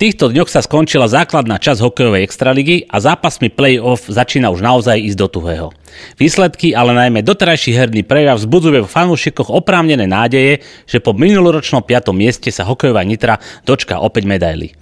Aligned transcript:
týchto 0.00 0.32
dňoch 0.32 0.48
sa 0.48 0.64
skončila 0.64 1.12
základná 1.12 1.60
časť 1.60 1.84
hokejovej 1.84 2.24
extraligy 2.24 2.88
a 2.88 3.04
zápasmi 3.04 3.52
play-off 3.52 4.08
začína 4.08 4.48
už 4.48 4.64
naozaj 4.64 4.96
ísť 4.96 5.18
do 5.20 5.28
tuhého. 5.28 5.68
Výsledky, 6.16 6.72
ale 6.72 6.96
najmä 6.96 7.20
doterajší 7.20 7.76
herný 7.76 8.00
prejav 8.00 8.40
vzbudzuje 8.40 8.80
v 8.80 8.88
fanúšikoch 8.88 9.52
oprávnené 9.52 10.08
nádeje, 10.08 10.64
že 10.88 11.04
po 11.04 11.12
minuloročnom 11.12 11.84
5. 11.84 12.16
mieste 12.16 12.48
sa 12.48 12.64
hokejová 12.64 13.04
Nitra 13.04 13.36
dočká 13.68 14.00
opäť 14.00 14.24
medaily. 14.24 14.79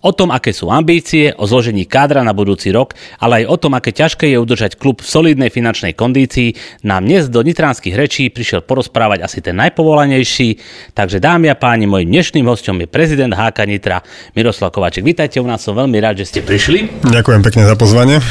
O 0.00 0.16
tom, 0.16 0.32
aké 0.32 0.56
sú 0.56 0.72
ambície, 0.72 1.36
o 1.36 1.44
zložení 1.44 1.84
kádra 1.84 2.24
na 2.24 2.32
budúci 2.32 2.72
rok, 2.72 2.96
ale 3.20 3.44
aj 3.44 3.52
o 3.52 3.56
tom, 3.60 3.76
aké 3.76 3.92
ťažké 3.92 4.32
je 4.32 4.40
udržať 4.40 4.80
klub 4.80 5.04
v 5.04 5.08
solidnej 5.12 5.52
finančnej 5.52 5.92
kondícii, 5.92 6.56
nám 6.88 7.04
dnes 7.04 7.28
do 7.28 7.44
nitránskych 7.44 7.92
rečí 7.92 8.32
prišiel 8.32 8.64
porozprávať 8.64 9.28
asi 9.28 9.44
ten 9.44 9.60
najpovolanejší. 9.60 10.56
Takže 10.96 11.20
dámy 11.20 11.52
a 11.52 11.56
páni, 11.60 11.84
môjim 11.84 12.08
dnešným 12.08 12.48
hostom 12.48 12.80
je 12.80 12.88
prezident 12.88 13.36
HK 13.36 13.68
Nitra 13.68 14.00
Miroslav 14.32 14.72
Kovaček. 14.72 15.04
Vítajte 15.04 15.36
u 15.36 15.44
nás, 15.44 15.60
som 15.60 15.76
veľmi 15.76 16.00
rád, 16.00 16.24
že 16.24 16.32
ste 16.32 16.40
prišli. 16.40 17.04
Ďakujem 17.04 17.44
pekne 17.44 17.68
za 17.68 17.76
pozvanie. 17.76 18.24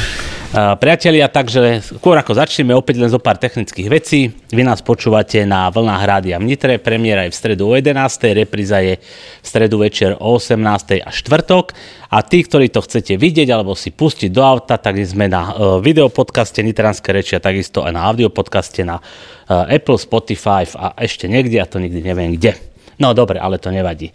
Priatelia, 0.50 1.30
takže 1.30 1.78
skôr 1.78 2.18
ako 2.18 2.34
začneme, 2.34 2.74
opäť 2.74 2.98
len 2.98 3.06
zo 3.06 3.22
pár 3.22 3.38
technických 3.38 3.86
vecí. 3.86 4.34
Vy 4.50 4.66
nás 4.66 4.82
počúvate 4.82 5.46
na 5.46 5.70
vlnách 5.70 6.02
rádia 6.02 6.42
v 6.42 6.50
Nitre, 6.50 6.82
premiéra 6.82 7.22
je 7.22 7.30
v 7.30 7.38
stredu 7.38 7.70
o 7.70 7.78
11. 7.78 7.94
repríza 8.34 8.82
je 8.82 8.98
v 8.98 9.46
stredu 9.46 9.78
večer 9.78 10.18
o 10.18 10.42
18. 10.42 11.06
a 11.06 11.10
štvrtok. 11.14 11.70
A 12.10 12.26
tí, 12.26 12.42
ktorí 12.42 12.66
to 12.66 12.82
chcete 12.82 13.14
vidieť 13.14 13.46
alebo 13.46 13.78
si 13.78 13.94
pustiť 13.94 14.34
do 14.34 14.42
auta, 14.42 14.74
tak 14.74 14.98
sme 15.06 15.30
na 15.30 15.54
uh, 15.54 15.78
videopodcaste 15.78 16.66
Nitranské 16.66 17.14
reči 17.14 17.38
a 17.38 17.40
takisto 17.40 17.86
aj 17.86 17.94
na 17.94 18.10
audiopodcaste 18.10 18.82
na 18.82 18.98
uh, 18.98 19.70
Apple, 19.70 20.02
Spotify 20.02 20.66
a 20.66 20.98
ešte 20.98 21.30
niekde, 21.30 21.62
ja 21.62 21.66
to 21.70 21.78
nikdy 21.78 22.02
neviem 22.02 22.34
kde. 22.34 22.58
No 22.98 23.14
dobre, 23.14 23.38
ale 23.38 23.62
to 23.62 23.70
nevadí. 23.70 24.10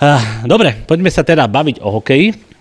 Uh, 0.00 0.40
dobre, 0.48 0.72
poďme 0.88 1.12
sa 1.12 1.20
teda 1.20 1.44
baviť 1.44 1.84
o 1.84 2.00
hokeji. 2.00 2.55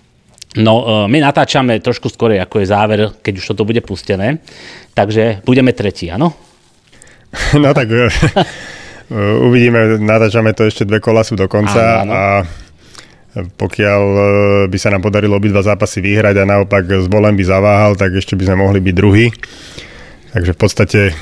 No, 0.55 1.05
e, 1.05 1.11
my 1.11 1.17
natáčame 1.19 1.79
trošku 1.83 2.07
skôr, 2.07 2.39
ako 2.39 2.63
je 2.63 2.67
záver, 2.67 2.99
keď 3.19 3.33
už 3.39 3.45
toto 3.53 3.67
bude 3.67 3.83
pustené. 3.83 4.39
Takže 4.95 5.43
budeme 5.43 5.75
tretí, 5.75 6.07
áno? 6.07 6.33
No 7.59 7.75
tak 7.75 7.91
e, 7.91 8.07
uvidíme, 9.43 9.99
natáčame 9.99 10.55
to 10.55 10.63
ešte 10.63 10.87
dve 10.87 11.03
kola 11.03 11.21
sú 11.27 11.35
do 11.35 11.51
konca 11.51 12.01
áno, 12.01 12.07
áno. 12.07 12.13
a 12.15 12.23
pokiaľ 13.35 14.03
e, 14.07 14.23
by 14.71 14.77
sa 14.79 14.95
nám 14.95 15.03
podarilo 15.03 15.35
obidva 15.35 15.59
zápasy 15.59 15.99
vyhrať 15.99 16.39
a 16.39 16.47
naopak 16.47 16.87
s 16.87 17.11
bolem 17.11 17.35
by 17.35 17.43
zaváhal, 17.43 17.99
tak 17.99 18.15
ešte 18.15 18.39
by 18.39 18.47
sme 18.47 18.63
mohli 18.63 18.79
byť 18.79 18.95
druhý. 18.95 19.27
Takže 20.31 20.51
v 20.51 20.59
podstate 20.59 21.01
e, 21.11 21.13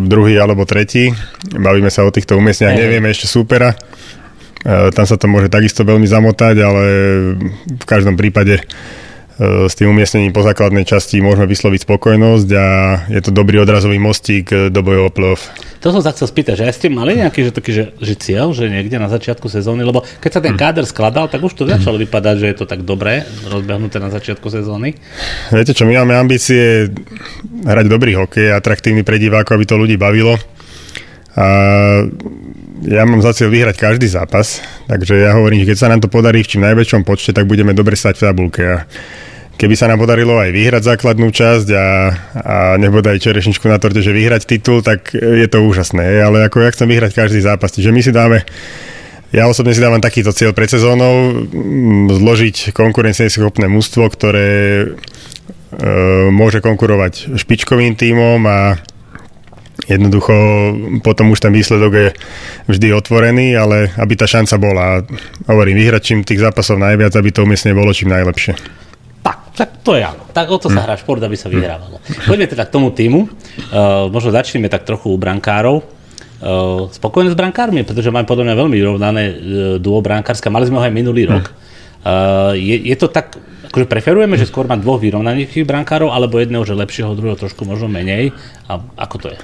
druhý 0.00 0.36
alebo 0.40 0.64
tretí. 0.64 1.12
Bavíme 1.56 1.88
sa 1.92 2.04
o 2.04 2.12
týchto 2.12 2.36
umiestniach, 2.36 2.76
nevieme 2.76 3.12
ešte 3.12 3.28
súpera. 3.28 3.76
E, 4.60 4.92
tam 4.92 5.04
sa 5.08 5.16
to 5.16 5.24
môže 5.24 5.48
takisto 5.48 5.88
veľmi 5.88 6.04
zamotať, 6.04 6.56
ale 6.60 6.84
v 7.64 7.84
každom 7.88 8.20
prípade 8.20 8.60
e, 8.60 8.62
s 9.64 9.72
tým 9.72 9.88
umiestnením 9.88 10.36
po 10.36 10.44
základnej 10.44 10.84
časti 10.84 11.24
môžeme 11.24 11.48
vysloviť 11.48 11.88
spokojnosť 11.88 12.48
a 12.52 12.66
je 13.08 13.20
to 13.24 13.32
dobrý 13.32 13.64
odrazový 13.64 13.96
mostík 13.96 14.52
do 14.68 14.80
bojov 14.84 15.04
o 15.08 15.12
play-off. 15.12 15.48
To 15.80 15.88
som 15.88 16.04
sa 16.04 16.12
chcel 16.12 16.28
spýtať, 16.28 16.60
že 16.60 16.64
aj 16.68 16.74
ste 16.76 16.88
mali 16.92 17.16
nejaký 17.16 17.48
že, 17.48 17.52
taký, 17.56 17.72
že, 17.72 17.84
že 17.96 18.14
cieľ, 18.20 18.52
že 18.52 18.68
niekde 18.68 19.00
na 19.00 19.08
začiatku 19.08 19.48
sezóny, 19.48 19.80
lebo 19.80 20.04
keď 20.20 20.30
sa 20.36 20.40
ten 20.44 20.52
hm. 20.52 20.60
káder 20.60 20.84
skladal, 20.84 21.32
tak 21.32 21.40
už 21.40 21.56
to 21.56 21.64
začalo 21.64 21.96
vypadať, 21.96 22.36
že 22.36 22.46
je 22.52 22.56
to 22.60 22.68
tak 22.68 22.84
dobré 22.84 23.24
rozbehnuté 23.48 23.96
na 23.96 24.12
začiatku 24.12 24.52
sezóny. 24.52 24.92
Viete 25.48 25.72
čo, 25.72 25.88
my 25.88 26.04
máme 26.04 26.20
ambície 26.20 26.92
hrať 27.64 27.86
dobrý 27.88 28.12
hokej, 28.12 28.52
atraktívny 28.52 29.08
pre 29.08 29.16
divákov, 29.16 29.56
aby 29.56 29.64
to 29.64 29.80
ľudí 29.80 29.96
bavilo. 29.96 30.36
A 31.40 31.46
ja 32.84 33.04
mám 33.04 33.20
za 33.20 33.36
cieľ 33.36 33.52
vyhrať 33.52 33.76
každý 33.76 34.08
zápas, 34.08 34.64
takže 34.88 35.20
ja 35.20 35.36
hovorím, 35.36 35.64
že 35.64 35.74
keď 35.74 35.78
sa 35.78 35.90
nám 35.92 36.00
to 36.00 36.08
podarí 36.08 36.40
v 36.40 36.50
čím 36.56 36.64
najväčšom 36.64 37.04
počte, 37.04 37.36
tak 37.36 37.44
budeme 37.44 37.76
dobre 37.76 37.92
stať 37.92 38.16
v 38.16 38.24
tabulke. 38.24 38.62
A 38.64 38.76
keby 39.60 39.76
sa 39.76 39.92
nám 39.92 40.00
podarilo 40.00 40.40
aj 40.40 40.48
vyhrať 40.56 40.82
základnú 40.96 41.28
časť 41.28 41.68
a, 41.76 41.86
a 42.40 42.56
nebodaj 42.80 43.20
čerešničku 43.20 43.68
na 43.68 43.76
torte, 43.76 44.00
že 44.00 44.16
vyhrať 44.16 44.48
titul, 44.48 44.80
tak 44.80 45.12
je 45.12 45.44
to 45.52 45.60
úžasné. 45.60 46.24
Ale 46.24 46.48
ako 46.48 46.64
ja 46.64 46.72
chcem 46.72 46.88
vyhrať 46.88 47.12
každý 47.12 47.44
zápas, 47.44 47.68
čiže 47.76 47.92
my 47.92 48.00
si 48.00 48.12
dáme 48.16 48.40
ja 49.30 49.46
osobne 49.46 49.70
si 49.70 49.78
dávam 49.78 50.02
takýto 50.02 50.34
cieľ 50.34 50.50
pred 50.50 50.66
sezónou, 50.66 51.46
mm, 51.46 52.18
zložiť 52.18 52.74
konkurencieschopné 52.74 53.70
mústvo, 53.70 54.10
ktoré 54.10 54.50
e, 54.82 54.86
môže 56.34 56.58
konkurovať 56.58 57.38
špičkovým 57.38 57.94
tímom 57.94 58.42
a 58.50 58.74
Jednoducho 59.90 60.34
potom 61.02 61.34
už 61.34 61.42
ten 61.42 61.50
výsledok 61.50 61.92
je 61.92 62.08
vždy 62.70 62.94
otvorený, 62.94 63.58
ale 63.58 63.90
aby 63.98 64.14
tá 64.14 64.30
šanca 64.30 64.54
bola. 64.54 65.02
Hovorím, 65.50 65.82
vyhrať 65.82 66.02
čím 66.06 66.22
tých 66.22 66.38
zápasov 66.38 66.78
najviac, 66.78 67.10
aby 67.18 67.34
to 67.34 67.42
umiestnenie 67.42 67.74
bolo 67.74 67.90
čím 67.90 68.14
najlepšie. 68.14 68.54
Tak, 69.20 69.38
tak 69.58 69.70
to 69.82 69.98
je 69.98 70.06
áno. 70.06 70.30
Tak 70.30 70.46
o 70.46 70.56
to 70.62 70.70
sa 70.70 70.80
hm. 70.80 70.86
hrá 70.86 70.94
šport, 70.94 71.20
aby 71.20 71.34
sa 71.34 71.50
vyhrávalo. 71.50 71.98
Poďme 72.24 72.46
teda 72.46 72.64
k 72.64 72.70
tomu 72.70 72.94
týmu. 72.94 73.26
Uh, 73.26 74.06
možno 74.08 74.30
začneme 74.30 74.70
tak 74.70 74.86
trochu 74.86 75.10
u 75.10 75.18
brankárov. 75.18 75.82
Uh, 76.40 76.88
spokojné 76.88 77.34
s 77.34 77.36
brankármi, 77.36 77.84
pretože 77.84 78.08
máme 78.08 78.24
podľa 78.24 78.48
mňa 78.48 78.56
veľmi 78.56 78.76
vyrovnané 78.78 79.22
uh, 79.26 79.34
duo 79.76 80.00
brankárska. 80.00 80.48
Mali 80.48 80.70
sme 80.70 80.80
ho 80.80 80.86
aj 80.86 80.94
minulý 80.94 81.28
rok. 81.28 81.52
Uh, 82.00 82.56
je, 82.56 82.80
je 82.80 82.96
to 82.96 83.12
tak, 83.12 83.36
akože 83.68 83.84
preferujeme, 83.84 84.40
že 84.40 84.48
skôr 84.48 84.64
má 84.64 84.78
dvoch 84.80 85.02
vyrovnaných 85.02 85.68
brankárov, 85.68 86.08
alebo 86.08 86.40
jedného, 86.40 86.64
že 86.64 86.72
lepšieho, 86.72 87.12
druhého 87.12 87.36
trošku 87.36 87.68
možno 87.68 87.92
menej. 87.92 88.32
A 88.72 88.80
ako 88.96 89.16
to 89.20 89.28
je? 89.34 89.38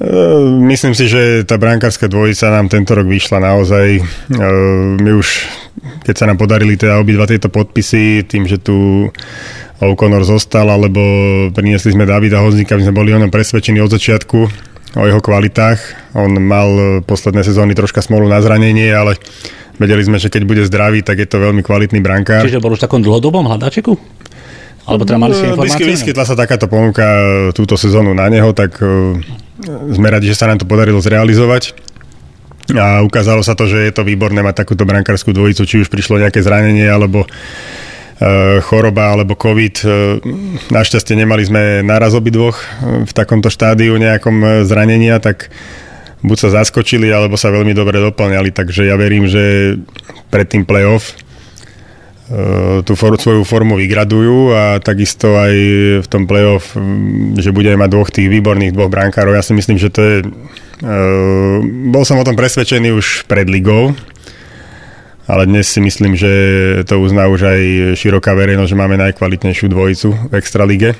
Ehm, 0.00 0.64
myslím 0.72 0.96
si, 0.96 1.10
že 1.10 1.44
tá 1.44 1.60
brankárska 1.60 2.08
dvojica 2.08 2.48
nám 2.48 2.72
tento 2.72 2.96
rok 2.96 3.04
vyšla 3.04 3.38
naozaj. 3.42 3.86
Ehm, 4.00 4.96
my 5.02 5.10
už, 5.18 5.28
keď 6.08 6.14
sa 6.16 6.24
nám 6.30 6.40
podarili 6.40 6.80
teda 6.80 6.96
obidva 7.02 7.28
tieto 7.28 7.52
podpisy, 7.52 8.24
tým, 8.24 8.48
že 8.48 8.56
tu 8.62 9.08
O'Connor 9.82 10.22
zostal, 10.22 10.70
alebo 10.70 11.02
priniesli 11.50 11.92
sme 11.92 12.06
Davida 12.06 12.38
Hozníka, 12.38 12.78
my 12.78 12.86
sme 12.86 12.94
boli 12.94 13.10
o 13.10 13.18
ňom 13.18 13.34
presvedčení 13.34 13.82
od 13.82 13.90
začiatku, 13.90 14.38
o 14.94 15.04
jeho 15.04 15.18
kvalitách. 15.18 16.14
On 16.14 16.30
mal 16.38 17.02
posledné 17.02 17.42
sezóny 17.42 17.74
troška 17.74 17.98
smolu 17.98 18.30
na 18.30 18.38
zranenie, 18.38 18.94
ale 18.94 19.18
vedeli 19.82 20.06
sme, 20.06 20.22
že 20.22 20.30
keď 20.30 20.42
bude 20.46 20.62
zdravý, 20.70 21.02
tak 21.02 21.18
je 21.18 21.26
to 21.26 21.42
veľmi 21.42 21.66
kvalitný 21.66 21.98
brankár. 21.98 22.46
Čiže 22.46 22.62
bol 22.62 22.78
už 22.78 22.78
v 22.78 22.86
takom 22.86 23.02
dlhodobom 23.02 23.42
hľadačeku? 23.50 23.92
Alebo 24.82 25.02
teda 25.06 25.18
mali 25.18 25.34
ste 25.34 25.50
informácie? 25.50 25.86
Vyskytla 25.86 26.24
sa 26.26 26.34
takáto 26.34 26.66
ponuka 26.66 27.06
túto 27.54 27.74
sezónu 27.78 28.14
na 28.14 28.26
neho, 28.30 28.50
tak 28.54 28.82
sme 29.92 30.08
radi, 30.08 30.32
že 30.32 30.38
sa 30.38 30.48
nám 30.48 30.60
to 30.60 30.68
podarilo 30.68 30.98
zrealizovať. 31.02 31.76
A 32.72 33.02
ukázalo 33.04 33.42
sa 33.44 33.58
to, 33.58 33.68
že 33.68 33.90
je 33.90 33.92
to 33.92 34.06
výborné 34.06 34.40
mať 34.40 34.64
takúto 34.64 34.86
brankárskú 34.86 35.34
dvojicu, 35.34 35.62
či 35.66 35.80
už 35.82 35.92
prišlo 35.92 36.22
nejaké 36.22 36.40
zranenie, 36.40 36.86
alebo 36.86 37.26
e, 37.26 37.28
choroba 38.64 39.12
alebo 39.12 39.36
COVID. 39.36 39.76
E, 39.82 39.86
našťastie 40.70 41.18
nemali 41.18 41.42
sme 41.42 41.82
náraz 41.84 42.14
obidvoch 42.14 42.56
e, 42.56 42.64
v 43.04 43.12
takomto 43.12 43.50
štádiu 43.50 43.98
nejakom 43.98 44.64
zranenia, 44.64 45.18
tak 45.18 45.50
buď 46.22 46.38
sa 46.38 46.62
zaskočili, 46.62 47.10
alebo 47.10 47.34
sa 47.34 47.50
veľmi 47.50 47.74
dobre 47.74 47.98
doplňali, 47.98 48.54
takže 48.54 48.88
ja 48.88 48.94
verím, 48.94 49.26
že 49.26 49.76
pred 50.30 50.46
tým 50.46 50.62
playoff 50.62 51.18
tú 52.88 52.96
for, 52.96 53.20
svoju 53.20 53.44
formu 53.44 53.76
vygradujú 53.76 54.56
a 54.56 54.80
takisto 54.80 55.36
aj 55.36 55.54
v 56.00 56.06
tom 56.08 56.24
playoff, 56.24 56.72
že 57.36 57.52
budeme 57.52 57.84
mať 57.84 57.90
dvoch 57.92 58.08
tých 58.08 58.32
výborných 58.32 58.72
dvoch 58.72 58.88
brankárov. 58.88 59.36
Ja 59.36 59.44
si 59.44 59.52
myslím, 59.52 59.76
že 59.76 59.92
to 59.92 60.00
je... 60.00 60.16
Uh, 60.82 61.60
bol 61.92 62.02
som 62.08 62.16
o 62.18 62.26
tom 62.26 62.34
presvedčený 62.34 62.90
už 62.96 63.28
pred 63.30 63.46
ligou, 63.46 63.94
ale 65.28 65.46
dnes 65.46 65.68
si 65.68 65.78
myslím, 65.78 66.16
že 66.16 66.32
to 66.88 66.98
uzná 66.98 67.28
už 67.28 67.46
aj 67.46 67.60
široká 68.00 68.34
verejnosť, 68.34 68.70
že 68.72 68.80
máme 68.80 68.96
najkvalitnejšiu 68.98 69.70
dvojicu 69.70 70.08
v 70.10 70.32
Extralige. 70.34 70.90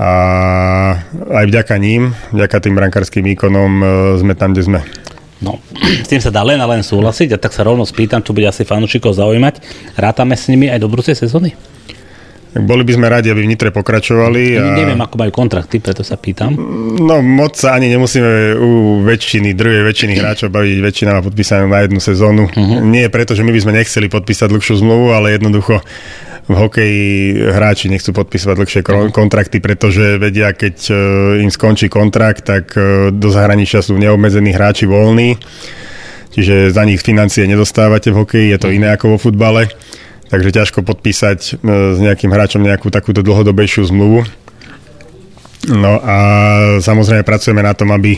A 0.00 0.12
aj 1.28 1.44
vďaka 1.44 1.76
ním, 1.76 2.16
vďaka 2.32 2.56
tým 2.64 2.72
brankárským 2.72 3.20
výkonom 3.34 3.70
sme 4.16 4.32
tam, 4.32 4.56
kde 4.56 4.62
sme. 4.64 4.80
No, 5.40 5.56
s 6.04 6.08
tým 6.08 6.20
sa 6.20 6.28
dá 6.28 6.44
len 6.44 6.60
a 6.60 6.66
len 6.68 6.84
súhlasiť 6.84 7.36
a 7.36 7.40
tak 7.40 7.56
sa 7.56 7.64
rovno 7.64 7.88
spýtam, 7.88 8.20
čo 8.20 8.36
bude 8.36 8.46
asi 8.46 8.64
fanúšikov 8.64 9.16
zaujímať. 9.16 9.60
Rátame 9.96 10.36
s 10.36 10.48
nimi 10.52 10.68
aj 10.68 10.80
do 10.80 10.88
budúcej 10.88 11.16
sezóny? 11.16 11.56
Boli 12.50 12.82
by 12.82 12.92
sme 12.98 13.06
radi, 13.06 13.30
aby 13.30 13.46
v 13.46 13.50
Nitre 13.54 13.70
pokračovali. 13.70 14.58
A... 14.58 14.74
Neviem, 14.74 14.98
ako 14.98 15.14
majú 15.22 15.30
kontrakty, 15.30 15.78
preto 15.78 16.02
sa 16.02 16.18
pýtam. 16.18 16.58
No 16.98 17.22
moc 17.22 17.54
sa 17.54 17.78
ani 17.78 17.86
nemusíme 17.86 18.58
u 18.58 18.70
väčšiny, 19.06 19.54
druhej 19.54 19.86
väčšiny 19.86 20.18
hráčov 20.18 20.50
baviť. 20.50 20.78
Väčšina 20.82 21.14
má 21.14 21.20
podpísanú 21.22 21.70
na 21.70 21.86
jednu 21.86 22.02
sezónu. 22.02 22.50
Uh-huh. 22.50 22.82
Nie 22.82 23.06
preto, 23.06 23.38
že 23.38 23.46
my 23.46 23.54
by 23.54 23.60
sme 23.62 23.78
nechceli 23.78 24.10
podpísať 24.10 24.50
dlhšiu 24.50 24.82
zmluvu, 24.82 25.14
ale 25.14 25.38
jednoducho 25.38 25.78
v 26.50 26.54
hokeji 26.58 27.06
hráči 27.54 27.86
nechcú 27.86 28.10
podpísať 28.10 28.58
dlhšie 28.58 28.82
kontrakty, 29.14 29.62
pretože 29.62 30.18
vedia, 30.18 30.50
keď 30.50 30.76
e, 30.90 30.92
im 31.46 31.50
skončí 31.54 31.86
kontrakt, 31.86 32.42
tak 32.42 32.74
e, 32.74 33.14
do 33.14 33.30
zahraničia 33.30 33.78
sú 33.78 33.94
neobmedzení 33.94 34.50
hráči 34.50 34.90
voľní, 34.90 35.38
čiže 36.34 36.74
za 36.74 36.82
nich 36.82 36.98
financie 37.06 37.46
nedostávate 37.46 38.10
v 38.10 38.26
hokeji, 38.26 38.46
je 38.50 38.58
to 38.58 38.66
mhm. 38.66 38.74
iné 38.82 38.88
ako 38.98 39.14
vo 39.14 39.18
futbale, 39.30 39.70
takže 40.30 40.54
ťažko 40.54 40.86
podpísať 40.86 41.38
e, 41.38 41.50
s 41.94 41.98
nejakým 41.98 42.30
hráčom 42.30 42.62
nejakú 42.62 42.88
takúto 42.88 43.20
dlhodobejšiu 43.20 43.90
zmluvu. 43.90 44.24
No 45.68 46.00
a 46.00 46.16
samozrejme 46.80 47.26
pracujeme 47.26 47.60
na 47.60 47.76
tom, 47.76 47.92
aby 47.92 48.16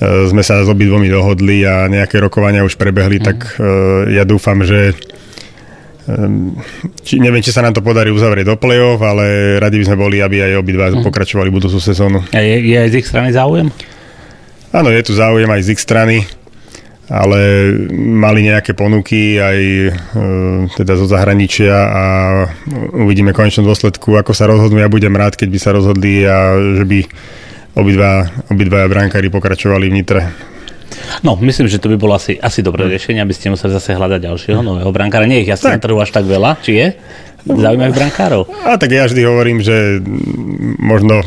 sme 0.00 0.40
sa 0.40 0.64
s 0.64 0.68
obidvomi 0.70 1.12
dohodli 1.12 1.60
a 1.66 1.84
nejaké 1.90 2.22
rokovania 2.22 2.64
už 2.64 2.80
prebehli, 2.80 3.20
mm. 3.20 3.24
tak 3.26 3.38
ja 4.08 4.24
dúfam, 4.24 4.64
že 4.64 4.96
či, 7.04 7.20
neviem, 7.20 7.42
či 7.44 7.52
sa 7.52 7.62
nám 7.62 7.76
to 7.76 7.84
podarí 7.84 8.08
uzavrieť 8.10 8.48
do 8.48 8.56
play-off, 8.56 9.02
ale 9.04 9.58
radi 9.60 9.76
by 9.82 9.84
sme 9.86 10.00
boli, 10.00 10.16
aby 10.24 10.42
aj 10.42 10.52
obidva 10.58 10.90
mm. 10.90 11.04
pokračovali 11.04 11.52
budúcu 11.52 11.78
sezónu. 11.78 12.24
A 12.32 12.40
je, 12.40 12.56
je 12.64 12.76
aj 12.80 12.88
z 12.90 12.96
ich 13.02 13.06
strany 13.06 13.30
záujem? 13.30 13.68
Áno, 14.70 14.88
je 14.88 15.02
tu 15.02 15.12
záujem 15.14 15.50
aj 15.50 15.62
z 15.66 15.68
ich 15.74 15.80
strany, 15.82 16.16
ale 17.10 17.74
mali 17.98 18.46
nejaké 18.46 18.78
ponuky 18.78 19.42
aj 19.42 19.58
e, 19.58 19.90
teda 20.78 20.94
zo 20.94 21.10
zahraničia 21.10 21.74
a 21.74 22.04
uvidíme 22.94 23.34
konečnú 23.34 23.66
dôsledku, 23.66 24.14
ako 24.14 24.30
sa 24.30 24.46
rozhodnú. 24.46 24.78
Ja 24.78 24.86
budem 24.86 25.18
rád, 25.18 25.34
keď 25.34 25.48
by 25.50 25.58
sa 25.58 25.74
rozhodli 25.74 26.22
a 26.22 26.54
že 26.54 26.86
by 26.86 26.98
obidva, 27.74 28.30
obidva 28.46 28.86
brankári 28.86 29.26
pokračovali 29.26 29.90
v 29.90 29.94
Nitre. 29.98 30.22
No, 31.26 31.34
myslím, 31.42 31.66
že 31.66 31.82
to 31.82 31.90
by 31.90 31.98
bolo 31.98 32.14
asi, 32.14 32.38
asi 32.38 32.62
dobré 32.62 32.86
hm. 32.86 32.90
riešenie, 32.94 33.20
aby 33.26 33.34
ste 33.34 33.50
museli 33.50 33.74
zase 33.74 33.98
hľadať 33.98 34.30
ďalšieho 34.30 34.62
nového 34.62 34.94
brankára. 34.94 35.26
Nie 35.26 35.42
ich 35.42 35.50
tak. 35.50 35.76
na 35.76 35.82
trhu 35.82 35.98
až 35.98 36.14
tak 36.14 36.30
veľa, 36.30 36.62
či 36.62 36.78
je? 36.78 36.86
Zaujímavých 37.40 37.96
brankárov. 37.96 38.46
A 38.68 38.76
tak 38.76 38.94
ja 38.94 39.08
vždy 39.08 39.24
hovorím, 39.26 39.64
že 39.64 39.98
možno 40.78 41.24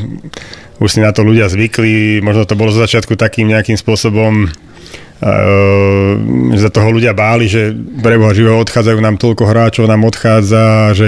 už 0.77 0.89
si 0.89 1.00
na 1.01 1.09
to 1.09 1.25
ľudia 1.25 1.50
zvykli, 1.50 2.21
možno 2.21 2.45
to 2.45 2.56
bolo 2.56 2.69
z 2.69 2.85
začiatku 2.85 3.18
takým 3.18 3.50
nejakým 3.50 3.75
spôsobom 3.75 4.47
že 6.54 6.60
sa 6.60 6.70
toho 6.70 6.90
ľudia 6.92 7.16
báli, 7.16 7.48
že 7.48 7.72
preboha 8.04 8.36
živého 8.36 8.60
odchádzajú 8.60 9.00
nám 9.00 9.16
toľko 9.16 9.44
hráčov, 9.48 9.88
nám 9.88 10.04
odchádza, 10.04 10.92
že 10.92 11.08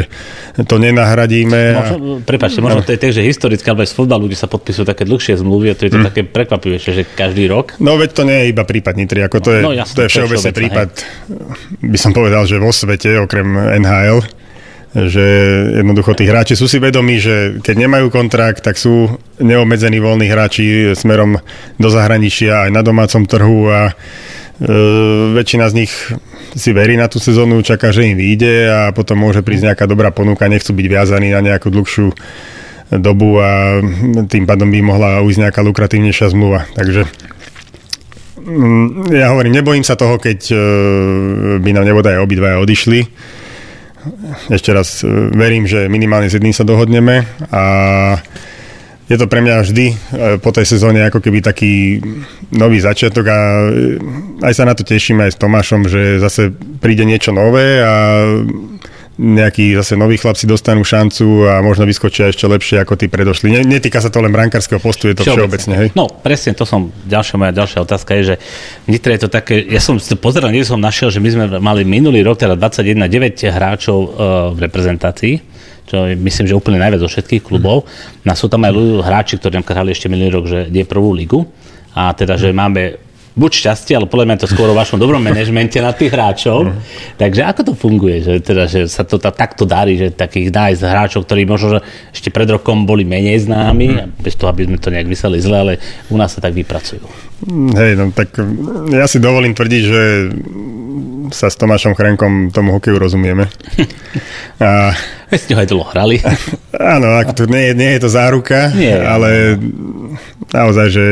to 0.64 0.80
nenahradíme. 0.80 1.62
Možno, 1.76 1.98
prepáčte, 2.24 2.64
možno 2.64 2.80
no. 2.82 2.88
to 2.88 2.96
je 2.96 3.00
tak, 3.02 3.12
že 3.12 3.22
historicky, 3.28 3.68
alebo 3.68 3.84
aj 3.84 3.92
z 3.92 3.96
futbalu, 4.00 4.24
kde 4.32 4.40
sa 4.40 4.48
podpisujú 4.48 4.88
také 4.88 5.04
dlhšie 5.04 5.36
zmluvy 5.44 5.68
a 5.72 5.76
to 5.76 5.88
je 5.88 5.92
to 5.92 6.00
mm. 6.00 6.08
také 6.08 6.22
prekvapivé, 6.24 6.80
že 6.80 7.04
každý 7.04 7.52
rok. 7.52 7.76
No 7.84 8.00
veď 8.00 8.10
to 8.16 8.24
nie 8.24 8.38
je 8.40 8.46
iba 8.56 8.64
prípad 8.64 8.94
Nitry, 8.96 9.20
ako 9.28 9.38
to 9.44 9.50
je, 9.52 9.62
no, 9.62 9.76
jasný, 9.76 9.96
to 10.00 10.02
je 10.08 10.10
všeobecný 10.16 10.52
prípad, 10.56 10.90
hej. 10.96 11.90
by 11.92 11.98
som 12.00 12.12
povedal, 12.16 12.48
že 12.48 12.56
vo 12.56 12.72
svete, 12.72 13.20
okrem 13.20 13.48
NHL, 13.84 14.24
že 14.96 15.26
jednoducho 15.84 16.16
tí 16.16 16.24
hráči 16.24 16.56
sú 16.56 16.72
si 16.72 16.80
vedomí, 16.80 17.20
že 17.20 17.60
keď 17.60 17.76
nemajú 17.84 18.08
kontrakt, 18.08 18.64
tak 18.64 18.80
sú 18.80 19.12
neobmedzení 19.44 20.00
voľní 20.00 20.32
hráči 20.32 20.96
smerom 20.96 21.36
do 21.76 21.90
zahraničia 21.92 22.64
aj 22.68 22.72
na 22.72 22.80
domácom 22.80 23.28
trhu 23.28 23.68
a 23.68 23.92
e, 23.92 23.94
väčšina 25.36 25.68
z 25.68 25.84
nich 25.84 25.92
si 26.56 26.72
verí 26.72 26.96
na 26.96 27.12
tú 27.12 27.20
sezónu, 27.20 27.60
čaká, 27.60 27.92
že 27.92 28.08
im 28.08 28.16
vyjde 28.16 28.72
a 28.72 28.80
potom 28.96 29.20
môže 29.20 29.44
prísť 29.44 29.76
nejaká 29.76 29.84
dobrá 29.84 30.16
ponuka, 30.16 30.48
nechcú 30.48 30.72
byť 30.72 30.88
viazaní 30.88 31.36
na 31.36 31.44
nejakú 31.44 31.68
dlhšiu 31.68 32.16
dobu 32.96 33.44
a 33.44 33.84
tým 34.32 34.48
pádom 34.48 34.72
by 34.72 34.80
mohla 34.80 35.20
ujsť 35.28 35.44
nejaká 35.44 35.60
lukratívnejšia 35.60 36.32
zmluva. 36.32 36.72
Takže 36.72 37.04
mm, 38.40 39.12
ja 39.12 39.36
hovorím, 39.36 39.60
nebojím 39.60 39.84
sa 39.84 40.00
toho, 40.00 40.16
keď 40.16 40.40
e, 40.56 40.58
by 41.60 41.70
nám 41.76 41.84
nebodaj 41.84 42.16
obidvaja 42.24 42.64
odišli, 42.64 43.04
ešte 44.50 44.70
raz 44.72 45.02
e, 45.02 45.10
verím, 45.34 45.66
že 45.66 45.90
minimálne 45.90 46.30
s 46.30 46.36
jedným 46.38 46.54
sa 46.54 46.68
dohodneme 46.68 47.26
a 47.50 47.64
je 49.06 49.18
to 49.22 49.30
pre 49.30 49.42
mňa 49.46 49.62
vždy 49.62 49.86
e, 49.92 49.96
po 50.42 50.50
tej 50.50 50.66
sezóne 50.66 51.06
ako 51.06 51.22
keby 51.22 51.42
taký 51.46 52.02
nový 52.54 52.82
začiatok 52.82 53.26
a 53.30 53.38
e, 53.38 53.72
aj 54.42 54.54
sa 54.54 54.66
na 54.66 54.74
to 54.74 54.82
tešíme 54.82 55.26
aj 55.26 55.38
s 55.38 55.42
Tomášom, 55.42 55.86
že 55.86 56.18
zase 56.18 56.50
príde 56.82 57.06
niečo 57.06 57.30
nové 57.30 57.82
a 57.86 58.26
nejakí 59.16 59.72
zase 59.80 59.96
noví 59.96 60.20
chlapci 60.20 60.44
dostanú 60.44 60.84
šancu 60.84 61.48
a 61.48 61.64
možno 61.64 61.88
vyskočia 61.88 62.28
ešte 62.28 62.52
lepšie 62.52 62.84
ako 62.84 63.00
tí 63.00 63.08
predošli. 63.08 63.64
Netýka 63.64 64.04
sa 64.04 64.12
to 64.12 64.20
len 64.20 64.36
brankárskeho 64.36 64.84
postu, 64.84 65.08
je 65.08 65.16
to 65.16 65.24
všeobecne. 65.24 65.74
Hej? 65.80 65.88
No, 65.96 66.12
presne, 66.12 66.52
to 66.52 66.68
som, 66.68 66.92
ďalšia 67.08 67.36
moja 67.40 67.52
ďalšia 67.56 67.80
otázka 67.88 68.12
je, 68.20 68.24
že 68.24 68.36
Nitre 68.92 69.16
je 69.16 69.22
to 69.24 69.30
také, 69.32 69.64
ja 69.64 69.80
som 69.80 69.96
pozeral, 70.20 70.52
nie 70.52 70.68
som 70.68 70.76
našiel, 70.76 71.16
že 71.16 71.24
my 71.24 71.30
sme 71.32 71.44
mali 71.64 71.88
minulý 71.88 72.28
rok, 72.28 72.44
teda 72.44 72.60
21, 72.60 73.08
9 73.08 73.56
hráčov 73.56 73.98
uh, 73.98 74.08
v 74.52 74.60
reprezentácii, 74.68 75.34
čo 75.88 76.12
je, 76.12 76.20
myslím, 76.20 76.46
že 76.52 76.58
úplne 76.58 76.82
najviac 76.84 77.00
zo 77.00 77.08
všetkých 77.08 77.46
klubov. 77.46 77.88
No 78.28 78.36
sú 78.36 78.52
tam 78.52 78.68
aj 78.68 78.74
hráči, 79.06 79.40
ktorí 79.40 79.62
nám 79.62 79.70
hrali 79.70 79.96
ešte 79.96 80.12
minulý 80.12 80.32
rok, 80.34 80.46
že 80.50 80.60
je 80.68 80.84
prvú 80.84 81.16
ligu. 81.16 81.48
A 81.96 82.12
teda, 82.12 82.36
že 82.36 82.52
máme 82.52 83.05
buď 83.36 83.52
šťastie, 83.52 83.94
ale 84.00 84.08
podľa 84.08 84.26
mňa 84.32 84.38
to 84.40 84.48
skôr 84.48 84.72
o 84.72 84.76
vašom 84.76 84.96
dobrom 84.96 85.20
manažmente 85.20 85.76
na 85.84 85.92
tých 85.92 86.16
hráčov. 86.16 86.72
Mm. 86.72 86.80
Takže 87.20 87.42
ako 87.44 87.62
to 87.68 87.74
funguje, 87.76 88.24
že, 88.24 88.34
teda, 88.40 88.64
že 88.66 88.88
sa 88.88 89.04
to 89.04 89.20
takto 89.20 89.68
darí, 89.68 90.00
že 90.00 90.16
takých 90.16 90.56
nájsť 90.56 90.82
hráčov, 90.82 91.28
ktorí 91.28 91.44
možno 91.44 91.78
že 91.78 91.80
ešte 92.16 92.32
pred 92.32 92.48
rokom 92.48 92.88
boli 92.88 93.04
menej 93.04 93.44
známi, 93.44 93.88
mm. 93.92 94.24
bez 94.24 94.40
toho, 94.40 94.48
aby 94.48 94.66
sme 94.66 94.80
to 94.80 94.88
nejak 94.88 95.12
vyseli 95.12 95.44
zle, 95.44 95.58
ale 95.68 95.74
u 96.08 96.16
nás 96.16 96.32
sa 96.32 96.40
tak 96.40 96.56
vypracujú. 96.56 97.04
Hej, 97.76 98.00
no 98.00 98.16
tak 98.16 98.40
ja 98.96 99.06
si 99.12 99.20
dovolím 99.20 99.52
tvrdiť, 99.52 99.82
že 99.84 100.02
sa 101.36 101.52
s 101.52 101.60
Tomášom 101.60 101.98
Chrenkom 101.98 102.54
tomu 102.56 102.76
hokeju 102.78 102.96
rozumieme. 102.96 103.52
A... 104.64 104.96
Ste 105.36 105.52
ho 105.52 105.60
aj 105.60 105.68
dlho 105.68 105.84
hrali. 105.92 106.22
Áno, 106.96 107.12
ako 107.20 107.32
to 107.34 107.44
nie, 107.52 107.76
nie 107.76 107.98
je 107.98 108.08
to 108.08 108.10
záruka, 108.14 108.72
nie, 108.72 108.94
ale 108.94 109.60
naozaj, 110.56 110.88
že 110.88 111.06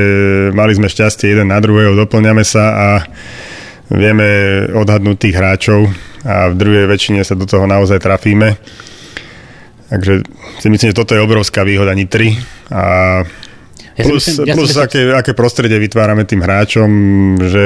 mali 0.55 0.71
sme 0.71 0.87
šťastie 0.87 1.35
jeden 1.35 1.51
na 1.51 1.59
druhého, 1.59 1.99
doplňame 1.99 2.47
sa 2.47 2.65
a 2.71 2.89
vieme 3.91 4.63
odhadnúť 4.71 5.17
tých 5.19 5.35
hráčov 5.35 5.91
a 6.23 6.47
v 6.49 6.55
druhej 6.55 6.87
väčšine 6.87 7.19
sa 7.27 7.35
do 7.35 7.43
toho 7.43 7.67
naozaj 7.67 7.99
trafíme. 7.99 8.55
Takže 9.91 10.23
si 10.63 10.67
myslím, 10.71 10.89
že 10.89 10.97
toto 10.97 11.13
je 11.13 11.21
obrovská 11.21 11.61
výhoda 11.61 11.93
Nitry 11.93 12.33
a 12.71 13.21
ja 13.93 14.03
plus, 14.09 14.25
myslím, 14.25 14.49
ja 14.49 14.53
plus 14.57 14.73
aké, 14.73 15.05
aké 15.13 15.37
prostredie 15.37 15.77
vytvárame 15.77 16.25
tým 16.25 16.41
hráčom, 16.41 16.89
že 17.45 17.65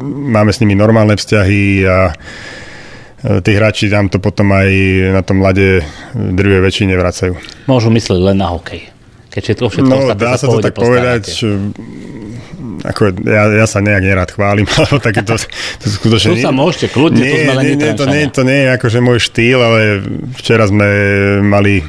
máme 0.00 0.48
s 0.48 0.64
nimi 0.64 0.72
normálne 0.72 1.12
vzťahy 1.12 1.84
a 1.84 2.08
e, 2.08 2.12
tí 3.44 3.52
hráči 3.52 3.92
nám 3.92 4.08
to 4.08 4.16
potom 4.16 4.48
aj 4.48 4.68
na 5.12 5.20
tom 5.20 5.44
lade 5.44 5.84
druhej 6.16 6.64
väčšine 6.64 6.96
vracajú. 6.96 7.36
Môžu 7.68 7.92
myslieť 7.92 8.16
len 8.32 8.40
na 8.40 8.48
hokej. 8.48 8.97
Keď 9.38 9.54
všetko, 9.54 9.66
všetko 9.70 9.94
no, 9.94 10.18
dá 10.18 10.34
sa 10.34 10.50
to 10.50 10.58
tak 10.58 10.74
povedať, 10.74 11.30
ako 12.82 13.14
ja, 13.22 13.42
ja 13.54 13.66
sa 13.70 13.78
nejak 13.78 14.02
nerád 14.02 14.30
chválim, 14.34 14.66
alebo 14.78 14.98
také 14.98 15.22
to, 15.22 15.38
to 15.78 15.86
skutočne... 15.86 16.38
Tu 16.38 16.42
sa 16.42 16.50
môžete 16.50 16.90
kľudne, 16.90 17.22
nie, 17.22 17.30
to 17.30 17.38
sme 17.38 17.54
len 17.54 17.64
nie, 17.64 17.76
nie, 17.78 17.92
to, 17.94 18.04
nie, 18.10 18.22
to 18.26 18.42
nie 18.42 18.58
je 18.66 18.68
akože 18.74 18.98
môj 18.98 19.18
štýl, 19.22 19.58
ale 19.62 19.80
včera 20.38 20.66
sme 20.66 20.88
mali 21.46 21.86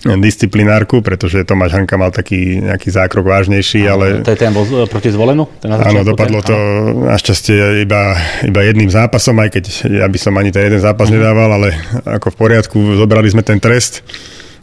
disciplinárku, 0.00 1.04
pretože 1.04 1.44
Tomáš 1.44 1.76
Hanka 1.76 2.00
mal 2.00 2.08
taký 2.08 2.64
nejaký 2.64 2.88
zákrok 2.88 3.28
vážnejší, 3.28 3.84
ale... 3.84 4.24
To 4.24 4.32
je 4.32 4.38
ten 4.40 4.48
bol 4.48 4.64
proti 4.88 5.12
zvolenu? 5.12 5.44
Ten 5.60 5.76
áno, 5.76 6.00
dopadlo 6.00 6.40
ten? 6.40 6.48
to 6.48 6.56
našťastie 7.04 7.84
iba, 7.84 8.16
iba 8.40 8.60
jedným 8.64 8.88
zápasom, 8.88 9.36
aj 9.44 9.60
keď 9.60 9.64
ja 10.00 10.08
by 10.08 10.16
som 10.16 10.32
ani 10.40 10.48
ten 10.48 10.72
jeden 10.72 10.80
zápas 10.80 11.12
uh-huh. 11.12 11.20
nedával, 11.20 11.52
ale 11.52 11.76
ako 12.08 12.32
v 12.32 12.36
poriadku, 12.40 12.78
zobrali 12.96 13.28
sme 13.28 13.44
ten 13.44 13.60
trest 13.60 14.00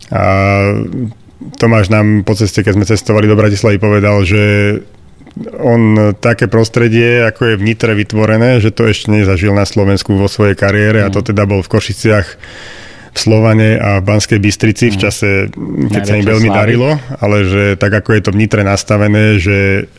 a 0.09 0.73
Tomáš 1.37 1.93
nám 1.93 2.25
po 2.25 2.33
ceste, 2.33 2.65
keď 2.65 2.73
sme 2.73 2.89
cestovali 2.89 3.29
do 3.29 3.37
Bratislavy, 3.37 3.77
povedal, 3.77 4.25
že 4.25 4.43
on 5.61 6.13
také 6.17 6.49
prostredie, 6.49 7.21
ako 7.21 7.53
je 7.53 7.59
v 7.61 7.65
Nitre 7.65 7.93
vytvorené, 7.93 8.57
že 8.57 8.73
to 8.73 8.89
ešte 8.89 9.13
nezažil 9.13 9.53
na 9.53 9.69
Slovensku 9.69 10.17
vo 10.17 10.25
svojej 10.25 10.57
kariére 10.57 11.05
a 11.05 11.13
to 11.13 11.21
mhm. 11.21 11.27
teda 11.33 11.43
bol 11.45 11.61
v 11.61 11.69
Košiciach 11.69 12.27
v 13.17 13.25
Slovane 13.25 13.81
a 13.81 13.97
v 13.97 14.05
Banskej 14.05 14.37
Bystrici 14.37 14.93
v 14.93 14.97
mhm. 14.97 15.01
čase, 15.01 15.29
keď 15.89 16.01
sa 16.05 16.15
im 16.17 16.25
veľmi 16.25 16.49
slávy. 16.49 16.59
darilo, 16.61 16.89
ale 17.17 17.37
že 17.45 17.63
tak 17.77 17.93
ako 18.01 18.09
je 18.13 18.21
to 18.21 18.33
v 18.33 18.39
Nitre 18.45 18.61
nastavené, 18.61 19.41
že 19.41 19.89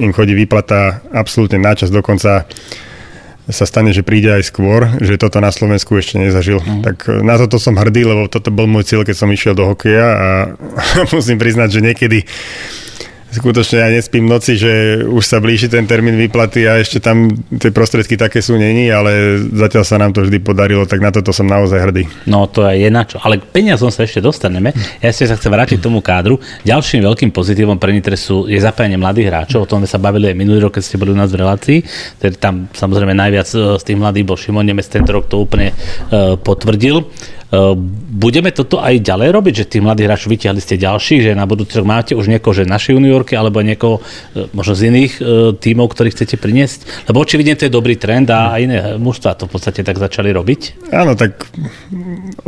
im 0.00 0.12
chodí 0.12 0.32
výplata 0.32 1.04
absolútne 1.12 1.60
načas, 1.60 1.92
dokonca 1.92 2.48
sa 3.52 3.68
stane, 3.68 3.92
že 3.92 4.02
príde 4.02 4.32
aj 4.32 4.48
skôr, 4.48 4.88
že 4.98 5.20
toto 5.20 5.38
na 5.38 5.52
Slovensku 5.52 5.94
ešte 5.94 6.18
nezažil. 6.18 6.58
Mm. 6.58 6.82
Tak 6.82 6.96
e, 7.08 7.20
na 7.22 7.36
toto 7.38 7.60
som 7.60 7.76
hrdý, 7.76 8.08
lebo 8.08 8.26
toto 8.26 8.48
bol 8.48 8.66
môj 8.66 8.88
cieľ, 8.88 9.04
keď 9.04 9.16
som 9.16 9.30
išiel 9.30 9.54
do 9.54 9.68
hokeja 9.68 10.08
a 10.08 10.28
musím 11.14 11.36
priznať, 11.36 11.68
že 11.68 11.80
niekedy 11.84 12.18
skutočne 13.32 13.76
ja 13.80 13.88
nespím 13.88 14.28
noci, 14.28 14.60
že 14.60 15.02
už 15.02 15.24
sa 15.24 15.40
blíži 15.40 15.72
ten 15.72 15.88
termín 15.88 16.14
výplaty 16.20 16.68
a 16.68 16.78
ešte 16.78 17.00
tam 17.00 17.32
tie 17.56 17.72
prostriedky 17.72 18.20
také 18.20 18.44
sú 18.44 18.60
není, 18.60 18.92
ale 18.92 19.40
zatiaľ 19.50 19.84
sa 19.88 19.96
nám 19.96 20.12
to 20.12 20.22
vždy 20.22 20.38
podarilo, 20.44 20.84
tak 20.84 21.00
na 21.00 21.08
toto 21.08 21.32
som 21.32 21.48
naozaj 21.48 21.80
hrdý. 21.80 22.04
No 22.28 22.44
to 22.46 22.68
je 22.68 22.92
na 22.92 23.08
čo. 23.08 23.16
Ale 23.24 23.40
k 23.40 23.48
peniazom 23.48 23.88
sa 23.88 24.04
ešte 24.04 24.20
dostaneme. 24.20 24.76
Ja 25.00 25.10
si 25.10 25.24
sa 25.24 25.34
chcem 25.34 25.48
vrátiť 25.48 25.80
k 25.80 25.84
tomu 25.88 26.04
kádru. 26.04 26.36
Ďalším 26.62 27.02
veľkým 27.02 27.30
pozitívom 27.32 27.80
pre 27.80 27.96
Nitre 27.96 28.20
sú, 28.20 28.44
je 28.46 28.60
zapájanie 28.60 29.00
mladých 29.00 29.32
hráčov. 29.32 29.64
O 29.64 29.68
tom 29.68 29.80
sme 29.82 29.88
sa 29.88 29.98
bavili 29.98 30.30
aj 30.30 30.36
minulý 30.36 30.68
rok, 30.68 30.76
keď 30.76 30.84
ste 30.84 31.00
boli 31.00 31.10
u 31.10 31.18
nás 31.18 31.32
v 31.32 31.40
relácii. 31.40 31.78
Tedy 32.20 32.36
tam 32.36 32.68
samozrejme 32.70 33.16
najviac 33.16 33.48
e, 33.56 33.80
z 33.80 33.82
tých 33.82 33.98
mladých 33.98 34.28
bol 34.28 34.36
Šimon 34.36 34.68
Nemec, 34.68 34.86
tento 34.86 35.10
rok 35.10 35.26
to 35.26 35.40
úplne 35.40 35.72
uh, 35.72 36.36
potvrdil. 36.36 37.08
Ehm, 37.52 37.76
budeme 38.16 38.48
toto 38.48 38.80
aj 38.80 39.04
ďalej 39.04 39.28
robiť, 39.28 39.54
že 39.60 39.68
tých 39.68 39.84
mladých 39.84 40.08
hráčov 40.08 40.32
vytiahli 40.32 40.60
ste 40.64 40.80
ďalší, 40.80 41.20
že 41.20 41.36
na 41.36 41.44
budúci 41.44 41.76
rok 41.76 41.84
máte 41.84 42.16
už 42.16 42.32
niekoho, 42.32 42.56
že 42.56 42.64
naše 42.64 42.96
juniorky, 42.96 43.36
alebo 43.36 43.60
niekoho 43.60 44.00
e, 44.32 44.48
možno 44.56 44.72
z 44.72 44.88
iných 44.88 45.12
e, 45.20 45.22
tímov, 45.60 45.92
ktorých 45.92 46.16
chcete 46.16 46.40
priniesť? 46.40 47.04
Lebo 47.12 47.20
očividne 47.20 47.52
to 47.52 47.68
je 47.68 47.76
dobrý 47.76 48.00
trend 48.00 48.32
a 48.32 48.56
aj 48.56 48.60
iné 48.64 48.78
mužstva 48.96 49.36
to 49.36 49.44
v 49.44 49.52
podstate 49.52 49.84
tak 49.84 50.00
začali 50.00 50.32
robiť. 50.32 50.88
Áno, 50.96 51.12
tak 51.12 51.44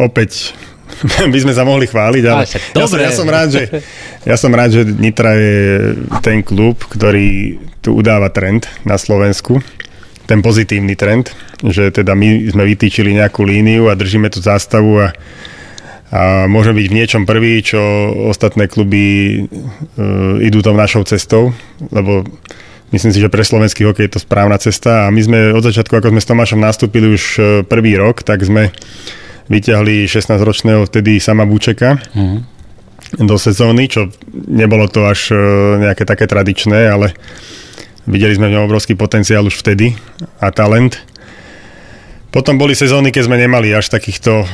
opäť 0.00 0.56
by 1.32 1.38
sme 1.44 1.52
sa 1.52 1.68
mohli 1.68 1.84
chváliť, 1.84 2.24
ale 2.24 2.48
ja, 2.48 2.86
som, 2.88 2.96
ja, 2.96 3.12
som 3.12 3.28
rád, 3.28 3.48
že, 3.52 3.84
ja 4.24 4.36
som 4.40 4.56
rád, 4.56 4.72
že 4.72 4.82
Nitra 4.88 5.36
je 5.36 5.60
ten 6.24 6.40
klub, 6.40 6.80
ktorý 6.80 7.60
tu 7.84 7.92
udáva 7.92 8.32
trend 8.32 8.64
na 8.88 8.96
Slovensku 8.96 9.60
ten 10.24 10.40
pozitívny 10.40 10.96
trend, 10.96 11.32
že 11.60 11.92
teda 11.92 12.16
my 12.16 12.48
sme 12.48 12.64
vytýčili 12.64 13.12
nejakú 13.12 13.44
líniu 13.44 13.92
a 13.92 13.98
držíme 13.98 14.32
tú 14.32 14.40
zástavu 14.40 15.04
a, 15.04 15.08
a 16.08 16.48
môžeme 16.48 16.80
byť 16.80 16.88
v 16.88 16.96
niečom 16.96 17.22
prvý, 17.28 17.60
čo 17.60 17.80
ostatné 18.32 18.68
kluby 18.68 19.04
e, 19.04 19.38
idú 20.48 20.64
tou 20.64 20.72
našou 20.72 21.04
cestou, 21.04 21.52
lebo 21.92 22.24
myslím 22.92 23.12
si, 23.12 23.20
že 23.20 23.28
pre 23.28 23.44
slovenský 23.44 23.84
hokej 23.84 24.08
je 24.08 24.12
to 24.16 24.24
správna 24.24 24.56
cesta 24.56 25.08
a 25.08 25.12
my 25.12 25.20
sme 25.20 25.38
od 25.52 25.60
začiatku, 25.60 25.92
ako 25.92 26.16
sme 26.16 26.20
s 26.24 26.30
Tomášom 26.30 26.60
nastúpili 26.60 27.12
už 27.12 27.22
e, 27.36 27.40
prvý 27.68 28.00
rok, 28.00 28.24
tak 28.24 28.40
sme 28.40 28.72
vyťahli 29.52 30.08
16-ročného 30.08 30.88
vtedy 30.88 31.20
sama 31.20 31.44
Bučeka 31.44 32.00
mm-hmm. 32.00 32.40
do 33.28 33.36
sezóny, 33.36 33.92
čo 33.92 34.08
nebolo 34.32 34.88
to 34.88 35.04
až 35.04 35.36
e, 35.36 35.38
nejaké 35.84 36.08
také 36.08 36.24
tradičné, 36.24 36.88
ale 36.88 37.12
Videli 38.04 38.36
sme 38.36 38.52
v 38.52 38.58
ňom 38.58 38.68
obrovský 38.68 38.94
potenciál 38.94 39.44
už 39.48 39.56
vtedy 39.60 39.96
a 40.40 40.52
talent. 40.52 41.00
Potom 42.34 42.58
boli 42.58 42.74
sezóny, 42.74 43.14
keď 43.14 43.30
sme 43.30 43.38
nemali 43.38 43.70
až 43.70 43.94
takýchto 43.94 44.42
uh, 44.42 44.46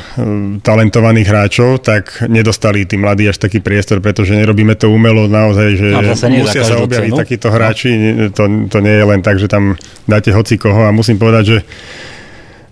talentovaných 0.60 1.28
hráčov, 1.32 1.80
tak 1.80 2.28
nedostali 2.28 2.84
tí 2.84 3.00
mladí 3.00 3.24
až 3.24 3.40
taký 3.40 3.64
priestor, 3.64 4.04
pretože 4.04 4.36
nerobíme 4.36 4.76
to 4.76 4.92
umelo 4.92 5.24
naozaj, 5.24 5.68
že 5.80 5.88
musia 6.28 6.62
sa 6.62 6.76
objaviť 6.84 7.12
cenu. 7.16 7.20
takíto 7.24 7.48
hráči. 7.48 7.90
No. 7.96 8.28
To, 8.36 8.44
to 8.68 8.78
nie 8.84 8.94
je 9.00 9.04
len 9.08 9.24
tak, 9.24 9.40
že 9.40 9.48
tam 9.48 9.80
dáte 10.04 10.28
hoci 10.28 10.60
koho 10.60 10.84
a 10.84 10.92
musím 10.92 11.16
povedať, 11.16 11.44
že 11.56 11.58
uh, 11.64 12.20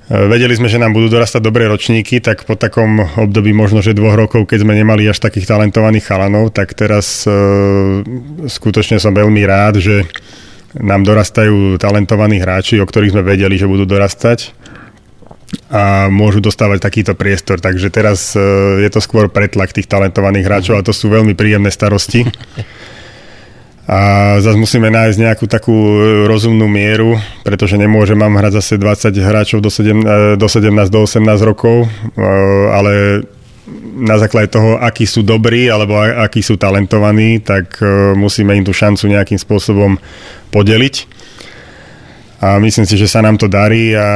Vedeli 0.09 0.57
sme, 0.57 0.73
že 0.73 0.81
nám 0.81 0.97
budú 0.97 1.13
dorastať 1.13 1.45
dobré 1.45 1.69
ročníky, 1.69 2.25
tak 2.25 2.49
po 2.49 2.57
takom 2.57 3.05
období 3.21 3.53
možno, 3.53 3.85
že 3.85 3.93
dvoch 3.93 4.17
rokov, 4.17 4.49
keď 4.49 4.65
sme 4.65 4.73
nemali 4.73 5.05
až 5.05 5.21
takých 5.21 5.45
talentovaných 5.45 6.09
chalanov, 6.09 6.49
tak 6.49 6.73
teraz 6.73 7.29
e, 7.29 7.33
skutočne 8.49 8.97
som 8.97 9.13
veľmi 9.13 9.45
rád, 9.45 9.85
že 9.85 10.09
nám 10.77 11.01
dorastajú 11.07 11.81
talentovaní 11.81 12.45
hráči, 12.45 12.77
o 12.77 12.89
ktorých 12.89 13.17
sme 13.17 13.25
vedeli, 13.25 13.57
že 13.57 13.71
budú 13.71 13.89
dorastať 13.89 14.53
a 15.73 16.13
môžu 16.13 16.45
dostávať 16.45 16.85
takýto 16.85 17.13
priestor. 17.17 17.57
Takže 17.61 17.89
teraz 17.89 18.37
e, 18.37 18.41
je 18.85 18.91
to 18.93 19.01
skôr 19.01 19.33
pretlak 19.33 19.73
tých 19.73 19.89
talentovaných 19.89 20.45
hráčov 20.45 20.77
a 20.77 20.85
to 20.85 20.93
sú 20.93 21.09
veľmi 21.09 21.33
príjemné 21.33 21.73
starosti. 21.73 22.29
A 23.89 24.37
zase 24.45 24.61
musíme 24.61 24.93
nájsť 24.93 25.17
nejakú 25.17 25.49
takú 25.49 25.73
e, 25.73 26.29
rozumnú 26.29 26.69
mieru, 26.69 27.17
pretože 27.41 27.81
nemôže 27.81 28.13
mám 28.13 28.37
hrať 28.37 28.61
zase 28.61 28.75
20 28.77 29.17
hráčov 29.17 29.65
do 29.65 29.73
17, 29.73 30.05
e, 30.05 30.37
do 30.37 30.49
17 30.49 30.93
do 30.93 31.01
18 31.09 31.25
rokov, 31.49 31.89
ale 32.69 33.25
na 33.99 34.17
základe 34.17 34.55
toho, 34.55 34.79
akí 34.79 35.05
sú 35.05 35.27
dobrí 35.27 35.67
alebo 35.67 35.99
akí 35.99 36.41
sú 36.41 36.55
talentovaní, 36.55 37.43
tak 37.43 37.83
e, 37.83 38.15
musíme 38.15 38.55
im 38.55 38.63
tú 38.63 38.71
šancu 38.71 39.11
nejakým 39.11 39.37
spôsobom 39.37 39.99
podeliť. 40.55 41.19
A 42.39 42.63
myslím 42.63 42.87
si, 42.87 42.95
že 42.95 43.11
sa 43.11 43.19
nám 43.19 43.35
to 43.35 43.51
darí 43.51 43.99
a 43.99 44.07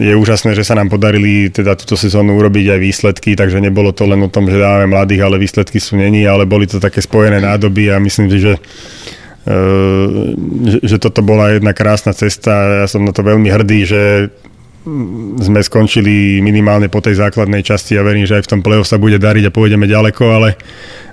je 0.00 0.16
úžasné, 0.16 0.56
že 0.56 0.64
sa 0.64 0.72
nám 0.72 0.88
podarili 0.88 1.52
teda 1.52 1.76
túto 1.76 1.92
sezónu 1.92 2.40
urobiť 2.40 2.72
aj 2.72 2.80
výsledky, 2.80 3.36
takže 3.36 3.60
nebolo 3.60 3.92
to 3.92 4.08
len 4.08 4.16
o 4.24 4.32
tom, 4.32 4.48
že 4.48 4.56
dáme 4.56 4.88
mladých, 4.88 5.20
ale 5.20 5.36
výsledky 5.36 5.76
sú 5.76 6.00
není, 6.00 6.24
ale 6.24 6.48
boli 6.48 6.64
to 6.64 6.80
také 6.80 7.04
spojené 7.04 7.44
nádoby 7.44 7.92
a 7.92 8.00
myslím 8.00 8.32
si, 8.32 8.38
že 8.40 8.56
e, 9.44 9.60
že 10.80 10.96
toto 10.96 11.20
bola 11.20 11.52
jedna 11.52 11.76
krásna 11.76 12.16
cesta. 12.16 12.80
Ja 12.80 12.88
som 12.88 13.04
na 13.04 13.12
to 13.12 13.20
veľmi 13.20 13.52
hrdý, 13.52 13.84
že 13.84 14.32
sme 15.38 15.60
skončili 15.62 16.42
minimálne 16.42 16.90
po 16.90 16.98
tej 16.98 17.22
základnej 17.22 17.62
časti 17.62 17.94
a 17.94 18.02
verím, 18.02 18.26
že 18.26 18.42
aj 18.42 18.44
v 18.46 18.50
tom 18.50 18.60
play-off 18.60 18.90
sa 18.90 18.98
bude 18.98 19.18
dariť 19.18 19.48
a 19.48 19.54
pôjdeme 19.54 19.86
ďaleko, 19.86 20.24
ale 20.26 20.58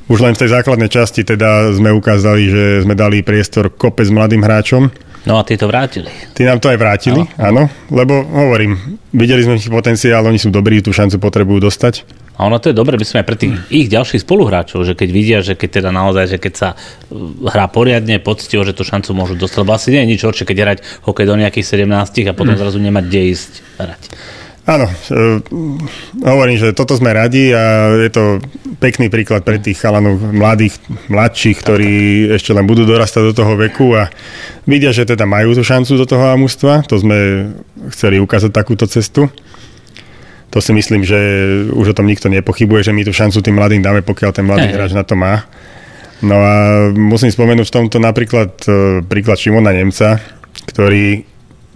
už 0.10 0.26
len 0.26 0.34
v 0.34 0.42
tej 0.42 0.50
základnej 0.58 0.90
časti 0.90 1.22
teda 1.22 1.70
sme 1.78 1.94
ukázali, 1.94 2.44
že 2.50 2.64
sme 2.82 2.98
dali 2.98 3.22
priestor 3.22 3.70
kopec 3.70 4.10
mladým 4.10 4.42
hráčom. 4.42 4.90
No 5.30 5.38
a 5.38 5.46
tí 5.46 5.54
to 5.60 5.70
vrátili. 5.70 6.10
Tí 6.34 6.48
nám 6.48 6.58
to 6.58 6.72
aj 6.74 6.80
vrátili, 6.80 7.22
áno, 7.38 7.70
áno 7.70 7.94
lebo 7.94 8.26
hovorím, 8.26 9.00
videli 9.14 9.46
sme 9.46 9.62
ich 9.62 9.70
potenciál, 9.70 10.26
oni 10.26 10.42
sú 10.42 10.50
dobrí, 10.50 10.82
tú 10.82 10.90
šancu 10.90 11.22
potrebujú 11.22 11.70
dostať. 11.70 12.08
A 12.40 12.48
ono 12.48 12.56
to 12.56 12.72
je 12.72 12.76
dobre, 12.76 12.96
sme 13.04 13.20
aj 13.20 13.28
pre 13.28 13.36
tých 13.36 13.52
ich 13.68 13.92
ďalších 13.92 14.24
spoluhráčov, 14.24 14.88
že 14.88 14.96
keď 14.96 15.10
vidia, 15.12 15.40
že 15.44 15.60
keď 15.60 15.84
teda 15.84 15.90
naozaj, 15.92 16.26
že 16.32 16.38
keď 16.40 16.54
sa 16.56 16.70
uh, 16.72 17.52
hrá 17.52 17.68
poriadne, 17.68 18.16
poctivo, 18.24 18.64
že 18.64 18.72
tú 18.72 18.88
šancu 18.88 19.12
môžu 19.12 19.36
dostať, 19.36 19.60
lebo 19.60 19.76
asi 19.76 19.92
nie 19.92 20.08
je 20.08 20.12
nič 20.16 20.22
horšie, 20.24 20.48
keď 20.48 20.58
hrať 20.64 20.80
hokej 21.04 21.28
do 21.28 21.36
nejakých 21.36 21.84
17 21.84 22.32
a 22.32 22.34
potom 22.34 22.56
mm. 22.56 22.62
zrazu 22.64 22.80
nemať 22.80 23.04
kde 23.12 23.22
ísť 23.36 23.52
hrať. 23.84 24.02
Áno, 24.72 24.88
uh, 24.88 25.44
hovorím, 26.24 26.56
že 26.56 26.72
toto 26.72 26.96
sme 26.96 27.12
radi 27.12 27.52
a 27.52 27.92
je 28.08 28.12
to 28.14 28.40
pekný 28.80 29.12
príklad 29.12 29.44
pre 29.44 29.60
tých 29.60 29.76
chalanov 29.76 30.24
mladých, 30.24 30.80
mladších, 31.12 31.60
ktorí 31.60 31.92
ešte 32.40 32.56
len 32.56 32.64
budú 32.64 32.88
dorastať 32.88 33.24
do 33.28 33.34
toho 33.36 33.60
veku 33.60 34.00
a 34.00 34.08
vidia, 34.64 34.96
že 34.96 35.04
teda 35.04 35.28
majú 35.28 35.60
tú 35.60 35.68
šancu 35.68 35.92
do 36.00 36.08
toho 36.08 36.32
amústva. 36.32 36.88
To 36.88 36.96
sme 36.96 37.52
chceli 37.92 38.16
ukázať 38.24 38.56
takúto 38.56 38.88
cestu 38.88 39.28
to 40.50 40.58
si 40.62 40.74
myslím, 40.74 41.06
že 41.06 41.20
už 41.70 41.94
o 41.94 41.98
tom 41.98 42.10
nikto 42.10 42.26
nepochybuje, 42.26 42.90
že 42.90 42.96
my 42.96 43.06
tú 43.06 43.14
šancu 43.14 43.38
tým 43.42 43.56
mladým 43.56 43.86
dáme, 43.86 44.02
pokiaľ 44.02 44.32
ten 44.34 44.46
mladý 44.50 44.74
hráč 44.74 44.98
na 44.98 45.06
to 45.06 45.14
má. 45.14 45.46
No 46.20 46.36
a 46.42 46.56
musím 46.92 47.32
spomenúť 47.32 47.70
v 47.70 47.76
tomto 47.80 47.98
napríklad 48.02 48.52
e, 48.68 48.72
príklad 49.08 49.40
Šimona 49.40 49.72
Nemca, 49.72 50.20
ktorý 50.68 51.24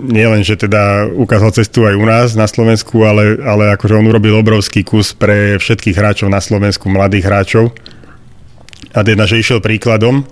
nie 0.03 0.25
len, 0.25 0.41
že 0.41 0.57
teda 0.57 1.07
ukázal 1.07 1.53
cestu 1.53 1.85
aj 1.85 1.95
u 1.95 2.03
nás 2.03 2.27
na 2.33 2.49
Slovensku, 2.49 3.05
ale, 3.05 3.39
ale 3.39 3.71
akože 3.77 3.93
on 3.93 4.09
urobil 4.09 4.35
obrovský 4.41 4.81
kus 4.81 5.13
pre 5.13 5.61
všetkých 5.61 5.95
hráčov 5.95 6.27
na 6.33 6.41
Slovensku, 6.41 6.89
mladých 6.89 7.29
hráčov. 7.29 7.71
A 8.91 9.05
teda, 9.05 9.29
že 9.29 9.39
išiel 9.39 9.61
príkladom, 9.61 10.25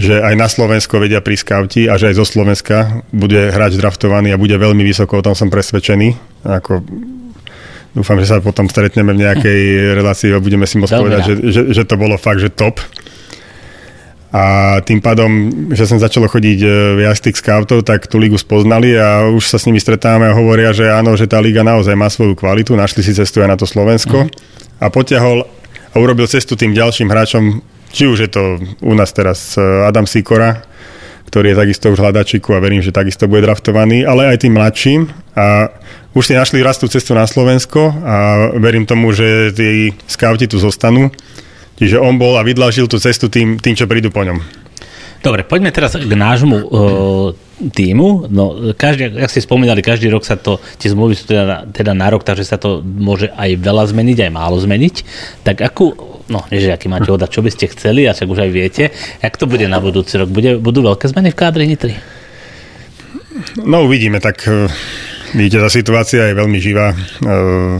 že 0.00 0.18
aj 0.24 0.34
na 0.34 0.48
Slovensko 0.48 0.96
vedia 0.96 1.20
pri 1.20 1.36
skauti 1.36 1.86
a 1.86 2.00
že 2.00 2.10
aj 2.10 2.18
zo 2.18 2.26
Slovenska 2.26 3.04
bude 3.12 3.52
hráč 3.52 3.76
draftovaný 3.76 4.32
a 4.32 4.40
bude 4.40 4.56
veľmi 4.56 4.80
vysoko, 4.80 5.20
o 5.20 5.24
tom 5.24 5.36
som 5.36 5.52
presvedčený. 5.52 6.40
Ako 6.48 6.80
Dúfam, 7.90 8.22
že 8.22 8.30
sa 8.30 8.38
potom 8.38 8.70
stretneme 8.70 9.10
v 9.14 9.26
nejakej 9.26 9.60
relácii 9.98 10.30
a 10.30 10.38
budeme 10.38 10.66
si 10.66 10.78
môcť 10.78 10.94
povedať, 10.94 11.20
že, 11.26 11.34
že, 11.50 11.62
že 11.74 11.82
to 11.82 11.98
bolo 11.98 12.14
fakt, 12.14 12.38
že 12.38 12.50
top. 12.50 12.78
A 14.30 14.78
tým 14.86 15.02
pádom, 15.02 15.50
že 15.74 15.90
som 15.90 15.98
začalo 15.98 16.30
chodiť 16.30 16.58
e, 16.62 16.68
viac 17.02 17.18
tých 17.18 17.42
scoutov, 17.42 17.82
tak 17.82 18.06
tú 18.06 18.14
ligu 18.22 18.38
spoznali 18.38 18.94
a 18.94 19.26
už 19.26 19.42
sa 19.42 19.58
s 19.58 19.66
nimi 19.66 19.82
stretávame 19.82 20.30
a 20.30 20.38
hovoria, 20.38 20.70
že 20.70 20.86
áno, 20.86 21.18
že 21.18 21.26
tá 21.26 21.42
liga 21.42 21.66
naozaj 21.66 21.98
má 21.98 22.06
svoju 22.06 22.38
kvalitu, 22.38 22.78
našli 22.78 23.02
si 23.02 23.10
cestu 23.10 23.42
aj 23.42 23.50
na 23.50 23.56
to 23.58 23.66
Slovensko 23.66 24.30
mm. 24.30 24.30
a 24.78 24.86
potiahol 24.86 25.50
a 25.90 25.96
urobil 25.98 26.30
cestu 26.30 26.54
tým 26.54 26.70
ďalším 26.70 27.10
hráčom, 27.10 27.58
či 27.90 28.06
už 28.06 28.18
je 28.22 28.30
to 28.30 28.62
u 28.86 28.94
nás 28.94 29.10
teraz 29.10 29.58
e, 29.58 29.66
Adam 29.82 30.06
Sikora, 30.06 30.62
ktorý 31.30 31.54
je 31.54 31.60
takisto 31.62 31.86
už 31.94 32.02
hľadačiku 32.02 32.58
a 32.58 32.62
verím, 32.62 32.82
že 32.82 32.90
takisto 32.90 33.30
bude 33.30 33.46
draftovaný, 33.46 34.02
ale 34.02 34.34
aj 34.34 34.42
tým 34.42 34.58
mladším 34.58 35.00
a 35.38 35.70
už 36.10 36.26
si 36.26 36.34
našli 36.34 36.58
rastú 36.58 36.90
cestu 36.90 37.14
na 37.14 37.22
Slovensko 37.22 37.94
a 38.02 38.16
verím 38.58 38.82
tomu, 38.82 39.14
že 39.14 39.54
tí 39.54 39.94
skauti 40.10 40.50
tu 40.50 40.58
zostanú. 40.58 41.14
Čiže 41.78 42.02
on 42.02 42.18
bol 42.18 42.34
a 42.34 42.42
vydlažil 42.42 42.90
tú 42.90 42.98
cestu 42.98 43.30
tým, 43.30 43.56
tým 43.62 43.78
čo 43.78 43.86
prídu 43.86 44.10
po 44.10 44.26
ňom. 44.26 44.42
Dobre, 45.20 45.44
poďme 45.44 45.70
teraz 45.70 45.94
k 45.94 46.12
nášmu 46.12 46.56
uh, 46.56 47.30
týmu. 47.68 48.26
No, 48.32 48.72
každý, 48.72 49.20
ak 49.20 49.28
ste 49.28 49.44
spomínali, 49.44 49.84
každý 49.84 50.08
rok 50.08 50.24
sa 50.24 50.40
to, 50.40 50.58
tie 50.80 50.88
zmluvy 50.88 51.12
sú 51.12 51.28
teda, 51.28 51.68
teda 51.68 51.92
na 51.92 52.08
rok, 52.08 52.24
takže 52.24 52.44
sa 52.44 52.56
to 52.56 52.80
môže 52.80 53.28
aj 53.36 53.52
veľa 53.60 53.84
zmeniť, 53.92 54.16
aj 54.26 54.32
málo 54.32 54.56
zmeniť. 54.56 54.94
Tak 55.44 55.60
akú, 55.60 55.92
no, 56.30 56.46
nie 56.48 56.62
že 56.62 56.72
aký 56.72 56.86
máte 56.86 57.10
odať, 57.10 57.28
čo 57.28 57.42
by 57.42 57.50
ste 57.50 57.66
chceli, 57.74 58.06
a 58.06 58.14
však 58.14 58.30
už 58.30 58.40
aj 58.46 58.50
viete, 58.54 58.84
jak 59.20 59.34
to 59.34 59.44
bude 59.50 59.66
na 59.66 59.82
budúci 59.82 60.16
rok? 60.16 60.30
Bude, 60.30 60.56
budú 60.56 60.86
veľké 60.86 61.10
zmeny 61.10 61.34
v 61.34 61.38
kádri 61.38 61.66
Nitry? 61.66 61.94
No 63.66 63.84
uvidíme, 63.84 64.22
tak 64.22 64.46
uh 64.46 64.70
Vidíte, 65.30 65.62
tá 65.62 65.70
situácia 65.70 66.26
je 66.26 66.34
veľmi 66.34 66.58
živá. 66.58 66.90
Uh, 67.22 67.78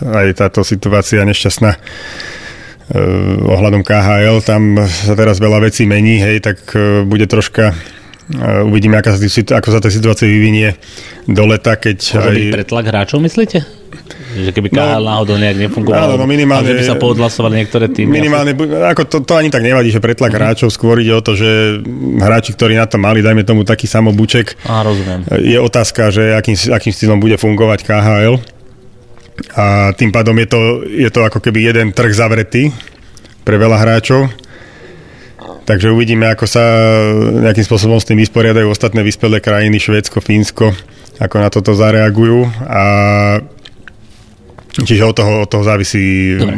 aj 0.00 0.32
táto 0.40 0.64
situácia 0.64 1.28
nešťastná 1.28 1.76
uh, 1.76 1.80
ohľadom 3.52 3.84
KHL, 3.84 4.40
tam 4.40 4.80
sa 4.88 5.12
teraz 5.12 5.36
veľa 5.36 5.68
vecí 5.68 5.84
mení, 5.84 6.24
hej, 6.24 6.40
tak 6.40 6.72
bude 7.04 7.28
troška 7.28 7.76
uvidíme, 8.66 8.98
aká 8.98 9.14
sa, 9.14 9.22
ako 9.22 9.68
sa 9.70 9.78
tá 9.78 9.86
situácia 9.86 10.26
vyvinie 10.26 10.74
do 11.30 11.46
leta, 11.46 11.78
keď 11.78 11.98
Môže 12.18 12.26
aj... 12.26 12.34
byť 12.34 12.46
pretlak 12.58 12.84
hráčov, 12.90 13.18
myslíte? 13.22 13.62
Že 14.36 14.50
keby 14.52 14.68
KHL 14.74 15.02
no, 15.02 15.08
náhodou 15.08 15.36
nejak 15.38 15.58
nefungoval, 15.62 16.14
no, 16.14 16.20
no 16.20 16.26
minimálne, 16.28 16.74
že 16.74 16.78
by 16.78 16.84
sa 16.84 16.96
poodhlasovali 16.98 17.54
niektoré 17.62 17.86
týmy. 17.86 18.18
Minimálne, 18.18 18.52
ako 18.92 19.02
to, 19.06 19.16
to 19.22 19.32
ani 19.38 19.48
tak 19.48 19.62
nevadí, 19.62 19.94
že 19.94 20.02
pretlak 20.02 20.34
uh-huh. 20.34 20.42
hráčov, 20.42 20.74
skôr 20.74 20.98
ide 21.00 21.14
o 21.14 21.22
to, 21.22 21.38
že 21.38 21.80
hráči, 22.18 22.52
ktorí 22.58 22.74
na 22.74 22.90
to 22.90 22.98
mali, 22.98 23.22
dajme 23.22 23.46
tomu 23.46 23.62
taký 23.62 23.86
samobúček, 23.86 24.58
Á, 24.66 24.82
rozumiem. 24.82 25.22
je 25.40 25.58
otázka, 25.62 26.10
že 26.10 26.34
akým, 26.34 26.58
akým 26.74 26.92
štýlom 26.92 27.18
bude 27.22 27.38
fungovať 27.38 27.86
KHL. 27.86 28.36
A 29.52 29.92
tým 29.92 30.10
pádom 30.10 30.32
je 30.40 30.48
to, 30.48 30.60
je 30.88 31.10
to 31.12 31.20
ako 31.20 31.44
keby 31.44 31.68
jeden 31.68 31.92
trh 31.92 32.08
zavretý 32.08 32.72
pre 33.44 33.60
veľa 33.60 33.76
hráčov. 33.78 34.32
Takže 35.66 35.90
uvidíme, 35.90 36.30
ako 36.30 36.46
sa 36.46 36.62
nejakým 37.42 37.66
spôsobom 37.66 37.98
s 37.98 38.06
tým 38.06 38.22
vysporiadajú 38.22 38.70
ostatné 38.70 39.02
vyspelé 39.02 39.42
krajiny, 39.42 39.82
Švédsko, 39.82 40.22
Fínsko, 40.22 40.70
ako 41.18 41.36
na 41.42 41.50
toto 41.50 41.74
zareagujú. 41.74 42.46
A 42.70 42.84
Čiže 44.76 45.08
od 45.08 45.14
toho, 45.16 45.32
od 45.40 45.48
toho 45.48 45.64
závisí 45.64 46.36
Dobre. 46.36 46.56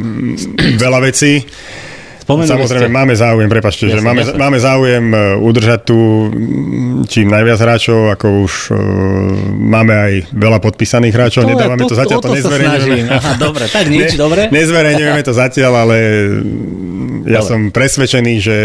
veľa 0.74 0.98
vecí. 1.06 1.38
Spomenuli 2.18 2.50
Samozrejme, 2.50 2.88
ste... 2.90 2.98
máme 2.98 3.14
záujem, 3.16 3.48
prepačte, 3.48 3.88
že 3.88 4.02
máme, 4.04 4.20
jasne. 4.20 4.36
máme 4.36 4.58
záujem 4.60 5.04
e, 5.06 5.18
udržať 5.40 5.80
tu 5.86 5.96
mm, 6.28 7.06
čím 7.08 7.30
najviac 7.30 7.56
hráčov, 7.56 8.12
ako 8.12 8.26
už 8.44 8.52
uh, 8.68 8.76
máme 9.56 9.94
aj 9.96 10.12
veľa 10.36 10.60
podpísaných 10.60 11.14
hráčov, 11.16 11.46
To 11.46 11.48
je- 11.48 11.52
nedávame 11.56 11.88
to, 11.88 11.94
to- 11.94 11.96
zatiaľ, 11.96 12.20
to, 12.20 12.28
to 12.28 12.36
nezverejňujeme. 12.36 13.08
Aha, 13.08 13.32
dobre, 13.40 13.64
tak 13.72 13.88
nič, 13.88 14.12
dobre. 14.28 14.52
Nezverejňujeme 14.52 15.22
to 15.24 15.32
zatiaľ, 15.32 15.88
ale 15.88 15.96
mm, 15.96 16.87
ja 17.28 17.44
som 17.44 17.68
presvedčený, 17.68 18.34
že 18.40 18.56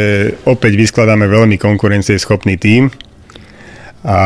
opäť 0.48 0.79
vyskladáme 0.79 1.27
veľmi 1.27 1.60
konkurencieschopný 1.60 2.55
tím 2.55 2.89
a 4.03 4.20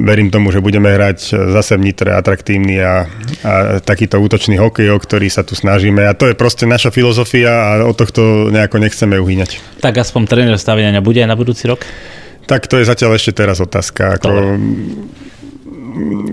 verím 0.00 0.32
tomu, 0.32 0.48
že 0.48 0.64
budeme 0.64 0.96
hrať 0.96 1.36
zase 1.52 1.76
v 1.76 1.92
Nitre 1.92 2.16
atraktívny 2.16 2.80
a, 2.80 3.04
a 3.44 3.52
takýto 3.84 4.16
útočný 4.16 4.56
hokej, 4.56 4.88
o 4.88 4.96
ktorý 4.96 5.28
sa 5.28 5.44
tu 5.44 5.52
snažíme. 5.52 6.08
A 6.08 6.16
to 6.16 6.24
je 6.24 6.32
proste 6.32 6.64
naša 6.64 6.88
filozofia 6.88 7.52
a 7.52 7.68
od 7.84 7.92
tohto 7.92 8.48
nejako 8.48 8.80
nechceme 8.80 9.20
uhýňať. 9.20 9.80
Tak 9.84 10.00
aspoň 10.00 10.24
tréner 10.24 10.56
staviania 10.56 11.04
bude 11.04 11.20
aj 11.20 11.28
na 11.28 11.36
budúci 11.36 11.68
rok? 11.68 11.84
Tak 12.48 12.64
to 12.64 12.80
je 12.80 12.88
zatiaľ 12.88 13.20
ešte 13.20 13.44
teraz 13.44 13.60
otázka. 13.60 14.16
Ako, 14.16 14.28
Dobre. 14.28 14.44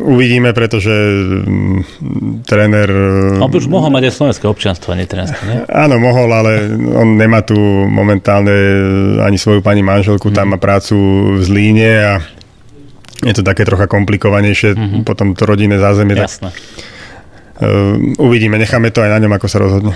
Uvidíme, 0.02 0.54
pretože 0.54 0.92
mm, 0.92 2.44
tréner... 2.48 2.88
On 3.40 3.52
by 3.52 3.58
už 3.60 3.68
mohol 3.68 3.92
mať 3.92 4.10
aj 4.10 4.14
slovenské 4.16 4.46
občianstvo, 4.48 4.96
nie 4.96 5.06
trénerské, 5.06 5.42
nie? 5.46 5.60
Áno, 5.70 6.00
mohol, 6.00 6.32
ale 6.32 6.72
on 6.96 7.20
nemá 7.20 7.44
tu 7.44 7.58
momentálne 7.88 8.56
ani 9.22 9.38
svoju 9.38 9.60
pani 9.60 9.84
manželku, 9.84 10.32
tam 10.32 10.56
má 10.56 10.58
prácu 10.58 10.96
v 11.38 11.42
Zlíne 11.44 11.92
a 12.00 12.14
je 13.20 13.34
to 13.36 13.44
také 13.44 13.68
trocha 13.68 13.88
komplikovanejšie, 13.92 14.76
mm-hmm. 14.76 15.02
potom 15.04 15.36
to 15.36 15.44
rodinné 15.44 15.76
zázemie. 15.76 16.16
Tak, 16.16 16.28
Jasné. 16.28 16.50
uh, 16.50 18.00
uvidíme, 18.24 18.56
necháme 18.56 18.96
to 18.96 19.04
aj 19.04 19.12
na 19.12 19.20
ňom, 19.20 19.36
ako 19.36 19.48
sa 19.52 19.60
rozhodne. 19.60 19.94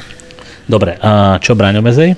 Dobre, 0.67 0.99
a 0.99 1.39
čo 1.39 1.55
Braňo 1.55 1.79
Mezej? 1.83 2.15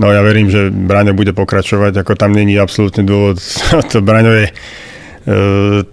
No 0.00 0.10
ja 0.10 0.24
verím, 0.24 0.50
že 0.50 0.72
Braňo 0.72 1.14
bude 1.14 1.30
pokračovať, 1.36 2.02
ako 2.02 2.18
tam 2.18 2.34
není 2.34 2.58
absolútne 2.58 3.06
dôvod. 3.06 3.38
to 3.92 4.02
Braňo 4.02 4.32
je 4.34 4.46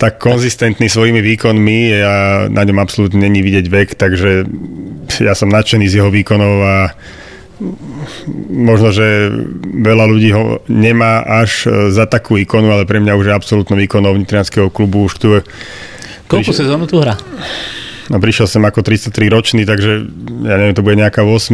tak 0.02 0.18
konzistentný 0.18 0.90
svojimi 0.90 1.22
výkonmi 1.22 2.02
a 2.02 2.16
na 2.50 2.66
ňom 2.66 2.82
absolútne 2.82 3.22
není 3.22 3.46
vidieť 3.46 3.66
vek, 3.70 3.90
takže 3.94 4.50
ja 5.22 5.38
som 5.38 5.54
nadšený 5.54 5.86
z 5.86 6.02
jeho 6.02 6.10
výkonov 6.10 6.54
a 6.66 6.76
možno, 8.50 8.90
že 8.90 9.30
veľa 9.62 10.06
ľudí 10.08 10.32
ho 10.32 10.64
nemá 10.72 11.22
až 11.22 11.68
e, 11.68 11.92
za 11.92 12.08
takú 12.08 12.40
ikonu, 12.40 12.72
ale 12.72 12.88
pre 12.88 13.04
mňa 13.04 13.20
už 13.20 13.26
je 13.28 13.34
absolútnou 13.36 13.76
ikonou 13.84 14.16
Nitrianského 14.16 14.72
klubu. 14.72 15.12
Už 15.12 15.20
tu 15.20 15.28
je, 15.36 15.42
Koľko 16.32 16.56
Prišiel- 16.56 16.60
sezónu 16.66 16.88
tu 16.88 17.04
hrá? 17.04 17.20
no, 18.08 18.16
prišiel 18.18 18.48
som 18.48 18.64
ako 18.64 18.80
33 18.82 19.12
ročný, 19.28 19.62
takže 19.68 19.92
ja 20.48 20.56
neviem, 20.56 20.74
to 20.78 20.86
bude 20.86 20.96
nejaká 20.96 21.22
8 21.22 21.52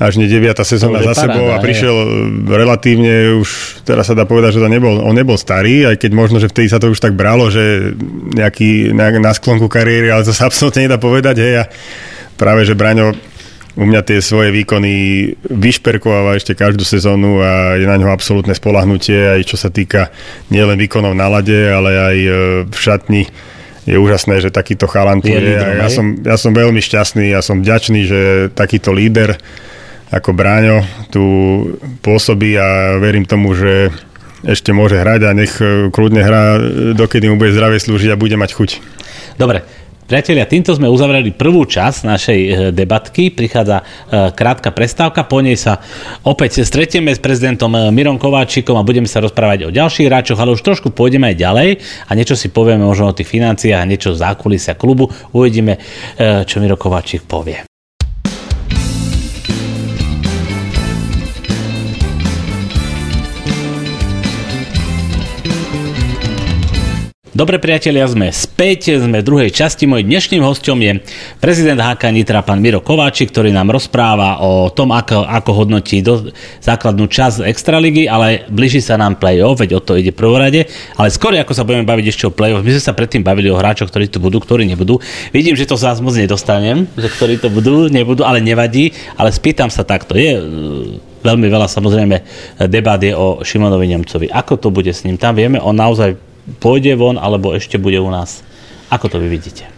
až 0.00 0.16
nie 0.16 0.32
9 0.32 0.56
sezóna 0.64 1.04
je 1.04 1.12
za 1.12 1.28
sebou 1.28 1.52
paráda, 1.52 1.60
a 1.60 1.64
prišiel 1.64 1.92
e, 1.92 2.08
relatívne 2.48 3.36
už, 3.36 3.84
teraz 3.84 4.08
sa 4.08 4.16
dá 4.16 4.24
povedať, 4.24 4.56
že 4.56 4.64
to 4.64 4.72
nebol, 4.72 4.96
on 4.96 5.12
nebol 5.12 5.36
starý, 5.36 5.92
aj 5.92 6.00
keď 6.00 6.10
možno, 6.16 6.40
že 6.40 6.48
vtedy 6.48 6.72
sa 6.72 6.80
to 6.80 6.88
už 6.88 7.04
tak 7.04 7.12
bralo, 7.12 7.52
že 7.52 7.92
nejaký 8.32 8.96
na, 8.96 9.12
na 9.20 9.36
sklonku 9.36 9.68
kariéry, 9.68 10.08
ale 10.08 10.24
to 10.24 10.32
sa 10.32 10.48
absolútne 10.48 10.88
nedá 10.88 10.96
povedať, 10.96 11.36
hej, 11.44 11.54
a 11.60 11.64
práve, 12.40 12.64
že 12.64 12.72
Braňo 12.72 13.12
u 13.76 13.84
mňa 13.86 14.02
tie 14.02 14.18
svoje 14.18 14.50
výkony 14.50 14.92
vyšperkováva 15.46 16.34
ešte 16.34 16.58
každú 16.58 16.82
sezónu 16.82 17.38
a 17.38 17.78
je 17.78 17.86
na 17.86 18.00
ňo 18.00 18.10
absolútne 18.10 18.56
spolahnutie, 18.56 19.36
aj 19.36 19.46
čo 19.46 19.56
sa 19.60 19.70
týka 19.70 20.10
nielen 20.50 20.80
výkonov 20.80 21.14
na 21.14 21.30
lade, 21.30 21.70
ale 21.70 21.90
aj 21.94 22.16
e, 22.16 22.30
v 22.66 22.78
šatni. 22.80 23.24
Je 23.88 23.96
úžasné, 23.96 24.44
že 24.44 24.52
takýto 24.52 24.84
chalan 24.84 25.24
tu 25.24 25.32
Je 25.32 25.40
je. 25.40 25.44
lídrom, 25.54 25.76
ja, 25.80 25.88
som, 25.88 26.06
ja 26.20 26.36
som 26.36 26.52
veľmi 26.52 26.82
šťastný, 26.82 27.32
ja 27.32 27.40
som 27.40 27.62
vďačný, 27.62 28.00
že 28.04 28.20
takýto 28.52 28.92
líder 28.92 29.40
ako 30.10 30.34
Bráňo 30.34 30.82
tu 31.14 31.22
pôsobí 32.02 32.58
a 32.58 32.98
verím 32.98 33.24
tomu, 33.24 33.54
že 33.54 33.94
ešte 34.44 34.72
môže 34.72 34.96
hrať 34.96 35.20
a 35.28 35.30
nech 35.36 35.54
e, 35.60 35.92
kľudne 35.92 36.22
hrá, 36.24 36.56
e, 36.56 36.60
dokedy 36.96 37.28
mu 37.28 37.36
bude 37.36 37.52
zdravie 37.52 37.76
slúžiť 37.76 38.10
a 38.12 38.20
bude 38.20 38.40
mať 38.40 38.50
chuť. 38.56 38.70
Dobre, 39.36 39.60
priatelia, 40.08 40.48
týmto 40.48 40.72
sme 40.72 40.88
uzavreli 40.88 41.36
prvú 41.36 41.68
časť 41.68 41.98
našej 42.08 42.40
e, 42.40 42.50
debatky. 42.72 43.28
Prichádza 43.36 43.84
krátka 44.32 44.72
prestávka, 44.72 45.28
po 45.28 45.44
nej 45.44 45.60
sa 45.60 45.78
opäť 46.24 46.64
stretieme 46.64 47.12
s 47.12 47.20
prezidentom 47.20 47.70
Mirom 47.92 48.16
Kováčikom 48.16 48.80
a 48.80 48.86
budeme 48.86 49.06
sa 49.06 49.20
rozprávať 49.20 49.68
o 49.68 49.74
ďalších 49.74 50.08
hráčoch, 50.08 50.40
ale 50.40 50.56
už 50.56 50.64
trošku 50.64 50.88
pôjdeme 50.90 51.30
aj 51.30 51.36
ďalej 51.36 51.68
a 52.08 52.10
niečo 52.16 52.34
si 52.34 52.48
povieme 52.48 52.82
možno 52.82 53.12
o 53.12 53.16
tých 53.16 53.28
financiách 53.28 53.84
niečo 53.84 54.16
zákulisia 54.16 54.72
klubu. 54.72 55.12
Uvidíme, 55.36 55.76
čo 56.18 56.58
Miro 56.58 56.80
Kováčik 56.80 57.28
povie. 57.28 57.69
Dobre 67.40 67.56
priatelia, 67.56 68.04
sme 68.04 68.28
späť, 68.36 69.00
sme 69.00 69.24
v 69.24 69.28
druhej 69.32 69.48
časti. 69.48 69.88
Mojím 69.88 70.12
dnešným 70.12 70.44
hostom 70.44 70.76
je 70.76 71.00
prezident 71.40 71.80
HK 71.80 72.12
Nitra, 72.12 72.44
pán 72.44 72.60
Miro 72.60 72.84
Kováčik, 72.84 73.32
ktorý 73.32 73.48
nám 73.48 73.72
rozpráva 73.72 74.44
o 74.44 74.68
tom, 74.68 74.92
ako, 74.92 75.24
ako 75.24 75.50
hodnotí 75.56 76.04
do, 76.04 76.28
základnú 76.60 77.08
časť 77.08 77.48
Extraligy, 77.48 78.04
ale 78.12 78.44
blíži 78.52 78.84
sa 78.84 79.00
nám 79.00 79.16
play-off, 79.16 79.56
veď 79.56 79.72
o 79.72 79.80
to 79.80 79.96
ide 79.96 80.12
prvorade. 80.12 80.68
Ale 81.00 81.08
skôr 81.08 81.32
ako 81.32 81.56
sa 81.56 81.64
budeme 81.64 81.88
baviť 81.88 82.12
ešte 82.12 82.28
o 82.28 82.36
play-off, 82.36 82.60
my 82.60 82.76
sme 82.76 82.84
sa 82.84 82.92
predtým 82.92 83.24
bavili 83.24 83.48
o 83.48 83.56
hráčoch, 83.56 83.88
ktorí 83.88 84.12
tu 84.12 84.20
budú, 84.20 84.36
ktorí 84.36 84.68
nebudú. 84.68 85.00
Vidím, 85.32 85.56
že 85.56 85.64
to 85.64 85.80
vás 85.80 85.96
moc 86.04 86.12
nedostanem, 86.12 86.92
že 86.92 87.08
ktorí 87.08 87.40
to 87.40 87.48
budú, 87.48 87.88
nebudú, 87.88 88.20
ale 88.20 88.44
nevadí. 88.44 88.92
Ale 89.16 89.32
spýtam 89.32 89.72
sa 89.72 89.80
takto. 89.80 90.12
Je 90.12 90.36
e, 90.36 90.44
veľmi 91.24 91.48
veľa 91.48 91.72
samozrejme 91.72 92.20
debát 92.68 93.00
je 93.00 93.16
o 93.16 93.40
Šimonovi 93.40 93.96
Nemcovi. 93.96 94.28
Ako 94.28 94.60
to 94.60 94.68
bude 94.68 94.92
s 94.92 95.08
ním? 95.08 95.16
Tam 95.16 95.32
vieme, 95.32 95.56
on 95.56 95.72
naozaj 95.72 96.28
pôjde 96.58 96.98
von, 96.98 97.20
alebo 97.20 97.54
ešte 97.54 97.78
bude 97.78 98.00
u 98.02 98.10
nás. 98.10 98.42
Ako 98.90 99.06
to 99.06 99.22
vy 99.22 99.30
vidíte? 99.30 99.70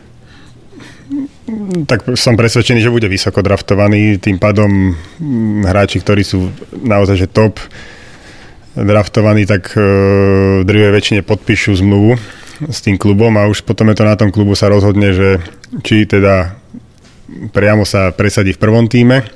Tak 1.84 2.16
som 2.16 2.38
presvedčený, 2.38 2.80
že 2.80 2.94
bude 2.94 3.04
vysoko 3.10 3.44
draftovaný, 3.44 4.16
tým 4.16 4.40
pádom 4.40 4.96
hráči, 5.66 6.00
ktorí 6.00 6.24
sú 6.24 6.48
naozaj 6.72 7.16
že 7.20 7.28
top 7.28 7.60
draftovaní, 8.72 9.44
tak 9.44 9.76
e, 9.76 9.80
v 10.62 10.64
drvej 10.64 10.92
väčšine 10.96 11.20
podpíšu 11.20 11.76
zmluvu 11.84 12.16
s 12.72 12.78
tým 12.80 12.96
klubom 12.96 13.34
a 13.36 13.50
už 13.50 13.66
potom 13.68 13.92
je 13.92 14.00
to 14.00 14.04
na 14.08 14.16
tom 14.16 14.32
klubu 14.32 14.56
sa 14.56 14.72
rozhodne, 14.72 15.12
že 15.12 15.44
či 15.84 16.08
teda 16.08 16.56
priamo 17.52 17.84
sa 17.84 18.12
presadí 18.16 18.56
v 18.56 18.62
prvom 18.62 18.88
týme, 18.88 19.28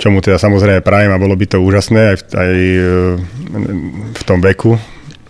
čo 0.00 0.08
mu 0.08 0.24
teda 0.24 0.40
samozrejme 0.40 0.80
prajem 0.80 1.12
a 1.12 1.20
bolo 1.20 1.36
by 1.36 1.44
to 1.44 1.58
úžasné 1.60 2.00
aj 2.14 2.16
v, 2.16 2.22
aj 2.32 2.52
e, 2.56 2.80
v 4.16 4.22
tom 4.24 4.40
veku, 4.40 4.80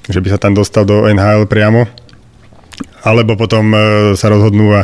že 0.08 0.18
by 0.18 0.28
sa 0.34 0.38
tam 0.38 0.56
dostal 0.56 0.82
do 0.82 1.06
NHL 1.06 1.46
priamo, 1.46 1.86
alebo 3.02 3.34
potom 3.38 3.74
e, 3.74 3.78
sa 4.18 4.30
rozhodnú 4.30 4.74
a 4.74 4.82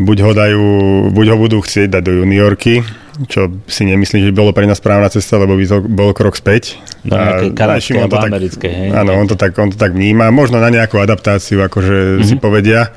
buď 0.00 0.18
ho, 0.24 0.32
dajú, 0.32 0.66
buď 1.12 1.26
ho 1.32 1.36
budú 1.36 1.58
chcieť 1.60 1.88
dať 1.92 2.02
do 2.04 2.12
juniorky, 2.24 2.80
čo 3.28 3.52
si 3.68 3.84
nemyslím, 3.84 4.24
že 4.24 4.30
by 4.32 4.36
bolo 4.36 4.52
pre 4.56 4.64
nás 4.64 4.80
správna 4.80 5.12
cesta, 5.12 5.36
lebo 5.36 5.52
by 5.56 5.64
to 5.68 5.76
bol 5.84 6.10
krok 6.16 6.36
späť. 6.36 6.80
Do 7.04 7.16
nejakej 7.16 7.50
kanadskej 7.52 7.84
Šimon 7.84 8.00
alebo 8.08 8.16
to 8.16 8.20
tak- 8.20 8.32
americkej? 8.32 8.72
Áno, 8.96 9.10
on 9.20 9.26
to, 9.28 9.36
tak, 9.36 9.52
on 9.60 9.68
to 9.68 9.76
tak 9.76 9.92
vníma. 9.92 10.32
Možno 10.32 10.56
na 10.56 10.72
nejakú 10.72 10.96
adaptáciu, 10.96 11.60
akože 11.60 11.96
mm-hmm. 12.16 12.26
si 12.26 12.34
povedia. 12.40 12.96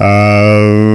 A 0.00 0.08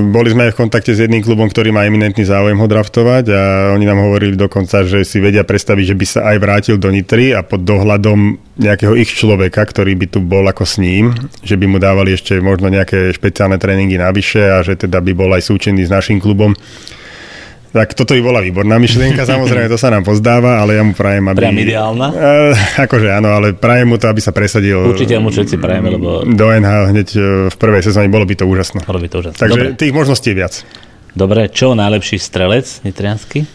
boli 0.10 0.34
sme 0.34 0.50
aj 0.50 0.58
v 0.58 0.66
kontakte 0.66 0.90
s 0.90 0.98
jedným 0.98 1.22
klubom, 1.22 1.46
ktorý 1.46 1.70
má 1.70 1.86
eminentný 1.86 2.26
záujem 2.26 2.58
ho 2.58 2.66
draftovať 2.66 3.26
a 3.30 3.42
oni 3.78 3.86
nám 3.86 4.02
hovorili 4.02 4.34
dokonca, 4.34 4.82
že 4.82 5.06
si 5.06 5.22
vedia 5.22 5.46
predstaviť, 5.46 5.94
že 5.94 5.96
by 5.96 6.06
sa 6.10 6.22
aj 6.34 6.38
vrátil 6.42 6.82
do 6.82 6.90
Nitry 6.90 7.30
a 7.38 7.46
pod 7.46 7.62
dohľadom 7.62 8.42
nejakého 8.58 8.98
ich 8.98 9.14
človeka, 9.14 9.62
ktorý 9.62 9.94
by 9.94 10.08
tu 10.10 10.26
bol 10.26 10.42
ako 10.50 10.66
s 10.66 10.82
ním, 10.82 11.14
že 11.46 11.54
by 11.54 11.70
mu 11.70 11.78
dávali 11.78 12.18
ešte 12.18 12.42
možno 12.42 12.66
nejaké 12.74 13.14
špeciálne 13.14 13.62
tréningy 13.62 14.02
navyše 14.02 14.42
a 14.42 14.66
že 14.66 14.74
teda 14.74 14.98
by 15.06 15.14
bol 15.14 15.30
aj 15.38 15.54
súčinný 15.54 15.86
s 15.86 15.94
našim 15.94 16.18
klubom. 16.18 16.58
Tak 17.72 17.98
toto 17.98 18.14
by 18.16 18.22
bola 18.24 18.40
výborná 18.40 18.76
myšlienka, 18.78 19.26
samozrejme 19.34 19.68
to 19.68 19.80
sa 19.80 19.90
nám 19.92 20.04
pozdáva, 20.04 20.62
ale 20.62 20.80
ja 20.80 20.84
mu 20.84 20.94
prajem, 20.94 21.26
aby... 21.32 21.40
Priam 21.40 21.60
ideálna? 21.60 22.08
Uh, 22.12 22.82
akože 22.86 23.08
áno, 23.12 23.34
ale 23.36 23.56
prajem 23.56 23.92
mu 23.92 23.98
to, 24.00 24.08
aby 24.08 24.22
sa 24.24 24.32
presadil 24.32 24.92
Určite 24.92 25.20
mu 25.20 25.34
všetci 25.34 25.56
prajeme, 25.60 25.96
lebo 25.96 26.24
do 26.24 26.48
NHL 26.52 26.92
hneď 26.96 27.08
e, 27.16 27.20
v 27.52 27.56
prvej 27.56 27.84
sezóne, 27.84 28.08
bolo 28.08 28.24
by 28.24 28.36
to 28.38 28.46
úžasné. 28.48 28.84
bolo 28.88 29.02
by 29.02 29.08
to 29.12 29.18
úžasné. 29.22 29.40
Takže 29.40 29.62
Dobre. 29.62 29.80
tých 29.80 29.94
možností 29.96 30.32
je 30.32 30.38
viac. 30.38 30.54
Dobre, 31.16 31.48
čo 31.48 31.76
najlepší 31.76 32.20
strelec 32.20 32.84
nitriansky? 32.84 33.48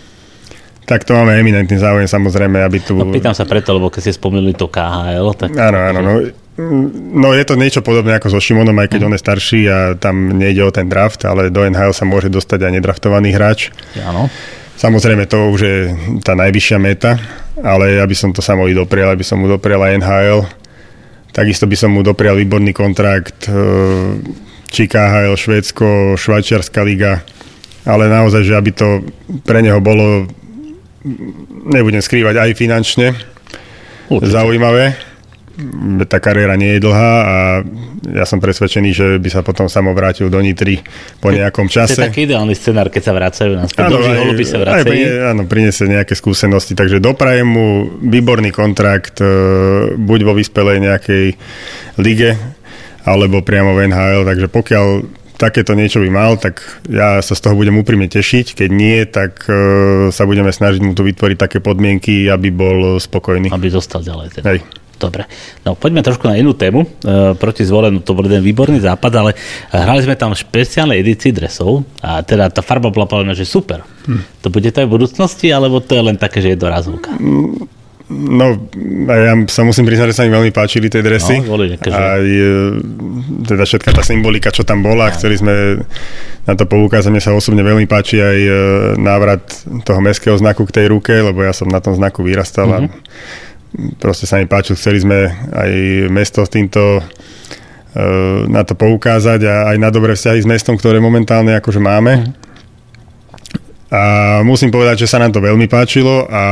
Tak 0.88 1.06
to 1.06 1.14
máme 1.14 1.38
eminentný 1.38 1.78
záujem 1.78 2.08
samozrejme, 2.10 2.66
aby 2.66 2.82
tu... 2.82 2.98
No, 2.98 3.12
pýtam 3.12 3.30
sa 3.30 3.46
preto, 3.46 3.76
lebo 3.76 3.92
keď 3.92 4.10
ste 4.10 4.18
spomínali 4.18 4.58
to 4.58 4.66
KHL, 4.66 5.28
tak... 5.38 5.54
Áno, 5.54 5.78
áno, 5.78 6.00
no. 6.02 6.12
No 7.14 7.32
je 7.32 7.44
to 7.46 7.56
niečo 7.56 7.80
podobné 7.80 8.18
ako 8.18 8.36
so 8.36 8.40
Šimonom, 8.42 8.76
aj 8.76 8.92
keď 8.92 9.00
on 9.06 9.14
je 9.16 9.24
starší 9.24 9.60
a 9.70 9.78
tam 9.96 10.36
nejde 10.36 10.60
o 10.66 10.74
ten 10.74 10.90
draft, 10.90 11.24
ale 11.24 11.48
do 11.48 11.64
NHL 11.64 11.94
sa 11.94 12.04
môže 12.04 12.28
dostať 12.28 12.68
aj 12.68 12.72
nedraftovaný 12.76 13.32
hráč. 13.32 13.72
Áno. 14.02 14.28
Samozrejme 14.80 15.28
to 15.28 15.52
už 15.52 15.60
je 15.60 15.78
tá 16.24 16.32
najvyššia 16.32 16.78
meta, 16.80 17.20
ale 17.60 18.00
ja 18.00 18.04
by 18.08 18.16
som 18.16 18.32
to 18.32 18.40
samovi 18.40 18.72
doprial, 18.72 19.12
aby 19.12 19.24
som 19.24 19.40
mu 19.40 19.48
doprial 19.48 19.84
aj 19.84 20.00
NHL. 20.00 20.40
Takisto 21.30 21.68
by 21.68 21.76
som 21.76 21.92
mu 21.92 22.00
doprial 22.00 22.34
výborný 22.40 22.72
kontrakt, 22.72 23.46
e, 23.46 23.52
či 24.72 24.88
KHL, 24.88 25.36
Švédsko, 25.36 26.16
Švajčiarska 26.16 26.80
liga, 26.82 27.20
ale 27.84 28.08
naozaj, 28.08 28.42
že 28.42 28.56
aby 28.56 28.70
to 28.72 29.04
pre 29.44 29.60
neho 29.60 29.78
bolo 29.84 30.26
nebudem 31.70 32.00
skrývať, 32.00 32.36
aj 32.36 32.50
finančne 32.56 33.16
Určite. 34.08 34.32
zaujímavé. 34.32 35.09
Tá 36.08 36.18
kariéra 36.18 36.56
nie 36.56 36.76
je 36.76 36.80
dlhá 36.82 37.12
a 37.22 37.36
ja 38.10 38.24
som 38.24 38.40
presvedčený, 38.40 38.90
že 38.90 39.06
by 39.20 39.28
sa 39.28 39.40
potom 39.44 39.68
samo 39.68 39.92
vrátil 39.92 40.32
do 40.32 40.40
Nitry 40.40 40.80
po 41.20 41.30
nejakom 41.30 41.68
To 41.68 41.84
je 41.84 41.94
čase. 41.94 42.00
taký 42.00 42.26
ideálny 42.26 42.56
scenár, 42.56 42.88
keď 42.88 43.02
sa 43.06 43.12
vracajú 43.12 43.52
naspäť. 43.54 43.86
Dobrí 43.92 44.14
holuby 44.16 44.44
sa 44.44 44.56
aj 44.58 44.62
vracajú. 44.64 44.84
prine, 44.88 45.08
áno, 45.30 45.42
priniesie 45.46 45.86
nejaké 45.86 46.14
skúsenosti, 46.16 46.72
takže 46.72 46.98
doprajem 46.98 47.46
mu 47.46 47.66
výborný 48.00 48.50
kontrakt, 48.50 49.20
e, 49.20 49.28
buď 49.94 50.20
vo 50.24 50.32
vyspelej 50.34 50.78
nejakej 50.80 51.24
lige, 52.00 52.30
alebo 53.04 53.44
priamo 53.44 53.76
v 53.76 53.88
NHL, 53.88 54.24
takže 54.24 54.46
pokiaľ 54.48 54.86
takéto 55.40 55.72
niečo 55.72 56.04
by 56.04 56.10
mal, 56.12 56.36
tak 56.36 56.60
ja 56.84 57.24
sa 57.24 57.32
z 57.32 57.40
toho 57.40 57.56
budem 57.56 57.80
úprimne 57.80 58.12
tešiť. 58.12 58.60
Keď 58.60 58.68
nie, 58.68 59.08
tak 59.08 59.48
e, 59.48 60.12
sa 60.12 60.28
budeme 60.28 60.52
snažiť 60.52 60.84
mu 60.84 60.92
tu 60.92 61.00
vytvoriť 61.00 61.36
také 61.40 61.64
podmienky, 61.64 62.28
aby 62.28 62.52
bol 62.52 63.00
spokojný. 63.00 63.48
Aby 63.48 63.72
zostal 63.72 64.04
ďalej. 64.04 64.36
Teda. 64.36 64.52
Hej. 64.52 64.60
Dobre. 65.00 65.24
No 65.64 65.72
poďme 65.72 66.04
trošku 66.04 66.28
na 66.28 66.36
inú 66.36 66.52
tému. 66.52 66.84
E, 66.84 67.32
proti 67.40 67.64
zvolenú 67.64 68.04
to 68.04 68.12
bol 68.12 68.28
jeden 68.28 68.44
výborný 68.44 68.84
západ, 68.84 69.12
ale 69.16 69.30
hrali 69.72 70.04
sme 70.04 70.12
tam 70.12 70.36
v 70.36 70.44
špeciálnej 70.44 71.00
edícii 71.00 71.32
dresov 71.32 71.88
a 72.04 72.20
teda 72.20 72.52
tá 72.52 72.60
farba 72.60 72.92
bola 72.92 73.08
povedaná, 73.08 73.32
že 73.32 73.48
super. 73.48 73.80
Hm. 74.04 74.44
To 74.44 74.48
bude 74.52 74.68
to 74.68 74.84
aj 74.84 74.86
v 74.86 74.94
budúcnosti, 75.00 75.48
alebo 75.48 75.80
to 75.80 75.96
je 75.96 76.02
len 76.04 76.20
také, 76.20 76.44
že 76.44 76.52
je 76.52 76.60
dorazovka? 76.60 77.16
No, 78.10 78.58
ja 79.06 79.38
sa 79.46 79.62
musím 79.62 79.86
priznať, 79.86 80.10
že 80.10 80.18
sa 80.18 80.26
mi 80.26 80.34
veľmi 80.34 80.50
páčili 80.50 80.90
tie 80.90 80.98
dresy. 80.98 81.46
No, 81.46 81.54
boli 81.54 81.70
nejaké, 81.70 81.94
že- 81.94 81.96
Aj 81.96 82.24
teda 83.46 83.62
všetká 83.62 83.94
tá 83.94 84.02
symbolika, 84.02 84.50
čo 84.50 84.66
tam 84.66 84.82
bola. 84.82 85.14
Chceli 85.14 85.38
sme 85.38 85.78
na 86.42 86.54
to 86.58 86.66
poukázať. 86.66 87.06
Mne 87.06 87.22
sa 87.22 87.30
osobne 87.30 87.62
veľmi 87.62 87.86
páči 87.86 88.18
aj 88.18 88.38
e, 88.42 88.50
návrat 88.98 89.46
toho 89.86 90.02
mestského 90.02 90.34
znaku 90.34 90.66
k 90.66 90.82
tej 90.82 90.86
ruke, 90.90 91.14
lebo 91.14 91.46
ja 91.46 91.54
som 91.54 91.70
na 91.70 91.78
tom 91.78 91.94
znaku 91.94 92.26
vyrastal 92.26 92.66
a 92.74 92.78
proste 93.98 94.26
sa 94.26 94.38
mi 94.38 94.46
páčil. 94.46 94.76
Chceli 94.76 95.02
sme 95.02 95.18
aj 95.52 95.70
mesto 96.10 96.42
s 96.42 96.50
týmto 96.50 96.98
e, 96.98 97.02
na 98.50 98.62
to 98.66 98.74
poukázať 98.74 99.40
a 99.46 99.54
aj 99.74 99.76
na 99.78 99.90
dobré 99.92 100.14
vzťahy 100.14 100.40
s 100.42 100.48
mestom, 100.48 100.74
ktoré 100.74 100.98
momentálne 100.98 101.54
akože 101.58 101.80
máme. 101.80 102.34
A 103.90 104.02
musím 104.46 104.70
povedať, 104.70 105.02
že 105.02 105.10
sa 105.10 105.18
nám 105.18 105.34
to 105.34 105.42
veľmi 105.42 105.66
páčilo 105.66 106.22
a 106.30 106.44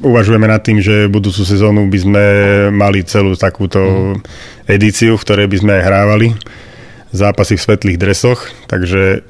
uvažujeme 0.00 0.48
nad 0.48 0.60
tým, 0.64 0.80
že 0.80 1.08
budúcu 1.08 1.44
sezónu 1.44 1.88
by 1.88 1.98
sme 2.00 2.24
mali 2.72 3.04
celú 3.04 3.36
takúto 3.36 4.12
edíciu, 4.64 5.16
v 5.16 5.24
ktorej 5.24 5.46
by 5.48 5.56
sme 5.60 5.72
aj 5.80 5.82
hrávali 5.84 6.28
zápasy 7.10 7.58
v 7.58 7.64
svetlých 7.64 7.98
dresoch, 7.98 8.40
takže 8.70 9.26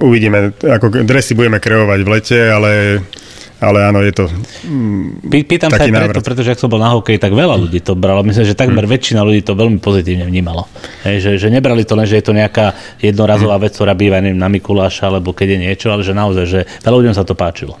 uvidíme, 0.00 0.56
ako 0.58 1.04
dresy 1.04 1.36
budeme 1.36 1.60
kreovať 1.60 2.00
v 2.00 2.08
lete, 2.08 2.38
ale, 2.48 2.72
ale 3.62 3.78
áno, 3.86 4.02
je 4.02 4.10
to 4.10 4.26
Pý- 5.30 5.46
Pýtam 5.46 5.70
sa 5.70 5.86
aj 5.86 5.94
preto, 5.94 6.18
návrat. 6.18 6.26
pretože 6.26 6.50
ak 6.50 6.58
som 6.58 6.66
bol 6.66 6.82
na 6.82 6.90
hokeji, 6.90 7.22
tak 7.22 7.30
veľa 7.30 7.54
ľudí 7.54 7.78
to 7.78 7.94
bralo. 7.94 8.26
Myslím, 8.26 8.42
že 8.42 8.58
takmer 8.58 8.82
väčšina 8.84 9.22
ľudí 9.22 9.46
to 9.46 9.54
veľmi 9.54 9.78
pozitívne 9.78 10.26
vnímalo. 10.26 10.66
Hej, 11.06 11.16
že, 11.22 11.30
že 11.38 11.48
nebrali 11.48 11.86
to 11.86 11.94
len, 11.94 12.04
že 12.04 12.18
je 12.18 12.26
to 12.26 12.34
nejaká 12.34 12.74
jednorazová 12.98 13.62
vec, 13.62 13.70
ktorá 13.72 13.94
býva 13.94 14.18
neviem, 14.18 14.36
na 14.36 14.50
Mikuláša, 14.50 15.08
alebo 15.08 15.30
keď 15.30 15.54
je 15.54 15.58
niečo, 15.70 15.86
ale 15.94 16.02
že 16.02 16.10
naozaj, 16.10 16.44
že 16.50 16.60
veľa 16.82 16.96
ľuďom 16.98 17.14
sa 17.14 17.22
to 17.22 17.38
páčilo. 17.38 17.78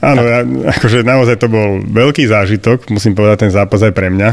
Áno, 0.00 0.24
ja, 0.24 0.40
akože 0.80 1.04
naozaj 1.04 1.36
to 1.36 1.52
bol 1.52 1.84
veľký 1.84 2.24
zážitok, 2.24 2.88
musím 2.88 3.12
povedať, 3.12 3.44
ten 3.44 3.52
zápas 3.52 3.84
aj 3.84 3.92
pre 3.92 4.08
mňa. 4.08 4.30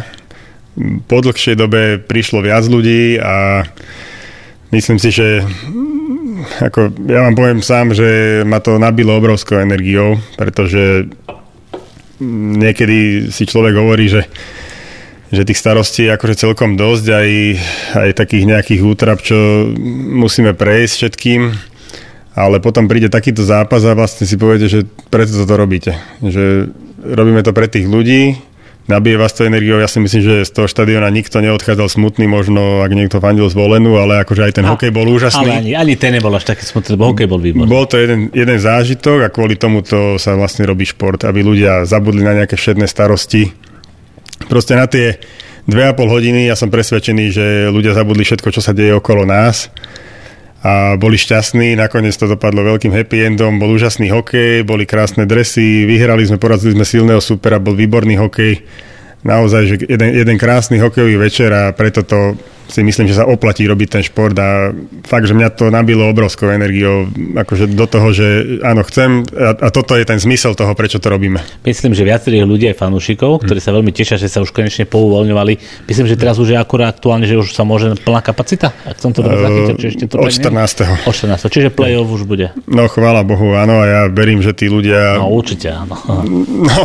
Po 1.11 1.19
dlhšej 1.19 1.59
dobe 1.59 1.99
prišlo 1.99 2.39
viac 2.39 2.63
ľudí 2.63 3.19
a 3.19 3.67
myslím 4.71 4.95
si, 4.95 5.11
že 5.11 5.43
mm, 5.43 5.96
ako, 6.61 6.93
ja 7.07 7.25
vám 7.27 7.35
poviem 7.35 7.61
sám, 7.61 7.93
že 7.93 8.41
ma 8.43 8.63
to 8.63 8.79
nabilo 8.81 9.15
obrovskou 9.17 9.59
energiou, 9.59 10.17
pretože 10.35 11.09
niekedy 12.57 13.29
si 13.29 13.43
človek 13.45 13.75
hovorí, 13.77 14.07
že 14.09 14.23
že 15.27 15.43
tých 15.43 15.59
starostí 15.59 16.07
je 16.07 16.15
akože 16.15 16.39
celkom 16.39 16.79
dosť, 16.79 17.05
aj, 17.11 17.29
aj 17.99 18.09
takých 18.15 18.47
nejakých 18.47 18.81
útrap, 18.87 19.19
čo 19.19 19.35
musíme 20.15 20.55
prejsť 20.55 20.93
všetkým 20.95 21.41
ale 22.37 22.61
potom 22.61 22.85
príde 22.85 23.09
takýto 23.09 23.41
zápas 23.41 23.81
a 23.81 23.97
vlastne 23.97 24.29
si 24.29 24.37
poviete, 24.37 24.69
že 24.69 24.85
preto 25.09 25.33
toto 25.33 25.57
robíte. 25.57 25.97
Že 26.21 26.69
robíme 27.01 27.41
to 27.41 27.49
pre 27.49 27.65
tých 27.65 27.89
ľudí, 27.89 28.37
nabije 28.87 29.19
vás 29.19 29.35
to 29.35 29.43
energiou. 29.43 29.77
Ja 29.77 29.91
si 29.91 29.99
myslím, 29.99 30.23
že 30.23 30.33
z 30.47 30.51
toho 30.51 30.67
štadiona 30.67 31.11
nikto 31.11 31.43
neodchádzal 31.43 31.91
smutný, 31.91 32.25
možno 32.25 32.81
ak 32.81 32.91
niekto 32.95 33.19
fandil 33.19 33.45
zvolenú, 33.51 33.99
ale 33.99 34.23
akože 34.23 34.41
aj 34.47 34.53
ten 34.55 34.65
hokej 34.65 34.91
bol 34.95 35.05
úžasný. 35.11 35.47
Ale 35.47 35.59
ani, 35.61 35.71
ani 35.75 35.93
ten 35.99 36.15
nebol 36.15 36.31
až 36.33 36.47
taký 36.47 36.63
smutný, 36.63 36.95
lebo 36.95 37.11
hokej 37.11 37.27
bol 37.27 37.39
výborný. 37.43 37.67
Bol 37.67 37.85
to 37.85 37.99
jeden, 37.99 38.31
jeden 38.31 38.57
zážitok 38.57 39.27
a 39.27 39.29
kvôli 39.29 39.59
tomuto 39.59 40.15
sa 40.15 40.33
vlastne 40.39 40.63
robí 40.63 40.87
šport, 40.87 41.21
aby 41.27 41.43
ľudia 41.43 41.83
zabudli 41.83 42.23
na 42.23 42.33
nejaké 42.33 42.55
všedné 42.55 42.87
starosti. 42.87 43.51
Proste 44.47 44.79
na 44.79 44.87
tie 44.87 45.19
dve 45.67 45.83
a 45.83 45.93
pol 45.93 46.07
hodiny 46.07 46.47
ja 46.47 46.55
som 46.55 46.71
presvedčený, 46.71 47.25
že 47.29 47.45
ľudia 47.67 47.91
zabudli 47.91 48.23
všetko, 48.23 48.49
čo 48.55 48.63
sa 48.63 48.71
deje 48.71 48.95
okolo 48.95 49.27
nás 49.27 49.67
a 50.67 50.99
boli 50.99 51.15
šťastní, 51.15 51.79
nakoniec 51.79 52.11
to 52.19 52.27
dopadlo 52.27 52.59
veľkým 52.59 52.91
happy 52.91 53.23
endom, 53.23 53.55
bol 53.55 53.71
úžasný 53.71 54.11
hokej, 54.11 54.67
boli 54.67 54.83
krásne 54.83 55.23
dresy, 55.23 55.87
vyhrali 55.87 56.27
sme, 56.27 56.35
porazili 56.35 56.75
sme 56.75 56.83
silného 56.83 57.23
supera, 57.23 57.55
bol 57.55 57.71
výborný 57.71 58.19
hokej, 58.19 58.67
naozaj, 59.23 59.63
že 59.63 59.75
jeden, 59.87 60.11
jeden 60.11 60.35
krásny 60.35 60.83
hokejový 60.83 61.15
večer 61.15 61.55
a 61.55 61.71
preto 61.71 62.03
to 62.03 62.35
si 62.67 62.83
myslím, 62.83 63.07
že 63.07 63.17
sa 63.17 63.25
oplatí 63.25 63.63
robiť 63.63 63.87
ten 63.99 64.03
šport 64.03 64.35
a 64.37 64.75
fakt, 65.07 65.25
že 65.25 65.33
mňa 65.33 65.49
to 65.55 65.71
nabilo 65.71 66.07
obrovskou 66.11 66.51
energiou, 66.51 67.07
akože 67.35 67.71
do 67.71 67.85
toho, 67.87 68.11
že 68.11 68.59
áno, 68.61 68.83
chcem 68.83 69.23
a, 69.31 69.55
a 69.55 69.67
toto 69.71 69.95
je 69.95 70.03
ten 70.03 70.19
zmysel 70.19 70.53
toho, 70.53 70.71
prečo 70.75 70.99
to 70.99 71.07
robíme. 71.07 71.39
Myslím, 71.63 71.95
že 71.95 72.03
viacerých 72.03 72.43
ľudí 72.43 72.65
aj 72.71 72.79
fanúšikov, 72.79 73.47
ktorí 73.47 73.59
sa 73.63 73.71
veľmi 73.71 73.91
tešia, 73.95 74.19
že 74.19 74.27
sa 74.27 74.43
už 74.43 74.51
konečne 74.51 74.83
pouvoľňovali. 74.85 75.87
Myslím, 75.87 76.05
že 76.11 76.19
teraz 76.19 76.37
už 76.37 76.53
je 76.53 76.57
akurát 76.59 76.91
aktuálne, 76.91 77.23
že 77.23 77.39
už 77.39 77.55
sa 77.55 77.63
môže 77.63 77.95
plná 78.03 78.19
kapacita, 78.19 78.75
ak 78.83 78.99
som 78.99 79.15
to 79.15 79.23
dobre 79.23 79.39
zachytil. 79.39 79.75
Či 79.77 79.87
ešte 79.95 80.05
to 80.11 80.15
Od 80.19 80.27
tak 80.27 80.51
nie? 80.51 80.67
14. 80.67 81.07
Od 81.07 81.15
14. 81.15 81.53
Čiže 81.53 81.69
play-off 81.71 82.09
už 82.11 82.23
bude. 82.27 82.51
No 82.67 82.91
chvála 82.91 83.23
Bohu, 83.23 83.55
áno, 83.55 83.79
a 83.79 83.85
ja 83.87 84.01
verím, 84.11 84.43
že 84.43 84.51
tí 84.51 84.67
ľudia... 84.67 85.21
No 85.21 85.31
určite 85.31 85.71
áno. 85.71 85.95
No, 86.67 86.83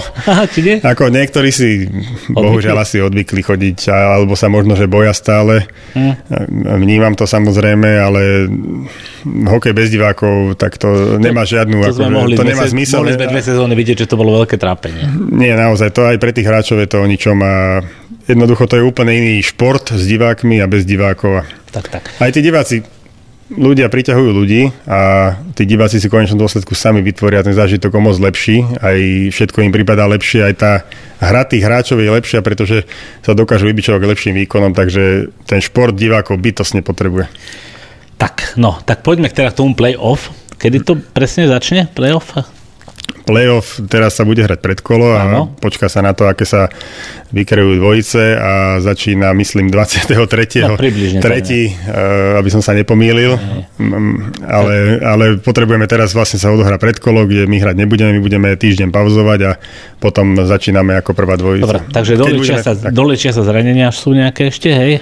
či 0.52 0.60
nie? 0.62 0.76
Ako 0.78 1.08
niektorí 1.08 1.50
si 1.50 1.88
bohužiaľ 2.30 2.84
asi 2.84 3.00
odvykli 3.00 3.40
chodiť, 3.42 3.88
alebo 3.88 4.36
sa 4.36 4.52
možno, 4.52 4.76
že 4.76 4.86
boja 4.86 5.16
stále. 5.16 5.64
Hm. 5.92 6.12
Vnímam 6.78 7.12
to 7.12 7.24
samozrejme, 7.24 7.84
ale 7.98 8.48
hokej 9.24 9.72
bez 9.72 9.88
divákov, 9.88 10.56
tak 10.56 10.76
to 10.76 10.88
nemá 11.16 11.44
žiadnu, 11.44 11.78
To, 11.78 11.88
akože, 11.90 12.08
mohli, 12.08 12.34
to 12.34 12.44
nemá 12.44 12.64
se- 12.64 12.72
zmysel. 12.72 12.98
mohli 12.98 13.12
sme 13.12 13.26
dve 13.28 13.42
sezóny 13.42 13.74
vidieť, 13.74 13.96
že 13.98 14.06
to 14.06 14.16
bolo 14.16 14.40
veľké 14.40 14.56
trápenie. 14.56 15.04
Nie, 15.30 15.52
naozaj, 15.52 15.90
to 15.90 16.04
aj 16.04 16.16
pre 16.16 16.30
tých 16.30 16.44
hráčov 16.44 16.78
je 16.78 16.88
to 16.88 16.98
o 16.98 17.06
ničom 17.06 17.36
a 17.38 17.84
jednoducho 18.24 18.64
to 18.64 18.76
je 18.76 18.84
úplne 18.84 19.12
iný 19.12 19.40
šport 19.40 19.84
s 19.86 20.02
divákmi 20.02 20.58
a 20.58 20.66
bez 20.66 20.82
divákov. 20.82 21.44
Tak, 21.68 21.88
tak. 21.88 22.02
Aj 22.16 22.28
tí 22.28 22.40
diváci, 22.40 22.80
ľudia 23.56 23.92
priťahujú 23.92 24.30
ľudí 24.32 24.72
a 24.88 25.32
tí 25.52 25.68
diváci 25.68 26.00
si 26.00 26.08
v 26.08 26.14
konečnom 26.18 26.40
dôsledku 26.40 26.72
sami 26.72 27.04
vytvoria 27.04 27.44
ten 27.44 27.52
zážitok 27.52 27.92
o 27.96 28.00
moc 28.00 28.16
lepší, 28.16 28.64
aj 28.80 28.98
všetko 29.34 29.64
im 29.64 29.72
prípada 29.72 30.08
lepšie, 30.08 30.40
aj 30.46 30.54
tá 30.56 30.72
hra 31.20 31.44
tých 31.44 31.62
hráčov 31.62 32.00
je 32.00 32.10
lepšia, 32.10 32.40
pretože 32.40 32.88
sa 33.20 33.36
dokážu 33.36 33.68
vybičovať 33.68 34.00
lepším 34.00 34.34
výkonom, 34.44 34.72
takže 34.72 35.28
ten 35.44 35.60
šport 35.60 35.92
divákov 35.92 36.40
bytosne 36.40 36.80
potrebuje. 36.80 37.28
Tak, 38.16 38.54
no, 38.54 38.78
tak 38.86 39.02
poďme 39.02 39.28
teda 39.28 39.50
k 39.50 39.58
tomu 39.58 39.74
play-off. 39.74 40.30
Kedy 40.62 40.86
to 40.86 40.94
presne 41.10 41.50
začne, 41.50 41.90
play-off? 41.90 42.38
Playoff 43.22 43.78
teraz 43.86 44.18
sa 44.18 44.26
bude 44.26 44.42
hrať 44.42 44.58
predkolo 44.58 45.14
a 45.14 45.20
Áno. 45.24 45.42
počká 45.56 45.86
sa 45.86 46.02
na 46.02 46.10
to, 46.10 46.26
aké 46.26 46.42
sa 46.42 46.66
vykreujú 47.30 47.78
dvojice 47.78 48.36
a 48.36 48.52
začína, 48.82 49.32
myslím, 49.32 49.70
23. 49.70 50.66
No, 50.66 50.76
tretí, 50.76 51.70
eh, 51.70 52.36
aby 52.36 52.48
som 52.50 52.60
sa 52.60 52.74
nepomýlil. 52.74 53.38
Mm, 53.78 54.42
Ale, 54.42 54.74
ale 55.00 55.24
potrebujeme 55.38 55.86
teraz 55.86 56.12
vlastne 56.12 56.36
sa 56.36 56.50
odohrať 56.50 56.76
predkolo, 56.76 57.24
kde 57.24 57.46
my 57.46 57.56
hrať 57.56 57.76
nebudeme, 57.78 58.10
my 58.18 58.20
budeme 58.20 58.48
týždeň 58.52 58.90
pauzovať 58.90 59.40
a 59.48 59.52
potom 59.96 60.36
začíname 60.36 60.98
ako 60.98 61.14
prvá 61.14 61.38
dvojica. 61.38 61.64
Dobre, 61.64 61.80
takže 61.88 62.12
dolečia, 62.18 62.58
budeme- 62.58 62.64
sa, 62.66 62.72
tak. 62.74 62.90
dolečia 62.92 63.30
sa 63.32 63.42
zranenia, 63.46 63.88
sú 63.94 64.12
nejaké 64.12 64.50
ešte, 64.50 64.68
hej? 64.68 64.98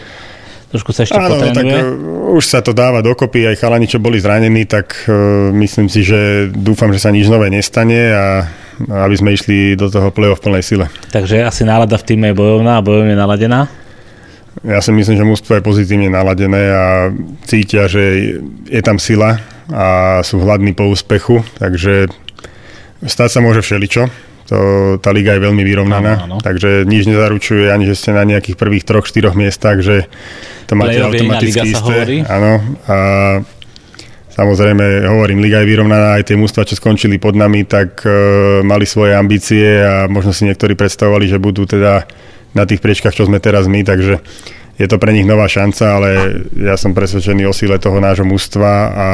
Trošku 0.71 0.95
sa 0.95 1.03
ešte 1.03 1.19
Áno, 1.19 1.35
no, 1.35 1.51
tak 1.51 1.67
potrenuje. 1.67 1.83
uh, 1.83 2.39
už 2.39 2.45
sa 2.47 2.63
to 2.63 2.71
dáva 2.71 3.03
dokopy, 3.03 3.43
aj 3.51 3.59
chalani, 3.59 3.91
čo 3.91 3.99
boli 3.99 4.23
zranení, 4.23 4.71
tak 4.71 5.11
uh, 5.11 5.51
myslím 5.51 5.91
si, 5.91 6.07
že 6.07 6.47
dúfam, 6.47 6.95
že 6.95 7.03
sa 7.03 7.11
nič 7.11 7.27
nové 7.27 7.51
nestane 7.51 8.15
a 8.15 8.47
aby 8.89 9.15
sme 9.19 9.35
išli 9.35 9.77
do 9.77 9.93
toho 9.93 10.09
play 10.15 10.31
v 10.31 10.41
plnej 10.41 10.65
sile. 10.65 10.87
Takže 11.13 11.45
asi 11.45 11.67
nálada 11.67 12.01
v 12.01 12.07
týme 12.07 12.33
je 12.33 12.39
bojovná 12.39 12.81
a 12.81 12.87
bojovne 12.87 13.13
naladená. 13.13 13.69
Ja 14.65 14.81
si 14.81 14.95
myslím, 14.95 15.17
že 15.19 15.27
mústvo 15.27 15.53
je 15.59 15.65
pozitívne 15.65 16.09
naladené 16.09 16.63
a 16.71 16.85
cítia, 17.45 17.91
že 17.91 18.35
je 18.67 18.83
tam 18.83 18.97
sila 18.97 19.43
a 19.71 20.21
sú 20.27 20.43
hladní 20.43 20.75
po 20.75 20.89
úspechu, 20.91 21.47
takže 21.61 22.11
stať 23.05 23.29
sa 23.31 23.41
môže 23.41 23.63
všeličo. 23.63 24.30
To, 24.51 24.99
tá 24.99 25.15
liga 25.15 25.39
je 25.39 25.47
veľmi 25.47 25.63
vyrovnaná, 25.63 26.27
Áno, 26.27 26.37
áno. 26.37 26.37
takže 26.43 26.83
nič 26.83 27.07
nezaručuje, 27.07 27.71
ani 27.71 27.87
že 27.87 27.95
ste 27.95 28.11
na 28.11 28.27
nejakých 28.27 28.59
prvých 28.59 28.83
troch, 28.83 29.07
štyroch 29.07 29.39
miestach, 29.39 29.79
že 29.79 30.11
to 30.67 30.75
máte 30.75 30.99
Playoff 30.99 31.15
automaticky 31.15 31.67
isté. 31.71 32.27
Áno, 32.27 32.59
a 32.91 32.97
Samozrejme, 34.31 35.11
hovorím, 35.11 35.43
Liga 35.43 35.61
je 35.61 35.69
vyrovnaná, 35.69 36.17
aj 36.17 36.33
tie 36.33 36.39
mústva, 36.39 36.65
čo 36.65 36.79
skončili 36.79 37.21
pod 37.21 37.37
nami, 37.37 37.67
tak 37.67 38.07
uh, 38.07 38.63
mali 38.65 38.89
svoje 38.89 39.13
ambície 39.13 39.83
a 39.85 40.09
možno 40.09 40.33
si 40.33 40.49
niektorí 40.49 40.79
predstavovali, 40.79 41.29
že 41.29 41.43
budú 41.43 41.69
teda 41.69 42.09
na 42.57 42.65
tých 42.65 42.81
priečkách, 42.81 43.13
čo 43.13 43.29
sme 43.29 43.43
teraz 43.43 43.69
my, 43.69 43.85
takže 43.85 44.17
je 44.81 44.87
to 44.89 44.97
pre 44.97 45.13
nich 45.13 45.29
nová 45.29 45.45
šanca, 45.45 45.85
ale 45.93 46.09
ja 46.57 46.79
som 46.81 46.97
presvedčený 46.97 47.45
o 47.45 47.53
síle 47.53 47.77
toho 47.77 48.01
nášho 48.01 48.25
mústva 48.25 48.73
a 48.89 49.09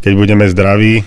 keď 0.00 0.12
budeme 0.16 0.48
zdraví, 0.48 1.04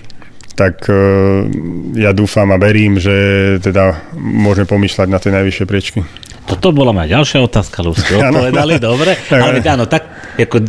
tak 0.55 0.87
uh, 0.87 1.45
ja 1.93 2.15
dúfam 2.15 2.47
a 2.49 2.57
verím, 2.57 2.97
že 2.97 3.15
teda 3.59 4.11
môžeme 4.15 4.65
pomýšľať 4.65 5.07
na 5.11 5.19
tie 5.19 5.31
najvyššie 5.35 5.65
priečky. 5.67 5.99
Toto 6.45 6.71
bola 6.71 6.93
moja 6.93 7.19
ďalšia 7.19 7.41
otázka, 7.43 7.81
Lúsko. 7.81 8.21
Odpovedali, 8.21 8.77
dobre. 8.77 9.17
Ale 9.33 9.59
áno, 9.65 9.89
tak 9.89 10.07
ako 10.37 10.61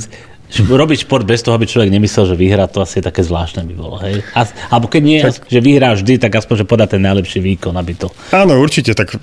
robiť 0.54 1.04
šport 1.04 1.26
bez 1.26 1.42
toho, 1.42 1.58
aby 1.58 1.66
človek 1.66 1.90
nemyslel, 1.90 2.32
že 2.32 2.36
vyhrá, 2.38 2.70
to 2.70 2.78
asi 2.78 3.02
je 3.02 3.04
také 3.10 3.26
zvláštne 3.26 3.66
by 3.66 3.74
bolo. 3.74 3.98
Hej? 3.98 4.22
A, 4.32 4.46
alebo 4.70 4.86
keď 4.86 5.02
nie, 5.02 5.18
tak, 5.18 5.42
že 5.50 5.58
vyhrá 5.58 5.92
vždy, 5.92 6.22
tak 6.22 6.38
aspoň, 6.38 6.62
že 6.62 6.66
podá 6.70 6.86
ten 6.86 7.02
najlepší 7.02 7.42
výkon, 7.42 7.74
aby 7.74 7.92
to... 7.98 8.08
Áno, 8.30 8.56
určite, 8.62 8.94
tak 8.94 9.18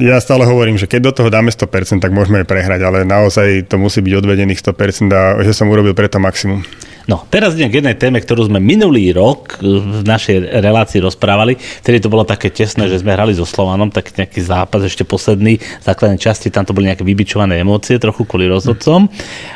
ja 0.00 0.16
stále 0.24 0.48
hovorím, 0.48 0.80
že 0.80 0.88
keď 0.88 1.00
do 1.04 1.12
toho 1.12 1.28
dáme 1.28 1.52
100%, 1.52 2.00
tak 2.00 2.10
môžeme 2.16 2.42
aj 2.42 2.46
prehrať, 2.48 2.80
ale 2.80 2.98
naozaj 3.04 3.68
to 3.68 3.76
musí 3.76 4.00
byť 4.00 4.14
odvedených 4.24 4.60
100% 4.64 5.12
a 5.12 5.22
že 5.44 5.52
som 5.52 5.68
urobil 5.68 5.92
preto 5.92 6.16
maximum. 6.16 6.64
No, 7.08 7.24
teraz 7.32 7.56
idem 7.56 7.72
k 7.72 7.80
jednej 7.80 7.96
téme, 7.96 8.20
ktorú 8.20 8.52
sme 8.52 8.60
minulý 8.60 9.16
rok 9.16 9.56
v 9.64 10.04
našej 10.04 10.60
relácii 10.60 11.00
rozprávali, 11.00 11.56
vtedy 11.56 12.04
to 12.04 12.12
bolo 12.12 12.20
také 12.28 12.52
tesné, 12.52 12.84
že 12.84 13.00
sme 13.00 13.16
hrali 13.16 13.32
so 13.32 13.48
Slovanom, 13.48 13.88
tak 13.88 14.12
nejaký 14.12 14.44
zápas 14.44 14.84
ešte 14.84 15.08
posledný, 15.08 15.56
v 15.56 15.84
základnej 15.88 16.20
časti, 16.20 16.52
tam 16.52 16.68
to 16.68 16.76
boli 16.76 16.92
nejaké 16.92 17.08
vybičované 17.08 17.64
emócie, 17.64 17.96
trochu 17.96 18.28
kvôli 18.28 18.44
rozhodcom. 18.52 19.08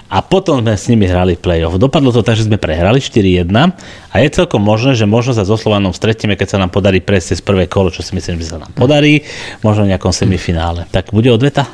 A 0.09 0.25
potom 0.25 0.65
sme 0.65 0.73
s 0.73 0.89
nimi 0.89 1.05
hrali 1.05 1.37
play-off. 1.37 1.77
Dopadlo 1.77 2.09
to 2.09 2.25
tak, 2.25 2.41
že 2.41 2.49
sme 2.49 2.57
prehrali 2.57 3.05
4-1 3.05 3.53
a 3.53 4.15
je 4.17 4.29
celkom 4.33 4.65
možné, 4.65 4.97
že 4.97 5.05
možno 5.05 5.37
sa 5.37 5.45
so 5.45 5.61
Slovanom 5.61 5.93
stretneme, 5.93 6.41
keď 6.41 6.57
sa 6.57 6.59
nám 6.59 6.73
podarí 6.73 7.05
prejsť 7.05 7.37
cez 7.37 7.41
prvé 7.45 7.69
kolo, 7.69 7.93
čo 7.93 8.01
si 8.01 8.17
myslím, 8.17 8.41
že 8.41 8.57
sa 8.57 8.65
nám 8.65 8.73
podarí, 8.73 9.29
možno 9.61 9.85
v 9.85 9.93
nejakom 9.93 10.09
semifinále. 10.17 10.89
Tak 10.89 11.13
bude 11.13 11.29
odveta? 11.29 11.69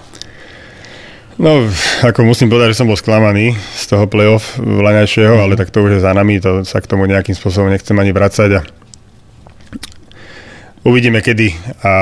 No, 1.39 1.71
ako 2.03 2.27
musím 2.27 2.51
povedať, 2.51 2.75
že 2.75 2.83
som 2.83 2.91
bol 2.91 2.99
sklamaný 2.99 3.55
z 3.55 3.85
toho 3.87 4.11
playoff 4.11 4.59
vlaňajšieho, 4.59 5.39
ale 5.39 5.55
tak 5.55 5.71
to 5.71 5.87
už 5.87 5.99
je 5.99 6.01
za 6.03 6.11
nami, 6.11 6.43
to 6.43 6.67
sa 6.67 6.83
k 6.83 6.91
tomu 6.91 7.07
nejakým 7.07 7.39
spôsobom 7.39 7.71
nechcem 7.71 7.95
ani 7.95 8.11
vracať 8.11 8.51
a 8.59 8.61
uvidíme 10.83 11.23
kedy. 11.23 11.55
A 11.87 11.93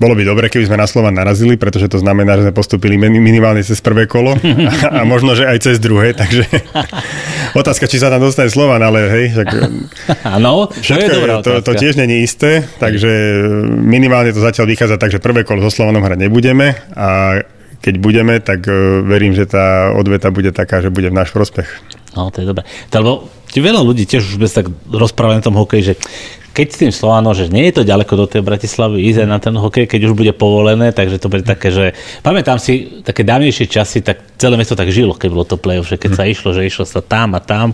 bolo 0.00 0.16
by 0.16 0.24
dobre, 0.24 0.46
keby 0.48 0.64
sme 0.64 0.80
na 0.80 0.88
Slovan 0.88 1.12
narazili, 1.12 1.60
pretože 1.60 1.90
to 1.90 2.00
znamená, 2.00 2.38
že 2.40 2.48
sme 2.48 2.54
postupili 2.56 2.96
minimálne 2.96 3.60
cez 3.60 3.82
prvé 3.84 4.06
kolo 4.06 4.32
a, 4.32 4.74
a 4.98 5.00
možno, 5.02 5.34
že 5.34 5.44
aj 5.44 5.58
cez 5.66 5.76
druhé, 5.82 6.14
takže 6.16 6.46
otázka, 7.60 7.90
či 7.90 7.98
sa 7.98 8.14
tam 8.14 8.24
dostane 8.24 8.48
Slovan, 8.48 8.80
ale 8.80 9.10
hej, 9.10 9.24
však, 9.36 9.48
ano, 10.38 10.70
to, 10.70 10.94
je 10.96 11.08
dobrá 11.10 11.42
to, 11.42 11.60
to 11.66 11.72
tiež 11.74 12.00
není 12.00 12.22
isté, 12.22 12.62
takže 12.78 13.10
minimálne 13.66 14.30
to 14.30 14.38
zatiaľ 14.38 14.70
vychádza 14.70 14.96
tak, 14.96 15.12
že 15.12 15.18
prvé 15.18 15.42
kolo 15.42 15.66
so 15.66 15.68
Slovanom 15.68 16.06
hrať 16.06 16.30
nebudeme 16.30 16.78
a 16.94 17.42
keď 17.80 17.94
budeme, 17.96 18.36
tak 18.40 18.68
e, 18.68 19.00
verím, 19.04 19.32
že 19.32 19.48
tá 19.48 19.96
odveta 19.96 20.28
bude 20.28 20.52
taká, 20.52 20.84
že 20.84 20.92
bude 20.92 21.08
v 21.08 21.16
náš 21.16 21.32
prospech. 21.32 21.68
No, 22.16 22.28
to 22.28 22.44
je 22.44 22.46
dobré. 22.48 22.64
Lebo 22.92 23.28
veľa 23.54 23.80
ľudí 23.82 24.04
tiež 24.06 24.34
už 24.34 24.36
bez 24.38 24.52
tak 24.54 24.68
rozprávať 24.88 25.34
na 25.40 25.46
tom 25.46 25.56
hokeji, 25.58 25.82
že 25.82 25.94
keď 26.50 26.66
s 26.66 26.80
tým 26.82 26.92
Slovano, 26.92 27.30
že 27.30 27.46
nie 27.46 27.70
je 27.70 27.80
to 27.80 27.88
ďaleko 27.88 28.12
do 28.18 28.26
tej 28.26 28.42
Bratislavy 28.42 29.06
ísť 29.06 29.22
na 29.22 29.38
ten 29.38 29.54
hokej, 29.54 29.86
keď 29.86 30.10
už 30.10 30.18
bude 30.18 30.34
povolené, 30.34 30.90
takže 30.90 31.22
to 31.22 31.30
bude 31.30 31.46
také, 31.46 31.70
že 31.70 31.94
pamätám 32.26 32.58
si 32.58 33.00
také 33.06 33.22
dávnejšie 33.22 33.70
časy, 33.70 34.02
tak 34.02 34.34
celé 34.34 34.58
mesto 34.58 34.74
tak 34.74 34.90
žilo, 34.90 35.14
keď 35.14 35.30
bolo 35.30 35.46
to 35.46 35.56
play 35.56 35.78
že 35.80 35.96
keď 35.96 36.10
sa 36.18 36.26
išlo, 36.26 36.50
že 36.50 36.66
išlo 36.66 36.82
sa 36.82 37.00
tam 37.06 37.38
a 37.38 37.40
tam, 37.40 37.70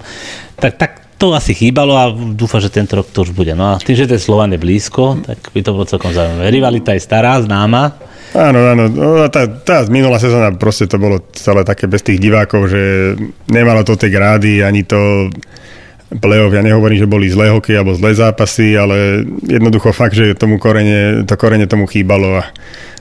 tak, 0.61 0.77
tak 0.77 0.91
to 1.17 1.33
asi 1.33 1.57
chýbalo 1.57 1.97
a 1.97 2.13
dúfam, 2.13 2.61
že 2.61 2.69
tento 2.69 3.01
rok 3.01 3.09
to 3.09 3.25
už 3.25 3.33
bude. 3.33 3.57
No 3.57 3.73
a 3.73 3.81
tým, 3.81 3.97
že 3.97 4.09
ten 4.09 4.21
Slovan 4.21 4.53
je 4.53 4.61
blízko, 4.61 5.25
tak 5.25 5.53
by 5.53 5.61
to 5.65 5.73
bolo 5.73 5.89
celkom 5.89 6.13
zaujímavé. 6.13 6.53
Rivalita 6.53 6.93
je 6.93 7.01
stará, 7.01 7.41
známa, 7.41 7.97
Áno, 8.37 8.61
áno. 8.69 8.85
No, 8.93 9.25
tá, 9.33 9.49
tá 9.49 9.89
minulá 9.89 10.21
sezóna 10.21 10.53
proste 10.53 10.85
to 10.85 11.01
bolo 11.01 11.25
celé 11.33 11.65
také 11.65 11.89
bez 11.89 12.05
tých 12.05 12.21
divákov, 12.21 12.69
že 12.69 13.15
nemalo 13.49 13.81
to 13.81 13.97
tie 13.97 14.13
grády, 14.13 14.61
ani 14.61 14.85
to 14.85 15.33
play-off. 16.21 16.53
Ja 16.53 16.61
nehovorím, 16.61 17.01
že 17.01 17.09
boli 17.09 17.33
zlé 17.33 17.49
hokej 17.49 17.81
alebo 17.81 17.97
zlé 17.97 18.13
zápasy, 18.13 18.77
ale 18.77 19.25
jednoducho 19.47 19.95
fakt, 19.97 20.13
že 20.13 20.37
tomu 20.37 20.61
korene, 20.61 21.25
to 21.25 21.35
korene 21.41 21.65
tomu 21.65 21.89
chýbalo 21.89 22.43
a, 22.43 22.45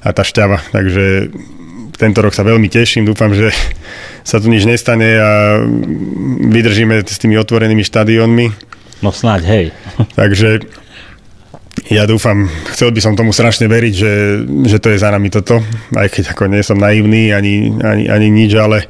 a 0.06 0.10
tá 0.16 0.24
šťava. 0.24 0.72
Takže 0.72 1.36
tento 1.98 2.20
rok 2.24 2.36
sa 2.36 2.44
veľmi 2.44 2.68
teším. 2.68 3.08
Dúfam, 3.08 3.32
že 3.32 3.52
sa 4.28 4.42
tu 4.42 4.52
nič 4.52 4.68
nestane 4.68 5.20
a 5.20 5.62
vydržíme 6.50 7.02
s 7.04 7.18
tými 7.18 7.40
otvorenými 7.40 7.84
štadiónmi. 7.84 8.46
No 9.04 9.12
snáď, 9.12 9.42
hej. 9.48 9.66
Takže 10.20 10.66
ja 11.92 12.10
dúfam, 12.10 12.50
chcel 12.74 12.90
by 12.90 13.00
som 13.04 13.14
tomu 13.14 13.30
strašne 13.36 13.70
veriť, 13.70 13.94
že, 13.94 14.14
že 14.66 14.78
to 14.82 14.90
je 14.90 15.02
za 15.02 15.14
nami 15.14 15.30
toto, 15.30 15.62
aj 15.94 16.08
keď 16.10 16.24
ako 16.34 16.50
nie 16.50 16.64
som 16.66 16.82
naivný 16.82 17.30
ani, 17.36 17.78
ani, 17.78 18.10
ani 18.10 18.28
nič, 18.34 18.58
ale 18.58 18.90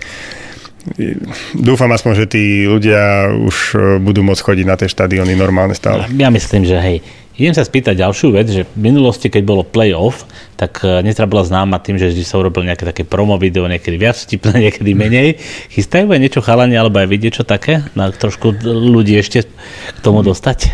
dúfam 1.58 1.90
aspoň, 1.92 2.14
že 2.24 2.26
tí 2.30 2.44
ľudia 2.70 3.34
už 3.34 3.58
e, 3.74 3.78
budú 4.00 4.22
môcť 4.22 4.42
chodiť 4.46 4.66
na 4.70 4.78
tie 4.78 4.88
štadióny 4.88 5.34
normálne 5.34 5.74
stále. 5.74 6.06
Ja 6.14 6.30
myslím, 6.30 6.64
že 6.64 6.78
hej. 6.78 6.98
Idem 7.36 7.52
sa 7.52 7.68
spýtať 7.68 8.00
ďalšiu 8.00 8.32
vec, 8.32 8.48
že 8.48 8.64
v 8.64 8.80
minulosti, 8.80 9.28
keď 9.28 9.44
bolo 9.44 9.68
play-off, 9.68 10.24
tak 10.56 10.80
e, 10.88 11.04
Netra 11.04 11.28
bola 11.28 11.44
známa 11.44 11.84
tým, 11.84 12.00
že 12.00 12.08
vždy 12.08 12.24
sa 12.24 12.40
urobil 12.40 12.64
nejaké 12.64 12.88
také 12.88 13.04
promo 13.04 13.36
video, 13.36 13.68
niekedy 13.68 14.00
viac 14.00 14.16
vtipné, 14.16 14.56
niekedy 14.72 14.96
menej. 14.96 15.44
Chystajú 15.68 16.08
aj 16.16 16.20
niečo 16.24 16.40
chalanie, 16.40 16.80
alebo 16.80 17.04
aj 17.04 17.12
vidieť 17.12 17.32
čo 17.36 17.44
také? 17.44 17.84
Na 17.92 18.08
trošku 18.08 18.56
ľudí 18.64 19.20
ešte 19.20 19.44
k 19.92 20.00
tomu 20.00 20.24
dostať? 20.24 20.72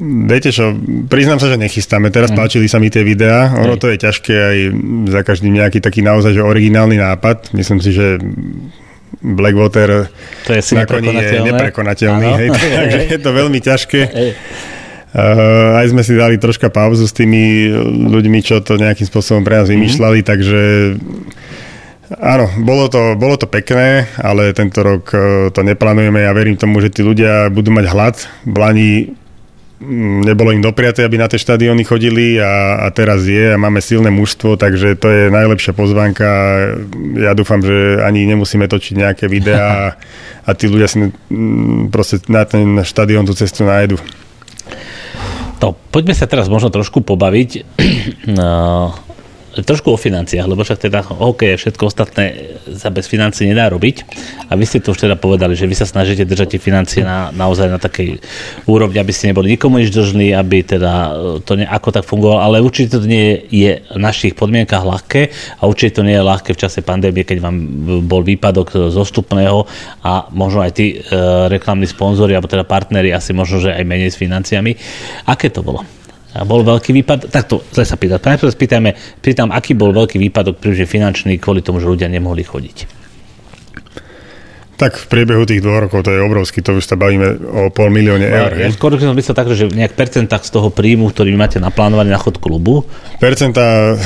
Viete 0.00 0.52
čo, 0.52 0.72
priznám 1.08 1.40
sa, 1.40 1.48
že 1.48 1.60
nechystáme. 1.60 2.12
Teraz 2.12 2.32
mm. 2.32 2.36
páčili 2.36 2.68
sa 2.68 2.80
mi 2.80 2.92
tie 2.92 3.04
videá. 3.04 3.52
Ono 3.64 3.76
to 3.76 3.88
je 3.92 4.00
ťažké 4.00 4.32
aj 4.36 4.58
za 5.12 5.20
každým 5.24 5.60
nejaký 5.60 5.80
taký 5.80 6.00
naozaj 6.00 6.36
že 6.36 6.44
originálny 6.44 6.96
nápad. 6.96 7.52
Myslím 7.56 7.80
si, 7.84 7.92
že 7.92 8.16
Blackwater 9.20 10.08
to 10.48 10.56
je 10.56 10.62
na 10.72 10.88
koni 10.88 11.12
je 11.12 11.40
neprekonateľný. 11.44 12.28
Hej, 12.36 12.48
takže 12.80 12.98
je 13.12 13.18
to 13.20 13.30
veľmi 13.32 13.60
ťažké. 13.60 14.00
Uh, 15.10 15.80
aj 15.82 15.90
sme 15.90 16.02
si 16.06 16.14
dali 16.14 16.38
troška 16.38 16.70
pauzu 16.70 17.02
s 17.02 17.14
tými 17.14 17.66
ľuďmi, 18.14 18.38
čo 18.46 18.62
to 18.62 18.78
nejakým 18.78 19.06
spôsobom 19.10 19.42
pre 19.42 19.58
nás 19.58 19.66
mhm. 19.66 19.74
vymýšľali, 19.74 20.18
mm. 20.22 20.26
takže 20.26 20.60
áno, 22.22 22.46
bolo 22.62 22.86
to, 22.86 23.18
bolo 23.18 23.34
to 23.34 23.50
pekné, 23.50 24.06
ale 24.22 24.54
tento 24.54 24.86
rok 24.86 25.10
uh, 25.10 25.20
to 25.50 25.66
neplánujeme. 25.66 26.22
Ja 26.22 26.30
verím 26.30 26.54
tomu, 26.54 26.78
že 26.78 26.94
tí 26.94 27.02
ľudia 27.02 27.50
budú 27.50 27.74
mať 27.74 27.86
hlad. 27.90 28.16
V 28.46 28.56
Lani 28.56 28.92
Mm, 29.80 30.28
nebolo 30.28 30.52
im 30.52 30.60
dopriaté, 30.60 31.08
aby 31.08 31.16
na 31.16 31.24
tie 31.24 31.40
štadióny 31.40 31.88
chodili 31.88 32.36
a, 32.36 32.84
a 32.84 32.92
teraz 32.92 33.24
je 33.24 33.48
a 33.48 33.56
máme 33.56 33.80
silné 33.80 34.12
mužstvo, 34.12 34.60
takže 34.60 34.92
to 35.00 35.08
je 35.08 35.22
najlepšia 35.32 35.72
pozvánka. 35.72 36.28
Ja 37.16 37.32
dúfam, 37.32 37.64
že 37.64 37.96
ani 38.04 38.28
nemusíme 38.28 38.68
točiť 38.68 39.00
nejaké 39.00 39.24
videá 39.24 39.96
a 40.48 40.50
tí 40.52 40.68
ľudia 40.68 40.84
si 40.84 41.00
mm, 41.00 41.88
proste 41.88 42.20
na 42.28 42.44
ten 42.44 42.84
štadión 42.84 43.24
tú 43.24 43.32
cestu 43.32 43.64
nájdu. 43.64 43.96
To, 45.60 45.76
poďme 45.92 46.16
sa 46.16 46.24
teraz 46.24 46.48
možno 46.48 46.72
trošku 46.72 47.04
pobaviť. 47.04 47.50
Trošku 49.50 49.90
o 49.90 49.98
financiách, 49.98 50.46
lebo 50.46 50.62
však 50.62 50.86
teda 50.86 51.02
hokej 51.02 51.58
všetko 51.58 51.82
ostatné 51.90 52.54
sa 52.70 52.86
bez 52.94 53.10
financií 53.10 53.50
nedá 53.50 53.66
robiť. 53.66 54.06
A 54.46 54.54
vy 54.54 54.62
ste 54.62 54.78
to 54.78 54.94
už 54.94 55.10
teda 55.10 55.18
povedali, 55.18 55.58
že 55.58 55.66
vy 55.66 55.74
sa 55.74 55.90
snažíte 55.90 56.22
držať 56.22 56.54
tie 56.54 56.60
financie 56.62 57.02
na, 57.02 57.34
naozaj 57.34 57.66
na 57.66 57.82
takej 57.82 58.22
úrovni, 58.70 59.02
aby 59.02 59.10
ste 59.10 59.34
neboli 59.34 59.58
nikomu 59.58 59.82
nič 59.82 59.90
dlžní, 59.90 60.30
aby 60.38 60.62
teda 60.62 60.92
e, 60.94 61.10
to 61.42 61.58
ako 61.58 61.88
tak 61.90 62.06
fungovalo, 62.06 62.38
ale 62.38 62.62
určite 62.62 62.94
to 62.94 63.02
nie 63.02 63.42
je 63.50 63.82
v 63.82 63.98
našich 63.98 64.38
podmienkach 64.38 64.86
ľahké 64.86 65.34
a 65.58 65.66
určite 65.66 65.98
to 65.98 66.06
nie 66.06 66.14
je 66.14 66.22
ľahké 66.22 66.54
v 66.54 66.60
čase 66.62 66.86
pandémie, 66.86 67.26
keď 67.26 67.42
vám 67.42 67.56
bol 68.06 68.22
výpadok 68.22 68.94
zostupného 68.94 69.66
a 70.06 70.30
možno 70.30 70.62
aj 70.62 70.72
tí 70.78 70.94
e, 70.94 70.96
reklamní 71.50 71.90
sponzori 71.90 72.38
alebo 72.38 72.46
teda 72.46 72.62
partneri 72.62 73.10
asi 73.10 73.34
možno, 73.34 73.58
že 73.58 73.74
aj 73.74 73.82
menej 73.82 74.14
s 74.14 74.20
financiami. 74.20 74.78
Aké 75.26 75.50
to 75.50 75.66
bolo? 75.66 75.82
A 76.30 76.46
bol 76.46 76.62
veľký 76.62 76.94
výpadok, 76.94 77.26
takto 77.26 77.66
zle 77.74 77.82
sa 77.82 77.98
pýtať. 77.98 78.22
Najprv 78.22 78.50
spýtajme, 78.54 78.90
pýtam, 79.18 79.50
aký 79.50 79.74
bol 79.74 79.90
veľký 79.90 80.18
výpadok, 80.30 80.62
pretože 80.62 80.86
finančný, 80.86 81.42
kvôli 81.42 81.58
tomu, 81.58 81.82
že 81.82 81.90
ľudia 81.90 82.06
nemohli 82.06 82.46
chodiť. 82.46 83.00
Tak 84.80 84.96
v 84.96 85.06
priebehu 85.12 85.44
tých 85.44 85.60
dvoch 85.60 85.84
rokov 85.84 86.08
to 86.08 86.16
je 86.16 86.24
obrovský, 86.24 86.64
to 86.64 86.72
už 86.72 86.88
sa 86.88 86.96
bavíme 86.96 87.36
o 87.52 87.68
pol 87.68 87.92
milióne 87.92 88.24
eur. 88.24 88.56
Ja 88.56 88.72
skôr 88.72 88.96
som 88.96 89.12
myslel 89.12 89.36
tak, 89.36 89.52
že 89.52 89.68
nejak 89.68 89.92
percentách 89.92 90.40
z 90.40 90.56
toho 90.56 90.72
príjmu, 90.72 91.12
ktorý 91.12 91.36
máte 91.36 91.60
naplánovaný 91.60 92.08
na 92.08 92.16
chod 92.16 92.40
klubu. 92.40 92.88
Percenta 93.20 94.00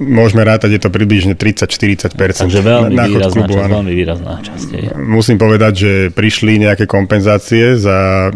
môžeme 0.00 0.40
rátať, 0.40 0.80
je 0.80 0.80
to 0.80 0.88
približne 0.88 1.36
30-40%. 1.36 2.16
Takže 2.16 2.64
veľmi, 2.64 2.96
na, 2.96 3.04
na 3.04 3.12
výrazná, 3.12 3.44
klubu, 3.44 3.60
časť, 3.60 3.68
veľmi 3.76 3.92
výrazná 3.92 4.32
časť. 4.40 4.68
Musím 5.04 5.36
povedať, 5.36 5.72
že 5.76 5.92
prišli 6.16 6.64
nejaké 6.64 6.88
kompenzácie 6.88 7.76
za 7.76 8.32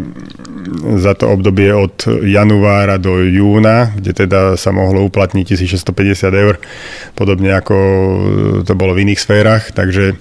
za 1.01 1.17
to 1.17 1.33
obdobie 1.33 1.73
od 1.73 2.05
januára 2.25 3.01
do 3.01 3.21
júna, 3.25 3.93
kde 3.97 4.11
teda 4.25 4.39
sa 4.55 4.69
mohlo 4.69 5.05
uplatniť 5.07 5.57
1650 5.57 6.29
eur, 6.33 6.55
podobne 7.17 7.55
ako 7.55 7.75
to 8.63 8.73
bolo 8.77 8.93
v 8.93 9.09
iných 9.09 9.19
sférach, 9.21 9.73
takže 9.73 10.17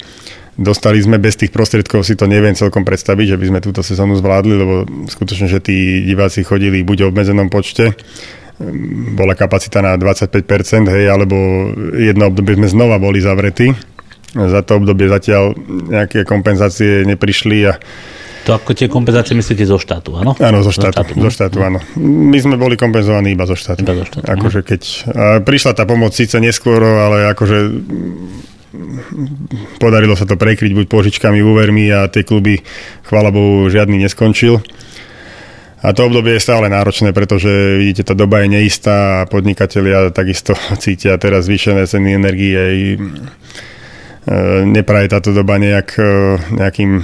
Dostali 0.59 0.99
sme 0.99 1.23
bez 1.23 1.39
tých 1.39 1.55
prostriedkov, 1.55 2.03
si 2.03 2.19
to 2.19 2.27
neviem 2.27 2.51
celkom 2.51 2.83
predstaviť, 2.83 3.31
že 3.31 3.39
by 3.39 3.47
sme 3.47 3.61
túto 3.63 3.79
sezónu 3.79 4.19
zvládli, 4.19 4.59
lebo 4.59 4.75
skutočne, 5.07 5.47
že 5.47 5.63
tí 5.63 6.03
diváci 6.03 6.43
chodili 6.43 6.83
buď 6.83 7.07
v 7.07 7.11
obmedzenom 7.15 7.47
počte, 7.47 7.95
bola 9.15 9.39
kapacita 9.39 9.79
na 9.79 9.95
25%, 9.95 10.91
hej, 10.91 11.07
alebo 11.07 11.39
jedno 11.95 12.27
obdobie 12.27 12.59
sme 12.59 12.67
znova 12.75 12.99
boli 12.99 13.23
zavretí. 13.23 13.71
Za 14.35 14.67
to 14.67 14.83
obdobie 14.83 15.07
zatiaľ 15.07 15.55
nejaké 15.95 16.27
kompenzácie 16.27 17.07
neprišli 17.07 17.71
a 17.71 17.79
to 18.49 18.57
ako 18.57 18.73
tie 18.73 18.89
kompenzácie 18.89 19.37
myslíte 19.37 19.69
zo 19.69 19.77
štátu, 19.77 20.17
áno? 20.17 20.33
Áno, 20.41 20.65
zo 20.65 20.73
štátu, 20.73 21.05
zo 21.05 21.05
štátu, 21.05 21.21
zo 21.21 21.31
štátu 21.37 21.59
áno. 21.61 21.85
My 22.01 22.41
sme 22.41 22.57
boli 22.57 22.81
kompenzovaní 22.81 23.37
iba 23.37 23.45
zo 23.45 23.53
štátu. 23.53 23.85
Iba 23.85 23.93
zo 24.01 24.09
štátu. 24.09 24.25
Akože 24.25 24.65
keď, 24.65 24.83
prišla 25.45 25.77
tá 25.77 25.85
pomoc 25.85 26.17
síce 26.17 26.41
neskôr, 26.41 26.81
ale 26.81 27.29
akože 27.37 27.59
podarilo 29.77 30.17
sa 30.17 30.25
to 30.25 30.41
prekryť 30.41 30.73
buď 30.73 30.87
požičkami, 30.89 31.45
úvermi 31.45 31.93
a 31.93 32.09
tie 32.09 32.25
kluby, 32.25 32.65
chvála 33.05 33.29
Bohu, 33.29 33.69
žiadny 33.69 34.01
neskončil. 34.09 34.65
A 35.85 35.93
to 35.93 36.09
obdobie 36.09 36.41
je 36.41 36.43
stále 36.43 36.73
náročné, 36.73 37.13
pretože 37.13 37.79
vidíte, 37.79 38.03
tá 38.09 38.17
doba 38.17 38.43
je 38.43 38.51
neistá 38.51 39.23
a 39.23 39.29
podnikatelia 39.29 40.09
takisto 40.09 40.57
cítia 40.83 41.21
teraz 41.21 41.45
zvýšené 41.53 41.85
ceny 41.85 42.17
energie. 42.17 42.97
Nepraje 44.69 45.09
táto 45.09 45.33
doba 45.33 45.57
nejak, 45.57 45.89
e, 45.97 46.13
nejakým 46.53 46.91
e, 47.01 47.03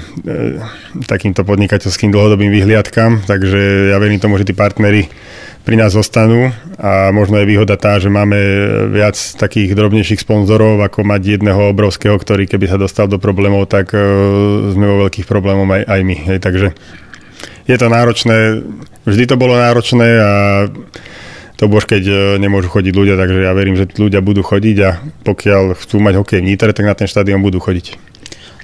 takýmto 1.09 1.41
podnikateľským 1.41 2.13
dlhodobým 2.13 2.53
vyhliadkam, 2.53 3.25
takže 3.25 3.89
ja 3.89 3.97
verím 3.97 4.21
tomu, 4.21 4.37
že 4.37 4.45
tí 4.45 4.53
partnery 4.53 5.09
pri 5.65 5.81
nás 5.81 5.97
zostanú 5.97 6.53
a 6.77 7.09
možno 7.17 7.41
je 7.41 7.49
výhoda 7.49 7.81
tá, 7.81 7.97
že 7.97 8.13
máme 8.13 8.37
viac 8.93 9.17
takých 9.17 9.73
drobnejších 9.73 10.21
sponzorov, 10.21 10.85
ako 10.85 11.09
mať 11.09 11.41
jedného 11.41 11.73
obrovského, 11.73 12.21
ktorý 12.21 12.45
keby 12.45 12.69
sa 12.69 12.77
dostal 12.77 13.09
do 13.09 13.17
problémov, 13.17 13.73
tak 13.73 13.97
sme 14.77 14.85
vo 14.85 15.09
veľkých 15.09 15.25
problémoch 15.25 15.65
aj, 15.73 15.83
aj 15.89 16.01
my. 16.05 16.17
Hej. 16.29 16.39
Takže 16.45 16.69
je 17.65 17.77
to 17.81 17.89
náročné, 17.89 18.61
vždy 19.09 19.25
to 19.25 19.41
bolo 19.41 19.57
náročné 19.57 20.09
a 20.21 20.33
to 21.65 21.73
bož, 21.73 21.89
keď 21.89 22.05
uh, 22.05 22.17
nemôžu 22.37 22.69
chodiť 22.69 22.93
ľudia, 22.93 23.17
takže 23.17 23.41
ja 23.41 23.57
verím, 23.57 23.81
že 23.81 23.89
ľudia 23.89 24.21
budú 24.21 24.45
chodiť 24.45 24.77
a 24.85 25.01
pokiaľ 25.25 25.81
chcú 25.81 25.97
mať 26.05 26.15
hokej 26.21 26.45
v 26.45 26.47
Nitre, 26.53 26.77
tak 26.77 26.85
na 26.85 26.93
ten 26.93 27.09
štadión 27.09 27.41
budú 27.41 27.57
chodiť. 27.57 27.97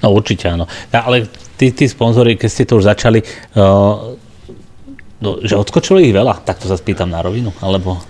No 0.05 0.13
určite 0.13 0.53
áno. 0.53 0.69
Ale 0.93 1.25
tí, 1.57 1.73
tí 1.73 1.89
sponzory, 1.89 2.37
keď 2.37 2.49
ste 2.53 2.69
to 2.69 2.77
už 2.77 2.85
začali, 2.85 3.25
uh 3.57 4.21
No, 5.21 5.37
že 5.37 5.53
odskočilo 5.53 6.01
ich 6.01 6.17
veľa? 6.17 6.41
Tak 6.41 6.57
to 6.57 6.65
sa 6.65 6.75
spýtam 6.75 7.13
na 7.13 7.21
rovinu, 7.21 7.53
alebo... 7.61 8.01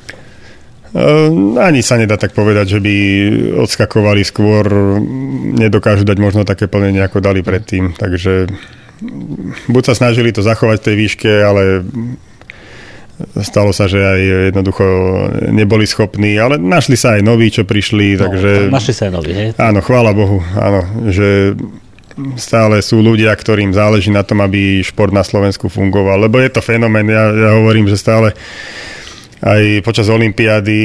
Uh, 0.91 1.55
ani 1.59 1.83
sa 1.83 1.99
nedá 1.99 2.15
tak 2.15 2.31
povedať, 2.31 2.75
že 2.75 2.79
by 2.79 2.95
odskakovali 3.63 4.23
skôr, 4.23 4.63
nedokážu 5.55 6.07
dať 6.07 6.17
možno 6.19 6.47
také 6.47 6.71
plnenie, 6.71 7.03
ako 7.03 7.23
dali 7.23 7.43
predtým. 7.43 7.95
Takže 7.95 8.47
buď 9.71 9.83
sa 9.87 9.95
snažili 9.95 10.31
to 10.31 10.43
zachovať 10.43 10.83
v 10.83 10.85
tej 10.87 10.95
výške, 10.95 11.31
ale 11.43 11.83
stalo 13.41 13.71
sa, 13.71 13.89
že 13.89 13.99
aj 13.99 14.19
jednoducho 14.53 14.85
neboli 15.51 15.85
schopní, 15.87 16.37
ale 16.37 16.57
našli 16.57 16.95
sa 16.95 17.17
aj 17.17 17.21
noví, 17.25 17.49
čo 17.49 17.65
prišli, 17.67 18.17
no, 18.17 18.27
takže... 18.27 18.49
Našli 18.69 18.93
sa 18.93 19.07
aj 19.09 19.11
noví, 19.13 19.31
hej? 19.31 19.47
Áno, 19.57 19.79
chvála 19.81 20.11
Bohu, 20.13 20.39
áno, 20.55 20.85
že 21.09 21.57
stále 22.35 22.83
sú 22.83 22.99
ľudia, 22.99 23.31
ktorým 23.33 23.71
záleží 23.71 24.11
na 24.11 24.21
tom, 24.21 24.43
aby 24.43 24.83
šport 24.83 25.15
na 25.15 25.23
Slovensku 25.23 25.71
fungoval. 25.71 26.27
Lebo 26.27 26.37
je 26.37 26.51
to 26.51 26.61
fenomén, 26.61 27.07
ja, 27.07 27.31
ja 27.31 27.51
hovorím, 27.57 27.87
že 27.87 27.97
stále 27.97 28.35
aj 29.41 29.81
počas 29.81 30.05
Olympiády, 30.05 30.79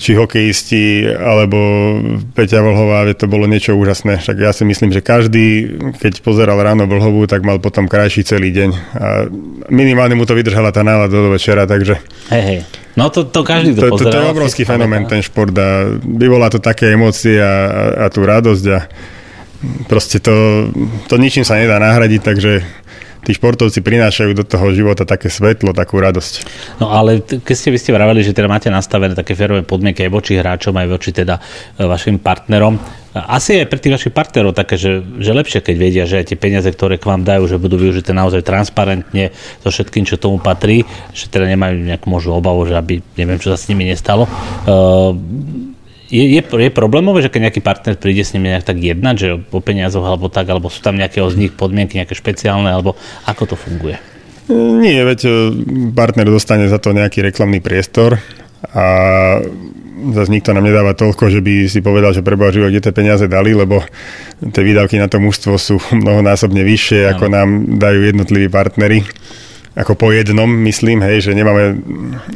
či 0.00 0.16
hokejisti, 0.16 1.04
alebo 1.04 1.58
Peťa 2.32 2.64
Vlhová, 2.64 3.04
to 3.12 3.28
bolo 3.28 3.44
niečo 3.44 3.76
úžasné. 3.76 4.24
Však 4.24 4.36
ja 4.40 4.56
si 4.56 4.64
myslím, 4.64 4.88
že 4.88 5.04
každý, 5.04 5.76
keď 6.00 6.24
pozeral 6.24 6.56
ráno 6.64 6.88
Vlhovú, 6.88 7.28
tak 7.28 7.44
mal 7.44 7.60
potom 7.60 7.84
krajší 7.84 8.24
celý 8.24 8.56
deň. 8.56 8.70
A 8.96 9.08
minimálne 9.68 10.16
mu 10.16 10.24
to 10.24 10.32
vydržala 10.32 10.72
tá 10.72 10.80
nálada 10.80 11.12
do 11.12 11.28
večera, 11.28 11.68
takže... 11.68 12.00
Hej, 12.32 12.42
hej. 12.42 12.60
No 12.96 13.12
to, 13.12 13.28
to 13.28 13.44
každý 13.44 13.76
to, 13.76 13.94
to, 13.94 14.00
to, 14.00 14.04
to 14.10 14.16
je 14.16 14.32
obrovský 14.32 14.64
fenomén, 14.66 15.06
ten 15.06 15.22
šport 15.22 15.54
a 15.54 15.92
vyvolá 16.02 16.50
to 16.50 16.58
také 16.58 16.96
emócie 16.96 17.38
a, 17.38 17.46
a, 17.46 17.82
a 18.02 18.06
tú 18.10 18.26
radosť 18.26 18.64
a 18.74 18.78
proste 19.86 20.18
to, 20.18 20.66
to 21.06 21.14
ničím 21.14 21.46
sa 21.46 21.62
nedá 21.62 21.78
nahradiť, 21.78 22.20
takže 22.24 22.52
tí 23.24 23.34
športovci 23.34 23.82
prinášajú 23.82 24.32
do 24.34 24.44
toho 24.46 24.70
života 24.74 25.02
také 25.02 25.28
svetlo, 25.32 25.74
takú 25.74 25.98
radosť. 25.98 26.32
No 26.82 26.92
ale 26.92 27.22
keď 27.22 27.54
ste 27.56 27.68
vy 27.74 27.78
ste 27.78 27.90
vraveli, 27.94 28.22
že 28.22 28.36
teda 28.36 28.46
máte 28.46 28.70
nastavené 28.70 29.14
také 29.14 29.34
férové 29.34 29.66
podmienky 29.66 30.06
aj 30.06 30.10
voči 30.12 30.32
hráčom, 30.38 30.74
aj 30.76 30.88
voči 30.88 31.10
teda 31.10 31.38
e, 31.38 31.84
vašim 31.84 32.22
partnerom, 32.22 32.78
asi 33.16 33.64
aj 33.64 33.66
pre 33.72 33.80
tých 33.80 33.94
vašich 33.98 34.14
partnerov 34.14 34.52
také, 34.54 34.76
že, 34.78 35.00
že 35.00 35.32
lepšie, 35.32 35.64
keď 35.64 35.74
vedia, 35.80 36.04
že 36.04 36.20
aj 36.22 36.26
tie 36.30 36.38
peniaze, 36.38 36.68
ktoré 36.68 37.00
k 37.00 37.08
vám 37.08 37.24
dajú, 37.24 37.48
že 37.48 37.56
budú 37.58 37.80
využité 37.80 38.12
naozaj 38.12 38.44
transparentne 38.44 39.34
so 39.64 39.72
všetkým, 39.72 40.04
čo 40.04 40.20
tomu 40.20 40.38
patrí, 40.38 40.84
že 41.16 41.26
teda 41.32 41.48
nemajú 41.48 41.88
nejakú 41.88 42.06
možnú 42.06 42.38
obavu, 42.38 42.68
že 42.68 42.76
aby 42.76 43.00
neviem, 43.16 43.40
čo 43.40 43.50
sa 43.50 43.58
s 43.58 43.66
nimi 43.72 43.88
nestalo. 43.88 44.28
Uh, 44.68 45.16
je, 46.08 46.24
je, 46.24 46.40
je 46.40 46.70
problémové, 46.72 47.20
že 47.20 47.28
keď 47.28 47.40
nejaký 47.48 47.60
partner 47.60 47.94
príde 48.00 48.24
s 48.24 48.32
nimi 48.32 48.48
nejak 48.48 48.64
tak 48.64 48.80
jednať, 48.80 49.14
že 49.16 49.28
o 49.36 49.60
peniazoch 49.60 50.04
alebo 50.04 50.32
tak, 50.32 50.48
alebo 50.48 50.72
sú 50.72 50.80
tam 50.80 50.96
nejaké 50.96 51.20
z 51.20 51.36
nich 51.36 51.52
podmienky, 51.52 52.00
nejaké 52.00 52.16
špeciálne, 52.16 52.68
alebo 52.72 52.96
ako 53.28 53.54
to 53.54 53.56
funguje? 53.56 54.00
Nie, 54.48 55.04
veď 55.04 55.20
e, 55.28 55.30
partner 55.92 56.32
dostane 56.32 56.72
za 56.72 56.80
to 56.80 56.96
nejaký 56.96 57.20
reklamný 57.20 57.60
priestor 57.60 58.16
a 58.72 58.84
zase 60.16 60.32
nikto 60.32 60.56
nám 60.56 60.64
nedáva 60.64 60.96
toľko, 60.96 61.28
že 61.28 61.44
by 61.44 61.68
si 61.68 61.84
povedal, 61.84 62.16
že 62.16 62.24
preboha 62.24 62.48
život, 62.48 62.72
kde 62.72 62.88
tie 62.88 62.96
peniaze 62.96 63.28
dali, 63.28 63.52
lebo 63.52 63.84
tie 64.40 64.62
výdavky 64.64 64.96
na 64.96 65.12
to 65.12 65.20
mústvo 65.20 65.60
sú 65.60 65.76
mnohonásobne 65.92 66.64
vyššie, 66.64 67.12
ako 67.12 67.28
nám 67.28 67.48
dajú 67.76 68.00
jednotliví 68.08 68.48
partnery 68.48 69.04
ako 69.78 69.94
po 69.94 70.10
jednom, 70.10 70.50
myslím, 70.66 71.06
hej, 71.06 71.30
že 71.30 71.38
nemáme 71.38 71.78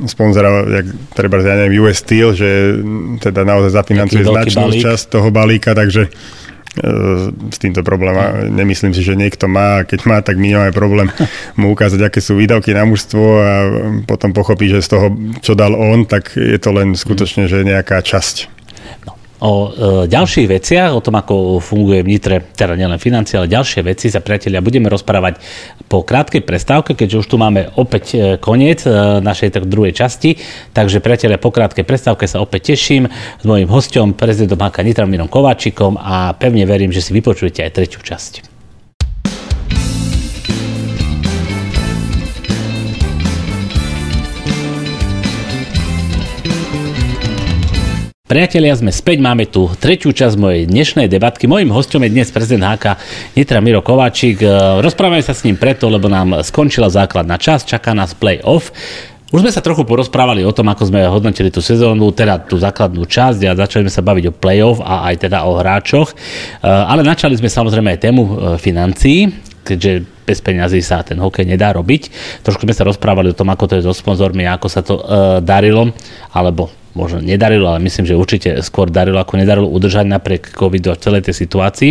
sponzora, 0.07 0.63
jak 0.63 0.87
treba, 1.11 1.43
ja 1.43 1.59
neviem, 1.59 1.83
US 1.83 1.99
Steel, 1.99 2.39
že 2.39 2.79
teda 3.19 3.43
naozaj 3.43 3.75
zafinancuje 3.75 4.23
značnú 4.23 4.71
časť 4.71 5.11
toho 5.11 5.35
balíka, 5.35 5.75
takže 5.75 6.07
e, 6.07 6.11
s 7.51 7.59
týmto 7.59 7.83
problém. 7.83 8.15
Nemyslím 8.55 8.95
si, 8.95 9.03
že 9.03 9.19
niekto 9.19 9.51
má, 9.51 9.83
keď 9.83 10.01
má, 10.07 10.23
tak 10.23 10.39
my 10.39 10.55
nemáme 10.55 10.71
problém 10.71 11.11
mu 11.59 11.75
ukázať, 11.75 12.07
aké 12.07 12.23
sú 12.23 12.39
výdavky 12.39 12.71
na 12.79 12.87
mužstvo 12.87 13.25
a 13.43 13.53
potom 14.07 14.31
pochopí, 14.31 14.71
že 14.71 14.79
z 14.79 14.89
toho, 14.95 15.07
čo 15.43 15.59
dal 15.59 15.75
on, 15.75 16.07
tak 16.07 16.39
je 16.39 16.59
to 16.63 16.71
len 16.71 16.95
skutočne, 16.95 17.51
že 17.51 17.67
nejaká 17.67 18.07
časť 18.07 18.62
o 19.43 19.53
e, 19.53 19.69
ďalších 20.07 20.47
veciach, 20.47 20.95
o 20.95 21.03
tom, 21.03 21.19
ako 21.19 21.59
funguje 21.59 22.07
v 22.07 22.11
Nitre, 22.15 22.37
teda 22.55 22.79
nielen 22.79 23.03
financie, 23.03 23.35
ale 23.35 23.51
ďalšie 23.51 23.83
veci 23.83 24.07
sa 24.07 24.23
priatelia 24.23 24.63
budeme 24.63 24.87
rozprávať 24.87 25.43
po 25.91 26.07
krátkej 26.07 26.47
prestávke, 26.47 26.95
keďže 26.95 27.27
už 27.27 27.27
tu 27.27 27.37
máme 27.43 27.75
opäť 27.75 28.05
e, 28.15 28.17
koniec 28.39 28.87
e, 28.87 29.19
našej 29.19 29.59
tak 29.59 29.67
druhej 29.67 29.91
časti. 29.91 30.39
Takže 30.71 31.03
priatelia, 31.03 31.43
po 31.43 31.51
krátkej 31.51 31.83
prestávke 31.83 32.31
sa 32.31 32.39
opäť 32.39 32.79
teším 32.79 33.11
s 33.11 33.45
mojím 33.45 33.67
hostom, 33.67 34.15
prezidentom 34.15 34.63
HK 34.63 34.87
Nitra 34.87 35.07
Mirom 35.11 35.27
Kováčikom 35.27 35.99
a 35.99 36.39
pevne 36.39 36.63
verím, 36.63 36.95
že 36.95 37.03
si 37.03 37.11
vypočujete 37.11 37.67
aj 37.67 37.75
tretiu 37.75 37.99
časť. 37.99 38.52
Priatelia, 48.33 48.73
sme 48.73 48.89
späť, 48.89 49.21
máme 49.21 49.45
tu 49.45 49.69
tretiu 49.77 50.09
časť 50.09 50.41
mojej 50.41 50.65
dnešnej 50.65 51.05
debatky. 51.05 51.45
Mojím 51.45 51.69
hostom 51.69 52.01
je 52.01 52.17
dnes 52.17 52.33
prezident 52.33 52.65
HK 52.65 52.97
Nitra 53.37 53.61
Miro 53.61 53.85
Kováčik. 53.85 54.41
E, 54.41 54.49
rozprávame 54.81 55.21
sa 55.21 55.37
s 55.37 55.45
ním 55.45 55.61
preto, 55.61 55.93
lebo 55.93 56.09
nám 56.09 56.41
skončila 56.41 56.89
základná 56.89 57.37
časť, 57.37 57.77
čaká 57.77 57.93
nás 57.93 58.17
play-off. 58.17 58.73
Už 59.37 59.45
sme 59.45 59.53
sa 59.53 59.61
trochu 59.61 59.85
porozprávali 59.85 60.49
o 60.49 60.53
tom, 60.57 60.65
ako 60.73 60.89
sme 60.89 61.05
hodnotili 61.13 61.53
tú 61.53 61.61
sezónu, 61.61 62.09
teda 62.17 62.41
tú 62.41 62.57
základnú 62.57 63.05
časť 63.05 63.53
a 63.53 63.59
začali 63.69 63.85
sme 63.85 63.93
sa 63.93 64.01
baviť 64.01 64.25
o 64.25 64.33
play-off 64.33 64.81
a 64.81 65.13
aj 65.13 65.29
teda 65.29 65.45
o 65.45 65.61
hráčoch. 65.61 66.17
E, 66.17 66.65
ale 66.65 67.05
načali 67.05 67.37
sme 67.37 67.53
samozrejme 67.53 67.93
aj 67.93 68.01
tému 68.01 68.23
e, 68.25 68.31
financií, 68.57 69.29
keďže 69.61 70.09
bez 70.25 70.41
peňazí 70.41 70.81
sa 70.81 71.05
ten 71.05 71.21
hokej 71.21 71.45
nedá 71.45 71.77
robiť. 71.77 72.09
Trošku 72.41 72.65
sme 72.65 72.73
sa 72.73 72.89
rozprávali 72.89 73.29
o 73.29 73.37
tom, 73.37 73.53
ako 73.53 73.69
to 73.69 73.77
je 73.77 73.85
so 73.85 73.93
sponzormi, 73.93 74.49
ako 74.49 74.67
sa 74.73 74.81
to 74.81 74.95
uh, 74.97 75.05
darilo, 75.43 75.91
alebo 76.31 76.71
možno 76.93 77.25
nedarilo, 77.25 77.73
ale 77.73 77.81
myslím, 77.85 78.05
že 78.05 78.19
určite 78.19 78.49
skôr 78.61 78.93
darilo, 78.93 79.17
ako 79.17 79.41
nedarilo 79.41 79.69
udržať 79.69 80.05
napriek 80.05 80.53
covidu 80.53 80.93
a 80.93 81.01
celej 81.01 81.29
tej 81.29 81.45
situácii. 81.45 81.91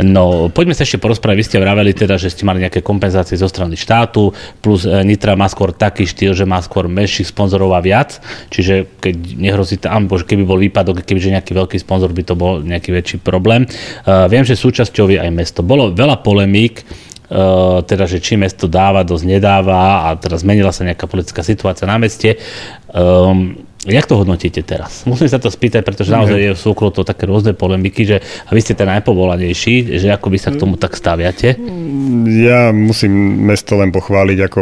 No, 0.00 0.48
poďme 0.48 0.72
sa 0.72 0.88
ešte 0.88 0.98
porozprávať. 0.98 1.36
Vy 1.38 1.46
ste 1.46 1.58
vraveli 1.60 1.92
teda, 1.92 2.16
že 2.16 2.32
ste 2.32 2.48
mali 2.48 2.64
nejaké 2.64 2.80
kompenzácie 2.80 3.36
zo 3.36 3.46
strany 3.46 3.76
štátu, 3.76 4.32
plus 4.64 4.88
e, 4.88 5.04
Nitra 5.04 5.36
má 5.36 5.46
skôr 5.46 5.76
taký 5.76 6.08
štýl, 6.08 6.32
že 6.32 6.48
má 6.48 6.58
skôr 6.64 6.88
menších 6.88 7.30
sponzorov 7.30 7.76
a 7.76 7.80
viac, 7.84 8.18
čiže 8.48 8.88
keď 8.98 9.14
nehrozí 9.36 9.76
tam, 9.76 10.08
bože, 10.08 10.24
keby 10.24 10.42
bol 10.48 10.58
výpadok, 10.58 11.04
kebyže 11.04 11.36
nejaký 11.36 11.52
veľký 11.52 11.76
sponzor 11.78 12.10
by 12.10 12.22
to 12.24 12.34
bol 12.34 12.64
nejaký 12.64 12.90
väčší 12.96 13.16
problém. 13.20 13.68
Uh, 14.08 14.26
viem, 14.26 14.42
že 14.42 14.56
súčasťou 14.56 15.12
je 15.12 15.18
aj 15.20 15.30
mesto. 15.30 15.60
Bolo 15.60 15.92
veľa 15.92 16.24
polemík, 16.24 16.82
Uh, 17.24 17.80
teda, 17.88 18.04
že 18.04 18.20
či 18.20 18.36
mesto 18.36 18.68
dáva, 18.68 19.00
dosť 19.00 19.24
nedáva 19.24 20.06
a 20.06 20.12
teraz 20.12 20.44
zmenila 20.44 20.68
sa 20.76 20.84
nejaká 20.84 21.08
politická 21.08 21.40
situácia 21.40 21.88
na 21.88 21.96
meste. 21.96 22.36
Um, 22.92 23.64
Jak 23.84 24.08
to 24.08 24.16
hodnotíte 24.16 24.64
teraz? 24.64 25.04
Musím 25.04 25.28
sa 25.28 25.36
to 25.36 25.52
spýtať, 25.52 25.84
pretože 25.84 26.08
naozaj 26.08 26.40
je 26.40 26.50
sú 26.56 26.72
okolo 26.72 26.88
toho 26.88 27.04
také 27.04 27.28
rôzne 27.28 27.52
polemiky, 27.52 28.08
že 28.08 28.16
a 28.20 28.50
vy 28.56 28.60
ste 28.64 28.72
ten 28.72 28.88
najpovolanejší, 28.88 30.00
že 30.00 30.08
ako 30.08 30.32
vy 30.32 30.38
sa 30.40 30.50
k 30.56 30.60
tomu 30.60 30.80
tak 30.80 30.96
staviate? 30.96 31.60
Ja 32.32 32.72
musím 32.72 33.44
mesto 33.44 33.76
len 33.76 33.92
pochváliť, 33.92 34.38
ako 34.40 34.60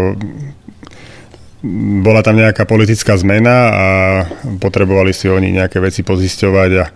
bola 2.02 2.26
tam 2.26 2.42
nejaká 2.42 2.66
politická 2.66 3.14
zmena 3.14 3.56
a 3.70 3.86
potrebovali 4.58 5.14
si 5.14 5.30
oni 5.30 5.54
nejaké 5.54 5.78
veci 5.78 6.02
pozisťovať 6.02 6.70
a 6.74 6.84
e, 6.84 6.92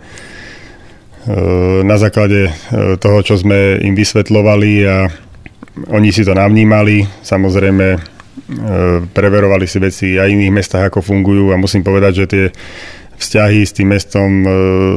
na 1.87 1.95
základe 1.95 2.51
e, 2.51 2.51
toho, 2.99 3.23
čo 3.23 3.39
sme 3.39 3.79
im 3.79 3.95
vysvetlovali 3.95 4.71
a 4.83 5.07
oni 5.87 6.11
si 6.11 6.27
to 6.27 6.35
navnímali, 6.35 7.07
samozrejme 7.23 8.16
preverovali 9.11 9.67
si 9.67 9.77
veci 9.83 10.07
aj 10.15 10.31
v 10.31 10.35
iných 10.39 10.55
mestách, 10.55 10.87
ako 10.87 11.03
fungujú 11.03 11.51
a 11.51 11.59
musím 11.59 11.83
povedať, 11.83 12.23
že 12.23 12.25
tie 12.31 12.45
vzťahy 13.17 13.59
s 13.65 13.75
tým 13.75 13.89
mestom 13.91 14.29
e, 14.45 14.47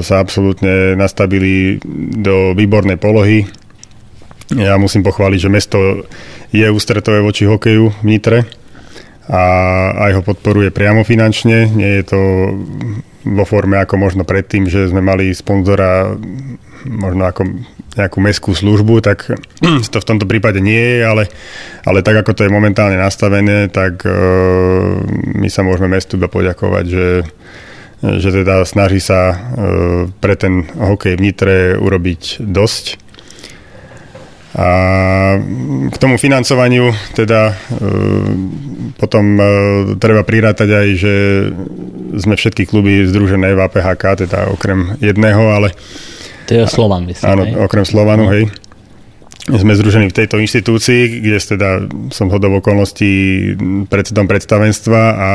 sa 0.05 0.21
absolútne 0.21 0.95
nastavili 0.95 1.81
do 2.21 2.53
výbornej 2.53 3.01
polohy. 3.01 3.49
Ja 4.55 4.77
musím 4.77 5.01
pochváliť, 5.03 5.41
že 5.41 5.51
mesto 5.51 5.79
je 6.53 6.67
ústretové 6.69 7.23
voči 7.25 7.47
hokeju 7.49 8.03
v 8.03 8.07
Nitre 8.07 8.39
a 9.31 9.43
aj 10.11 10.21
ho 10.21 10.23
podporuje 10.27 10.75
priamo 10.75 11.07
finančne. 11.07 11.71
Nie 11.71 12.03
je 12.03 12.05
to 12.11 12.21
vo 13.25 13.45
forme 13.47 13.79
ako 13.79 13.95
možno 13.97 14.23
predtým, 14.27 14.67
že 14.67 14.91
sme 14.91 15.01
mali 15.01 15.31
sponzora 15.31 16.13
možno 16.85 17.23
ako 17.31 17.47
nejakú 17.99 18.19
mestskú 18.23 18.55
službu, 18.55 19.03
tak 19.03 19.27
to 19.93 19.99
v 19.99 20.09
tomto 20.09 20.27
prípade 20.27 20.63
nie 20.63 20.79
je, 20.79 20.99
ale, 21.03 21.25
ale 21.83 22.07
tak 22.07 22.23
ako 22.23 22.37
to 22.37 22.45
je 22.47 22.53
momentálne 22.53 22.95
nastavené, 22.95 23.67
tak 23.67 24.07
uh, 24.07 25.03
my 25.35 25.49
sa 25.51 25.67
môžeme 25.67 25.91
mestu 25.91 26.15
iba 26.15 26.31
poďakovať, 26.31 26.85
že, 26.87 27.09
že 28.23 28.29
teda 28.31 28.63
snaží 28.63 29.03
sa 29.03 29.35
uh, 29.35 29.39
pre 30.23 30.39
ten 30.39 30.71
hokej 30.71 31.19
v 31.19 31.23
Nitre 31.23 31.57
urobiť 31.79 32.43
dosť. 32.47 33.11
A 34.51 34.67
k 35.95 35.97
tomu 36.03 36.19
financovaniu 36.19 36.91
teda 37.15 37.55
uh, 37.55 38.27
potom 38.99 39.25
uh, 39.39 39.47
treba 39.99 40.27
prirátať 40.27 40.69
aj, 40.71 40.89
že 40.99 41.15
sme 42.19 42.35
všetky 42.35 42.67
kluby 42.67 43.07
združené 43.07 43.55
v 43.55 43.63
APHK, 43.63 44.27
teda 44.27 44.51
okrem 44.51 44.99
jedného, 44.99 45.55
ale 45.55 45.71
to 46.51 46.59
je 46.59 46.67
Slovan, 46.67 47.07
myslím. 47.07 47.31
Áno, 47.31 47.43
hej? 47.47 47.55
okrem 47.63 47.87
Slovanu, 47.87 48.27
hej. 48.35 48.51
Sme 49.47 49.79
združení 49.79 50.11
v 50.11 50.19
tejto 50.19 50.43
inštitúcii, 50.43 51.23
kde 51.23 51.39
teda 51.39 51.87
som 52.11 52.27
hodov 52.27 52.59
okolností 52.59 53.55
predsedom 53.87 54.27
predstavenstva 54.27 55.01
a 55.15 55.31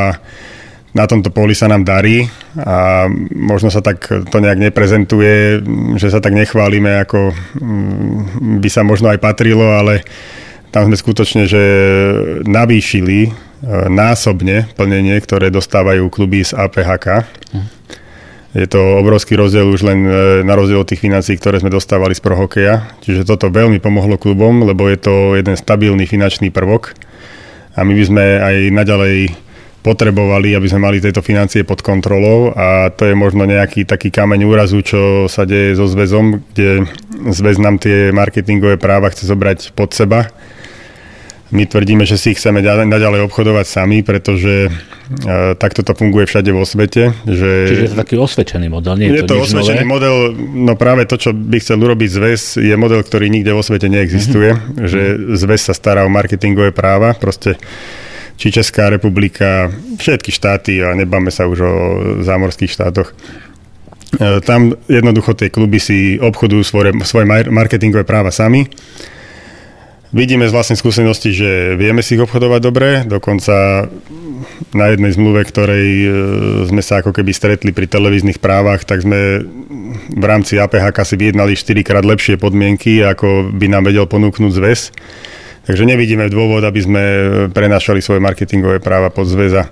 na 0.91 1.05
tomto 1.07 1.31
poli 1.31 1.55
sa 1.55 1.71
nám 1.71 1.87
darí 1.87 2.27
a 2.59 3.07
možno 3.31 3.71
sa 3.71 3.79
tak 3.79 4.07
to 4.07 4.37
nejak 4.43 4.59
neprezentuje, 4.59 5.63
že 5.95 6.07
sa 6.11 6.19
tak 6.19 6.35
nechválime, 6.35 6.99
ako 7.03 7.31
mm, 7.31 8.59
by 8.59 8.69
sa 8.71 8.83
možno 8.83 9.07
aj 9.11 9.19
patrilo, 9.19 9.71
ale 9.71 10.03
tam 10.71 10.91
sme 10.91 10.99
skutočne, 10.99 11.47
že 11.47 11.63
navýšili 12.43 13.19
e, 13.27 13.29
násobne 13.87 14.67
plnenie, 14.75 15.15
ktoré 15.23 15.47
dostávajú 15.47 16.11
kluby 16.11 16.43
z 16.43 16.55
APHK. 16.55 17.07
Hm 17.55 17.75
je 18.55 18.67
to 18.71 18.79
obrovský 18.79 19.35
rozdiel 19.35 19.67
už 19.67 19.83
len 19.83 19.99
e, 20.07 20.11
na 20.47 20.55
rozdiel 20.55 20.79
od 20.79 20.87
tých 20.87 21.03
financií, 21.03 21.35
ktoré 21.35 21.59
sme 21.59 21.67
dostávali 21.67 22.15
z 22.15 22.23
prohokeja. 22.23 22.87
Čiže 23.03 23.27
toto 23.27 23.51
veľmi 23.51 23.83
pomohlo 23.83 24.15
klubom, 24.15 24.63
lebo 24.63 24.87
je 24.87 24.95
to 24.95 25.35
jeden 25.35 25.59
stabilný 25.59 26.07
finančný 26.07 26.55
prvok. 26.55 26.95
A 27.75 27.83
my 27.83 27.91
by 27.91 28.03
sme 28.07 28.23
aj 28.39 28.55
naďalej 28.71 29.35
potrebovali, 29.83 30.55
aby 30.55 30.65
sme 30.65 30.87
mali 30.87 30.97
tieto 30.97 31.21
financie 31.21 31.61
pod 31.61 31.85
kontrolou 31.85 32.49
a 32.57 32.89
to 32.89 33.05
je 33.05 33.13
možno 33.13 33.45
nejaký 33.45 33.85
taký 33.85 34.09
kameň 34.09 34.41
úrazu, 34.49 34.81
čo 34.81 35.29
sa 35.29 35.45
deje 35.45 35.77
so 35.77 35.85
zväzom, 35.85 36.41
kde 36.49 36.89
zväz 37.29 37.61
nám 37.61 37.77
tie 37.77 38.09
marketingové 38.09 38.81
práva 38.81 39.13
chce 39.13 39.29
zobrať 39.29 39.77
pod 39.77 39.93
seba 39.93 40.33
my 41.53 41.63
tvrdíme, 41.69 42.09
že 42.09 42.17
si 42.17 42.33
ich 42.33 42.41
chceme 42.41 42.65
naďalej 42.65 43.29
obchodovať 43.29 43.65
sami, 43.69 44.01
pretože 44.01 44.65
uh, 44.65 45.53
takto 45.53 45.85
to 45.85 45.93
funguje 45.93 46.25
všade 46.25 46.49
vo 46.49 46.65
svete. 46.65 47.13
Že... 47.29 47.51
Čiže 47.69 47.83
je 47.85 47.91
to 47.93 48.01
taký 48.01 48.15
osvedčený 48.17 48.67
model, 48.73 48.97
nie 48.97 49.13
je, 49.13 49.21
je 49.21 49.29
to, 49.29 49.37
to 49.37 49.45
osvedčený 49.45 49.85
nové? 49.85 49.93
model, 49.93 50.15
no 50.41 50.73
práve 50.73 51.05
to, 51.05 51.21
čo 51.21 51.37
by 51.37 51.61
chcel 51.61 51.77
urobiť 51.77 52.09
zväz, 52.09 52.41
je 52.57 52.73
model, 52.73 53.05
ktorý 53.05 53.29
nikde 53.29 53.53
vo 53.53 53.61
svete 53.61 53.85
neexistuje, 53.93 54.57
mm-hmm. 54.57 54.89
že 54.89 55.01
zväz 55.37 55.69
sa 55.69 55.73
stará 55.77 56.01
o 56.01 56.09
marketingové 56.09 56.73
práva, 56.73 57.13
proste 57.13 57.61
či 58.35 58.49
Česká 58.49 58.89
republika, 58.89 59.69
všetky 60.01 60.33
štáty, 60.33 60.81
a 60.81 60.97
nebáme 60.97 61.29
sa 61.29 61.45
už 61.45 61.59
o 61.61 61.73
zámorských 62.25 62.73
štátoch, 62.73 63.13
e, 64.17 64.41
tam 64.41 64.75
jednoducho 64.89 65.37
tie 65.37 65.53
kluby 65.53 65.77
si 65.77 66.17
obchodujú 66.17 66.63
svoje, 66.65 66.89
svoje 67.05 67.29
marketingové 67.47 68.03
práva 68.03 68.33
sami 68.33 68.65
Vidíme 70.15 70.47
z 70.47 70.55
vlastnej 70.55 70.79
skúsenosti, 70.79 71.35
že 71.35 71.75
vieme 71.75 71.99
si 71.99 72.15
ich 72.15 72.23
obchodovať 72.23 72.61
dobre, 72.63 73.03
dokonca 73.03 73.83
na 74.71 74.85
jednej 74.87 75.11
zmluve, 75.11 75.43
ktorej 75.43 75.87
e, 75.91 76.07
sme 76.71 76.79
sa 76.79 77.03
ako 77.03 77.11
keby 77.11 77.35
stretli 77.35 77.75
pri 77.75 77.83
televíznych 77.91 78.39
právach, 78.39 78.87
tak 78.87 79.03
sme 79.03 79.43
v 80.15 80.25
rámci 80.25 80.55
APHK 80.55 81.03
si 81.03 81.19
vyjednali 81.19 81.59
4 81.59 81.83
krát 81.83 82.07
lepšie 82.07 82.39
podmienky, 82.39 83.03
ako 83.03 83.51
by 83.51 83.67
nám 83.67 83.91
vedel 83.91 84.07
ponúknuť 84.07 84.51
zväz. 84.55 84.95
Takže 85.67 85.83
nevidíme 85.83 86.31
dôvod, 86.31 86.63
aby 86.63 86.79
sme 86.79 87.03
prenašali 87.51 87.99
svoje 87.99 88.23
marketingové 88.23 88.79
práva 88.79 89.11
pod 89.11 89.27
zväza. 89.27 89.67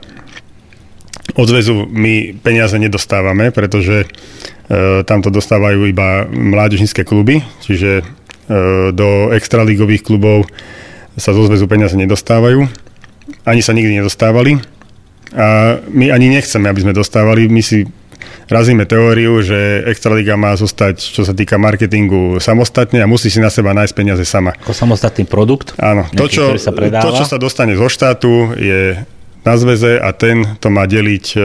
Od 1.39 1.47
zväzu 1.47 1.87
my 1.87 2.35
peniaze 2.43 2.75
nedostávame, 2.75 3.55
pretože 3.55 4.03
e, 4.03 4.07
tam 5.07 5.23
to 5.23 5.31
dostávajú 5.31 5.87
iba 5.87 6.27
mládežnícke 6.27 7.07
kluby, 7.07 7.39
čiže 7.63 8.03
do 8.93 9.31
extraligových 9.31 10.03
klubov 10.03 10.47
sa 11.15 11.31
zo 11.31 11.45
zväzu 11.45 11.69
peniaze 11.69 11.93
nedostávajú. 11.95 12.65
Ani 13.45 13.61
sa 13.61 13.71
nikdy 13.71 14.01
nedostávali. 14.01 14.59
A 15.33 15.79
my 15.89 16.13
ani 16.13 16.29
nechceme, 16.29 16.69
aby 16.69 16.83
sme 16.85 16.93
dostávali. 16.93 17.49
My 17.49 17.61
si 17.63 17.85
razíme 18.51 18.85
teóriu, 18.85 19.41
že 19.41 19.83
Extraliga 19.87 20.35
má 20.35 20.53
zostať, 20.53 20.99
čo 20.99 21.23
sa 21.23 21.33
týka 21.33 21.57
marketingu, 21.57 22.37
samostatne 22.37 23.01
a 23.01 23.09
musí 23.09 23.31
si 23.31 23.39
na 23.39 23.49
seba 23.49 23.71
nájsť 23.73 23.93
peniaze 23.95 24.23
sama. 24.27 24.53
Ako 24.61 24.75
samostatný 24.75 25.25
produkt? 25.25 25.73
Áno. 25.79 26.05
To 26.13 26.27
čo, 26.27 26.55
sa 26.59 26.71
to, 26.75 27.09
čo 27.17 27.25
sa 27.25 27.37
dostane 27.39 27.73
zo 27.73 27.87
štátu, 27.87 28.53
je 28.57 28.99
na 29.43 29.53
zväze 29.59 29.99
a 29.99 30.09
ten 30.15 30.55
to 30.59 30.71
má 30.71 30.87
deliť 30.87 31.25
e, 31.35 31.37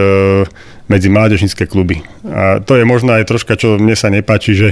medzi 0.87 1.09
mládežnícke 1.11 1.67
kluby. 1.67 2.03
A 2.27 2.63
to 2.63 2.79
je 2.79 2.87
možno 2.87 3.15
aj 3.15 3.27
troška, 3.27 3.59
čo 3.59 3.75
mne 3.77 3.99
sa 3.99 4.07
nepáči, 4.09 4.55
že 4.55 4.69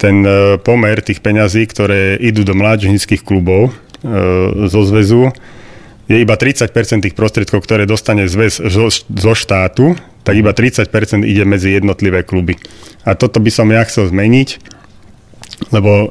ten 0.00 0.24
e, 0.24 0.56
pomer 0.56 1.04
tých 1.04 1.20
peňazí, 1.20 1.68
ktoré 1.68 2.16
idú 2.16 2.40
do 2.40 2.56
mládežnických 2.56 3.20
klubov 3.20 3.68
e, 3.68 3.72
zo 4.72 4.80
zväzu, 4.88 5.28
je 6.08 6.16
iba 6.18 6.34
30% 6.34 6.72
tých 7.04 7.14
prostriedkov, 7.14 7.62
ktoré 7.62 7.84
dostane 7.86 8.26
zväz 8.26 8.64
zo, 9.06 9.32
štátu, 9.36 9.94
tak 10.24 10.34
iba 10.34 10.50
30% 10.56 10.90
ide 11.22 11.44
medzi 11.46 11.76
jednotlivé 11.76 12.26
kluby. 12.26 12.58
A 13.06 13.14
toto 13.14 13.38
by 13.38 13.52
som 13.52 13.70
ja 13.70 13.84
chcel 13.86 14.10
zmeniť, 14.10 14.58
lebo 15.70 16.10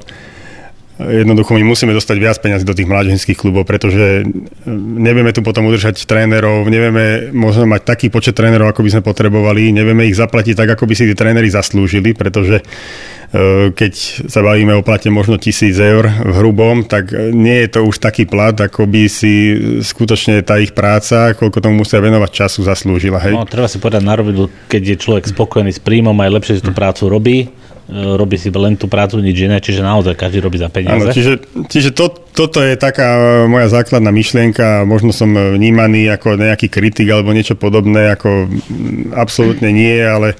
Jednoducho 1.00 1.56
my 1.56 1.64
musíme 1.64 1.96
dostať 1.96 2.18
viac 2.20 2.38
peniazy 2.44 2.68
do 2.68 2.76
tých 2.76 2.84
mládežnických 2.92 3.40
klubov, 3.40 3.64
pretože 3.64 4.28
nevieme 4.68 5.32
tu 5.32 5.40
potom 5.40 5.72
udržať 5.72 6.04
trénerov, 6.04 6.68
nevieme 6.68 7.32
možno 7.32 7.64
mať 7.64 7.88
taký 7.88 8.08
počet 8.12 8.36
trénerov, 8.36 8.68
ako 8.68 8.84
by 8.84 9.00
sme 9.00 9.08
potrebovali, 9.08 9.72
nevieme 9.72 10.04
ich 10.12 10.20
zaplatiť 10.20 10.60
tak, 10.60 10.76
ako 10.76 10.84
by 10.84 10.94
si 11.00 11.08
tí 11.08 11.16
tréneri 11.16 11.48
zaslúžili, 11.48 12.12
pretože 12.12 12.60
E, 13.30 13.70
keď 13.70 13.94
sa 14.26 14.42
bavíme 14.42 14.74
o 14.74 14.82
plate 14.82 15.14
možno 15.14 15.38
tisíc 15.38 15.78
eur 15.78 16.10
v 16.10 16.34
hrubom, 16.34 16.82
tak 16.82 17.14
nie 17.30 17.62
je 17.66 17.78
to 17.78 17.86
už 17.86 18.02
taký 18.02 18.26
plat, 18.26 18.58
ako 18.58 18.90
by 18.90 19.06
si 19.06 19.54
skutočne 19.86 20.42
tá 20.42 20.58
ich 20.58 20.74
práca, 20.74 21.38
koľko 21.38 21.62
tomu 21.62 21.86
musia 21.86 22.02
venovať 22.02 22.32
času, 22.34 22.66
zaslúžila. 22.66 23.22
Hej? 23.22 23.38
No, 23.38 23.46
treba 23.46 23.70
si 23.70 23.78
povedať 23.78 24.02
na 24.02 24.18
rovidu, 24.18 24.50
keď 24.66 24.82
je 24.82 24.98
človek 24.98 25.30
spokojný 25.30 25.70
s 25.70 25.78
príjmom, 25.78 26.18
aj 26.18 26.34
lepšie 26.42 26.54
si 26.58 26.66
tú 26.66 26.74
prácu 26.74 27.06
robí, 27.06 27.38
robí 27.90 28.38
si 28.38 28.54
len 28.54 28.78
tú 28.78 28.86
prácu, 28.86 29.18
nič 29.20 29.38
iné, 29.50 29.58
čiže 29.58 29.82
naozaj 29.82 30.14
každý 30.14 30.46
robí 30.46 30.62
za 30.62 30.70
peniaze. 30.70 30.94
Áno, 30.94 31.10
čiže, 31.10 31.42
čiže 31.66 31.90
to, 31.92 32.14
toto 32.14 32.62
je 32.62 32.78
taká 32.78 33.46
moja 33.50 33.66
základná 33.66 34.14
myšlienka, 34.14 34.86
možno 34.86 35.10
som 35.10 35.34
vnímaný 35.34 36.06
ako 36.14 36.38
nejaký 36.38 36.70
kritik 36.70 37.10
alebo 37.10 37.34
niečo 37.34 37.58
podobné, 37.58 38.14
ako 38.14 38.46
absolútne 39.18 39.74
nie, 39.74 39.98
ale 39.98 40.38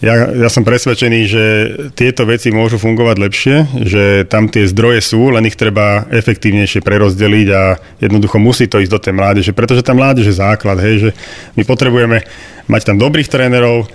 ja, 0.00 0.32
ja 0.32 0.48
som 0.48 0.64
presvedčený, 0.64 1.20
že 1.28 1.44
tieto 1.92 2.24
veci 2.24 2.48
môžu 2.48 2.80
fungovať 2.80 3.16
lepšie, 3.20 3.56
že 3.84 4.02
tam 4.24 4.48
tie 4.48 4.64
zdroje 4.64 5.04
sú, 5.04 5.28
len 5.28 5.44
ich 5.44 5.60
treba 5.60 6.08
efektívnejšie 6.08 6.80
prerozdeliť 6.80 7.48
a 7.52 7.76
jednoducho 8.00 8.40
musí 8.40 8.64
to 8.64 8.80
ísť 8.80 8.92
do 8.96 9.00
tej 9.00 9.14
mládeže, 9.14 9.52
pretože 9.52 9.84
tá 9.84 9.92
mládež 9.92 10.32
je 10.32 10.40
základ, 10.40 10.80
hej, 10.80 10.94
že 11.04 11.10
my 11.52 11.62
potrebujeme 11.68 12.24
mať 12.64 12.82
tam 12.88 12.96
dobrých 12.96 13.28
trénerov, 13.28 13.92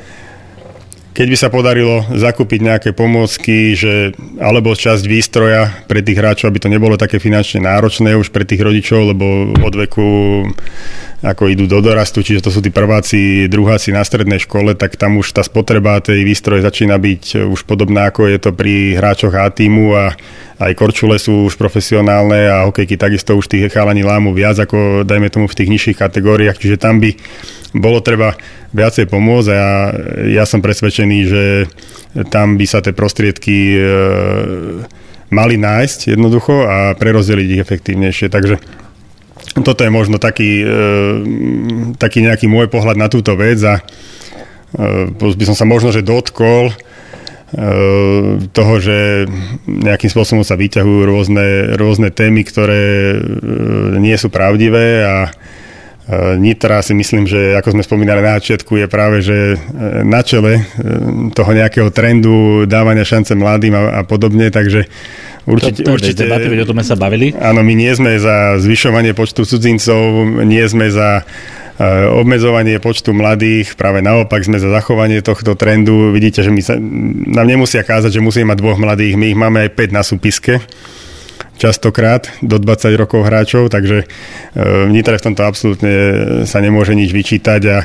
keď 1.16 1.28
by 1.32 1.38
sa 1.40 1.48
podarilo 1.48 2.04
zakúpiť 2.12 2.60
nejaké 2.60 2.90
pomôcky, 2.92 3.72
že, 3.72 4.12
alebo 4.36 4.76
časť 4.76 5.08
výstroja 5.08 5.72
pre 5.88 6.04
tých 6.04 6.20
hráčov, 6.20 6.52
aby 6.52 6.60
to 6.60 6.68
nebolo 6.68 7.00
také 7.00 7.24
finančne 7.24 7.64
náročné 7.64 8.20
už 8.20 8.36
pre 8.36 8.44
tých 8.44 8.60
rodičov, 8.60 9.16
lebo 9.16 9.56
od 9.64 9.74
veku 9.80 10.08
ako 11.24 11.50
idú 11.50 11.66
do 11.66 11.80
dorastu, 11.80 12.22
čiže 12.22 12.44
to 12.44 12.54
sú 12.54 12.60
tí 12.60 12.70
prváci, 12.70 13.48
druháci 13.48 13.96
na 13.96 14.04
strednej 14.04 14.44
škole, 14.44 14.76
tak 14.76 15.00
tam 15.00 15.18
už 15.18 15.32
tá 15.34 15.42
spotreba 15.42 15.98
tej 16.04 16.22
výstroje 16.22 16.62
začína 16.62 17.00
byť 17.00 17.50
už 17.50 17.64
podobná, 17.64 18.12
ako 18.12 18.30
je 18.30 18.38
to 18.38 18.52
pri 18.52 19.00
hráčoch 19.00 19.34
A 19.34 19.50
týmu 19.50 19.96
a 19.96 20.14
aj 20.60 20.72
korčule 20.76 21.16
sú 21.16 21.48
už 21.48 21.56
profesionálne 21.56 22.46
a 22.52 22.68
hokejky 22.68 23.00
takisto 23.00 23.34
už 23.34 23.48
tých 23.48 23.72
chalani 23.72 24.04
lámu 24.04 24.32
viac 24.36 24.60
ako 24.60 25.08
dajme 25.08 25.32
tomu 25.32 25.48
v 25.48 25.58
tých 25.58 25.72
nižších 25.72 25.98
kategóriách, 25.98 26.60
čiže 26.60 26.78
tam 26.78 27.00
by 27.00 27.16
bolo 27.76 28.00
treba 28.00 28.40
viacej 28.72 29.12
pomôcť 29.12 29.48
a 29.52 29.56
ja, 29.56 29.72
ja 30.42 30.44
som 30.48 30.64
presvedčený, 30.64 31.18
že 31.28 31.44
tam 32.32 32.56
by 32.56 32.66
sa 32.68 32.80
tie 32.80 32.96
prostriedky 32.96 33.76
e, 33.76 33.80
mali 35.36 35.56
nájsť 35.60 36.16
jednoducho 36.16 36.64
a 36.64 36.96
prerozdeliť 36.96 37.48
ich 37.52 37.64
efektívnejšie. 37.64 38.28
Takže 38.32 38.56
toto 39.64 39.84
je 39.84 39.92
možno 39.92 40.16
taký, 40.16 40.64
e, 40.64 40.68
taký 42.00 42.24
nejaký 42.24 42.48
môj 42.48 42.72
pohľad 42.72 42.96
na 42.96 43.12
túto 43.12 43.36
vec 43.36 43.60
a 43.68 43.80
e, 43.80 43.84
by 45.12 45.46
som 45.48 45.56
sa 45.60 45.68
možno, 45.68 45.92
že 45.92 46.08
dotkol 46.08 46.72
e, 46.72 46.76
toho, 48.52 48.74
že 48.80 49.28
nejakým 49.68 50.12
spôsobom 50.12 50.48
sa 50.48 50.56
vyťahujú 50.56 51.02
rôzne, 51.04 51.48
rôzne 51.76 52.10
témy, 52.16 52.48
ktoré 52.48 52.84
e, 53.16 53.20
nie 54.00 54.16
sú 54.16 54.32
pravdivé 54.32 55.04
a 55.04 55.16
Nitra 56.38 56.86
si 56.86 56.94
myslím, 56.94 57.26
že 57.26 57.58
ako 57.58 57.74
sme 57.74 57.82
spomínali 57.82 58.22
na 58.22 58.38
začiatku, 58.38 58.78
je 58.78 58.86
práve 58.86 59.26
že 59.26 59.58
eh, 59.58 60.06
na 60.06 60.22
čele 60.22 60.62
eh, 60.62 60.66
toho 61.34 61.50
nejakého 61.50 61.90
trendu 61.90 62.70
dávania 62.70 63.02
šance 63.02 63.34
mladým 63.34 63.74
a, 63.74 63.82
a 63.98 64.02
podobne, 64.06 64.54
takže 64.54 64.86
určite... 65.50 65.82
To, 65.82 65.90
to 65.90 65.96
určite 65.98 66.30
debaty, 66.30 66.46
o 66.62 66.70
tom 66.70 66.78
sa 66.86 66.94
bavili. 66.94 67.34
Áno, 67.42 67.66
my 67.66 67.74
nie 67.74 67.90
sme 67.98 68.22
za 68.22 68.62
zvyšovanie 68.62 69.18
počtu 69.18 69.50
cudzincov, 69.50 70.30
nie 70.46 70.62
sme 70.70 70.94
za 70.94 71.26
obmedzovanie 72.16 72.80
počtu 72.80 73.12
mladých, 73.12 73.76
práve 73.76 74.00
naopak 74.00 74.48
sme 74.48 74.56
za 74.56 74.72
zachovanie 74.72 75.20
tohto 75.20 75.60
trendu. 75.60 76.16
Vidíte, 76.16 76.40
že 76.40 76.48
my 76.48 76.62
sa, 76.64 76.80
nám 77.36 77.52
nemusia 77.52 77.84
kázať, 77.84 78.16
že 78.16 78.24
musíme 78.24 78.56
mať 78.56 78.64
dvoch 78.64 78.80
mladých, 78.80 79.20
my 79.20 79.26
ich 79.28 79.36
máme 79.36 79.60
aj 79.68 79.76
5 79.76 79.92
na 79.92 80.00
súpiske 80.00 80.64
častokrát 81.56 82.28
do 82.44 82.60
20 82.60 82.96
rokov 83.00 83.24
hráčov, 83.26 83.72
takže 83.72 84.04
e, 84.04 84.06
v 84.60 84.92
Nitre 84.92 85.16
v 85.18 85.26
tomto 85.32 85.44
absolútne 85.48 85.94
sa 86.44 86.60
nemôže 86.60 86.94
nič 86.94 87.16
vyčítať 87.16 87.62
a 87.72 87.78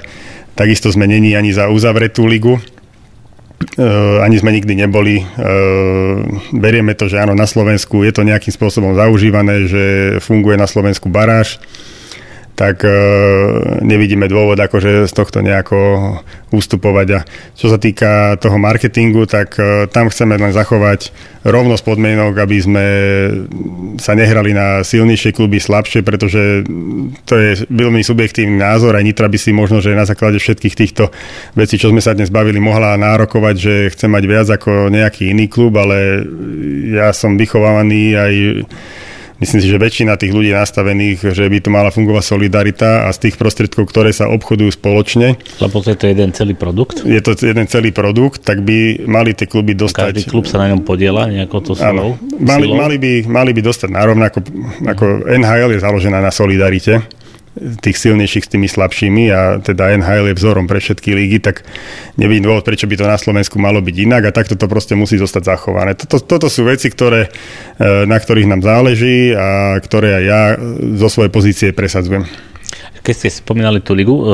takisto 0.58 0.90
sme 0.90 1.06
není 1.06 1.38
ani 1.38 1.54
za 1.54 1.70
uzavretú 1.70 2.26
ligu. 2.26 2.58
E, 3.78 3.86
ani 4.20 4.36
sme 4.40 4.50
nikdy 4.52 4.74
neboli. 4.74 5.22
E, 5.22 5.24
berieme 6.54 6.98
to, 6.98 7.06
že 7.06 7.22
áno, 7.22 7.38
na 7.38 7.46
Slovensku 7.46 8.02
je 8.02 8.12
to 8.12 8.26
nejakým 8.26 8.50
spôsobom 8.50 8.98
zaužívané, 8.98 9.70
že 9.70 9.84
funguje 10.18 10.58
na 10.58 10.66
Slovensku 10.66 11.06
baráž 11.06 11.62
tak 12.60 12.84
e, 12.84 12.92
nevidíme 13.80 14.28
dôvod 14.28 14.60
akože 14.60 15.08
z 15.08 15.12
tohto 15.16 15.40
nejako 15.40 15.80
ústupovať. 16.52 17.08
A 17.16 17.20
čo 17.56 17.72
sa 17.72 17.80
týka 17.80 18.36
toho 18.36 18.60
marketingu, 18.60 19.24
tak 19.24 19.56
e, 19.56 19.88
tam 19.88 20.12
chceme 20.12 20.36
len 20.36 20.52
zachovať 20.52 21.08
rovnosť 21.40 21.80
podmienok, 21.88 22.36
aby 22.36 22.56
sme 22.60 22.86
sa 23.96 24.12
nehrali 24.12 24.52
na 24.52 24.84
silnejšie 24.84 25.32
kluby, 25.32 25.56
slabšie, 25.56 26.04
pretože 26.04 26.68
to 27.24 27.34
je 27.40 27.64
veľmi 27.72 28.04
subjektívny 28.04 28.60
názor. 28.60 28.92
Aj 28.92 29.00
Nitra 29.00 29.32
by 29.32 29.40
si 29.40 29.56
možno, 29.56 29.80
že 29.80 29.96
na 29.96 30.04
základe 30.04 30.36
všetkých 30.36 30.76
týchto 30.76 31.08
vecí, 31.56 31.80
čo 31.80 31.88
sme 31.88 32.04
sa 32.04 32.12
dnes 32.12 32.28
bavili, 32.28 32.60
mohla 32.60 32.92
nárokovať, 33.00 33.54
že 33.56 33.74
chce 33.96 34.04
mať 34.04 34.24
viac 34.28 34.48
ako 34.52 34.92
nejaký 34.92 35.32
iný 35.32 35.48
klub, 35.48 35.80
ale 35.80 36.28
ja 36.92 37.08
som 37.16 37.40
vychovávaný 37.40 38.20
aj 38.20 38.32
Myslím 39.40 39.60
si, 39.64 39.72
že 39.72 39.80
väčšina 39.80 40.20
tých 40.20 40.36
ľudí 40.36 40.52
nastavených, 40.52 41.32
že 41.32 41.48
by 41.48 41.58
tu 41.64 41.72
mala 41.72 41.88
fungovať 41.88 42.24
solidarita 42.28 43.08
a 43.08 43.10
z 43.16 43.28
tých 43.28 43.40
prostriedkov, 43.40 43.88
ktoré 43.88 44.12
sa 44.12 44.28
obchodujú 44.28 44.76
spoločne. 44.76 45.40
Lebo 45.64 45.80
to 45.80 45.96
je 45.96 45.98
to 45.98 46.06
jeden 46.12 46.36
celý 46.36 46.52
produkt? 46.52 47.00
Je 47.08 47.20
to 47.24 47.32
jeden 47.40 47.64
celý 47.64 47.88
produkt, 47.88 48.44
tak 48.44 48.60
by 48.60 49.00
mali 49.08 49.32
tie 49.32 49.48
kluby 49.48 49.72
dostať... 49.72 50.12
Každý 50.12 50.28
klub 50.28 50.44
sa 50.44 50.60
na 50.60 50.76
ňom 50.76 50.84
podiela 50.84 51.24
nejako 51.24 51.56
to 51.64 51.72
silou? 51.72 52.20
Mali, 52.36 52.68
mali, 52.68 52.96
by, 53.00 53.12
mali 53.24 53.50
by 53.56 53.60
dostať 53.64 53.88
nárovno, 53.88 54.28
ako, 54.28 54.40
ako 54.84 55.04
NHL 55.32 55.72
je 55.72 55.80
založená 55.80 56.20
na 56.20 56.28
solidarite 56.28 57.19
tých 57.60 57.96
silnejších 58.00 58.48
s 58.48 58.52
tými 58.56 58.68
slabšími 58.68 59.24
a 59.28 59.40
teda 59.60 59.92
NHL 60.00 60.32
je 60.32 60.38
vzorom 60.40 60.64
pre 60.64 60.80
všetky 60.80 61.12
lígy, 61.12 61.38
tak 61.44 61.62
nevidím 62.16 62.48
dôvod, 62.48 62.64
prečo 62.64 62.88
by 62.88 62.96
to 62.96 63.04
na 63.04 63.20
Slovensku 63.20 63.60
malo 63.60 63.84
byť 63.84 63.96
inak 64.00 64.22
a 64.28 64.34
takto 64.34 64.56
to 64.56 64.64
proste 64.64 64.96
musí 64.96 65.20
zostať 65.20 65.42
zachované. 65.44 65.92
Toto, 65.92 66.24
toto 66.24 66.48
sú 66.48 66.64
veci, 66.64 66.88
ktoré, 66.88 67.28
e, 67.76 68.08
na 68.08 68.16
ktorých 68.16 68.48
nám 68.48 68.64
záleží 68.64 69.36
a 69.36 69.76
ktoré 69.76 70.24
aj 70.24 70.24
ja 70.24 70.42
zo 70.96 71.08
svojej 71.12 71.32
pozície 71.32 71.68
presadzujem. 71.76 72.24
Keď 73.04 73.14
ste 73.14 73.28
spomínali 73.28 73.84
tú 73.84 73.92
ligu, 73.92 74.16
e, 74.16 74.24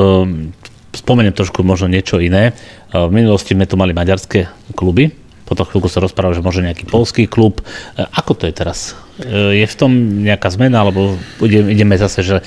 spomeniem 0.95 1.35
trošku 1.35 1.67
možno 1.67 1.91
niečo 1.91 2.23
iné. 2.23 2.51
E, 2.51 2.95
v 2.95 3.11
minulosti 3.11 3.51
sme 3.51 3.67
tu 3.67 3.75
mali 3.75 3.91
maďarské 3.91 4.71
kluby, 4.71 5.11
potom 5.43 5.63
chvíľku 5.67 5.87
sa 5.91 6.03
rozprával, 6.03 6.35
že 6.35 6.43
možno 6.43 6.67
nejaký 6.67 6.87
polský 6.91 7.23
klub. 7.23 7.63
Ako 7.95 8.35
to 8.35 8.51
je 8.51 8.53
teraz? 8.55 8.99
Je 9.31 9.63
v 9.63 9.77
tom 9.79 9.95
nejaká 10.27 10.51
zmena, 10.51 10.83
alebo 10.83 11.15
ideme 11.47 11.95
zase, 11.95 12.19
že 12.19 12.37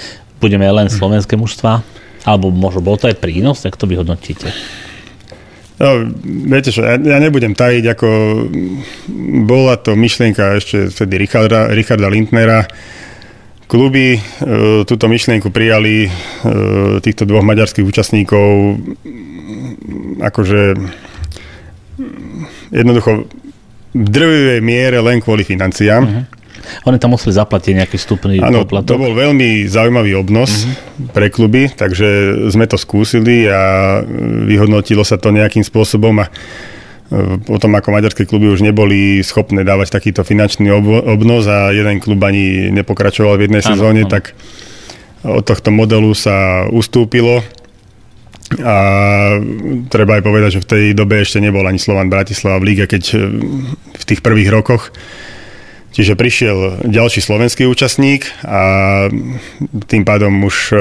budeme 0.41 0.67
len 0.67 0.89
slovenské 0.89 1.37
mužstva? 1.37 1.85
Alebo 2.25 2.53
možno 2.53 2.85
bol 2.85 2.97
to 3.01 3.09
aj 3.09 3.17
prínos, 3.17 3.65
tak 3.65 3.77
to 3.77 3.89
vy 3.89 3.97
hodnotíte? 4.01 4.53
No, 5.81 6.13
viete 6.45 6.69
čo, 6.69 6.85
ja, 6.85 7.01
ja 7.01 7.17
nebudem 7.17 7.57
tajiť, 7.57 7.85
ako 7.97 8.09
bola 9.49 9.81
to 9.81 9.97
myšlienka 9.97 10.61
ešte 10.61 10.93
vtedy 10.93 11.17
Richarda, 11.17 11.73
Richarda 11.73 12.13
Lindnera. 12.13 12.69
Kluby 13.65 14.19
e, 14.19 14.21
túto 14.85 15.09
myšlienku 15.09 15.49
prijali 15.49 16.05
e, 16.05 16.11
týchto 17.01 17.25
dvoch 17.25 17.47
maďarských 17.47 17.87
účastníkov 17.87 18.77
akože 20.21 20.77
jednoducho 22.69 23.25
v 23.91 24.09
drvivej 24.11 24.61
miere 24.63 24.99
len 25.03 25.19
kvôli 25.19 25.43
financiám. 25.43 26.03
Uh-huh. 26.05 26.40
Oni 26.87 26.97
tam 26.99 27.15
museli 27.15 27.35
zaplatiť 27.37 27.73
nejaký 27.77 27.97
vstupný 27.97 28.41
Áno, 28.41 28.65
poplatok. 28.65 28.91
to 28.91 29.03
bol 29.03 29.13
veľmi 29.13 29.67
zaujímavý 29.67 30.17
obnos 30.17 30.65
uh-huh. 30.65 31.13
pre 31.15 31.29
kluby, 31.29 31.71
takže 31.71 32.43
sme 32.51 32.67
to 32.67 32.81
skúsili 32.81 33.47
a 33.47 34.01
vyhodnotilo 34.47 35.03
sa 35.03 35.21
to 35.21 35.35
nejakým 35.35 35.63
spôsobom 35.63 36.25
a 36.25 36.27
potom 37.43 37.75
ako 37.75 37.91
maďarské 37.91 38.23
kluby 38.23 38.47
už 38.47 38.63
neboli 38.63 39.19
schopné 39.27 39.67
dávať 39.67 39.91
takýto 39.91 40.23
finančný 40.23 40.71
obnos 41.11 41.43
a 41.51 41.75
jeden 41.75 41.99
klub 41.99 42.23
ani 42.23 42.71
nepokračoval 42.71 43.35
v 43.35 43.51
jednej 43.51 43.63
sezóne, 43.67 44.07
tak 44.07 44.31
od 45.27 45.43
tohto 45.43 45.75
modelu 45.75 46.15
sa 46.15 46.71
ustúpilo. 46.71 47.43
A 48.63 48.77
treba 49.91 50.19
aj 50.19 50.27
povedať, 50.27 50.51
že 50.59 50.63
v 50.63 50.71
tej 50.71 50.85
dobe 50.95 51.23
ešte 51.23 51.43
nebol 51.43 51.63
ani 51.67 51.79
Slovan 51.79 52.11
Bratislava 52.11 52.59
v 52.63 52.75
líge, 52.75 52.87
keď 52.87 53.03
v 53.95 54.05
tých 54.07 54.23
prvých 54.23 54.51
rokoch 54.51 54.91
Čiže 55.91 56.15
prišiel 56.15 56.87
ďalší 56.87 57.19
slovenský 57.19 57.67
účastník 57.67 58.31
a 58.47 58.63
tým 59.91 60.07
pádom 60.07 60.31
už 60.47 60.71
e, 60.71 60.77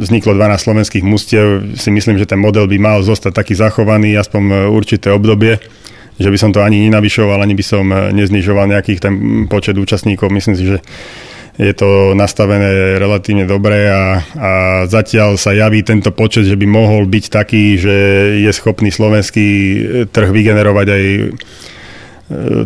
vzniklo 0.00 0.32
12 0.32 0.56
slovenských 0.56 1.04
mustiev. 1.04 1.76
Si 1.76 1.92
myslím, 1.92 2.16
že 2.16 2.24
ten 2.24 2.40
model 2.40 2.64
by 2.64 2.80
mal 2.80 2.98
zostať 3.04 3.36
taký 3.36 3.52
zachovaný 3.52 4.16
aspoň 4.16 4.72
určité 4.72 5.12
obdobie 5.12 5.60
že 6.14 6.30
by 6.30 6.38
som 6.38 6.54
to 6.54 6.62
ani 6.62 6.86
nenavyšoval, 6.86 7.42
ani 7.42 7.58
by 7.58 7.64
som 7.66 7.90
neznižoval 7.90 8.70
nejakých 8.70 9.02
ten 9.02 9.14
počet 9.50 9.74
účastníkov. 9.74 10.30
Myslím 10.30 10.54
si, 10.54 10.62
že 10.70 10.78
je 11.58 11.74
to 11.74 12.14
nastavené 12.14 12.98
relatívne 13.02 13.46
dobre 13.50 13.90
a, 13.90 14.22
a 14.22 14.50
zatiaľ 14.86 15.34
sa 15.34 15.50
javí 15.50 15.82
tento 15.82 16.14
počet, 16.14 16.46
že 16.46 16.54
by 16.54 16.66
mohol 16.70 17.06
byť 17.10 17.24
taký, 17.34 17.78
že 17.78 17.96
je 18.46 18.50
schopný 18.54 18.94
slovenský 18.94 19.46
trh 20.10 20.30
vygenerovať 20.30 20.86
aj 20.86 21.02
E, 21.02 21.73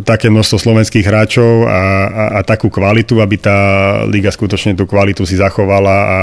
také 0.03 0.29
množstvo 0.29 0.57
slovenských 0.57 1.05
hráčov 1.05 1.65
a, 1.65 1.81
a, 2.07 2.23
a 2.37 2.39
takú 2.45 2.69
kvalitu, 2.71 3.21
aby 3.21 3.35
tá 3.39 3.57
liga 4.05 4.29
skutočne 4.33 4.75
tú 4.75 4.89
kvalitu 4.89 5.25
si 5.25 5.37
zachovala 5.37 5.95
a 5.95 6.19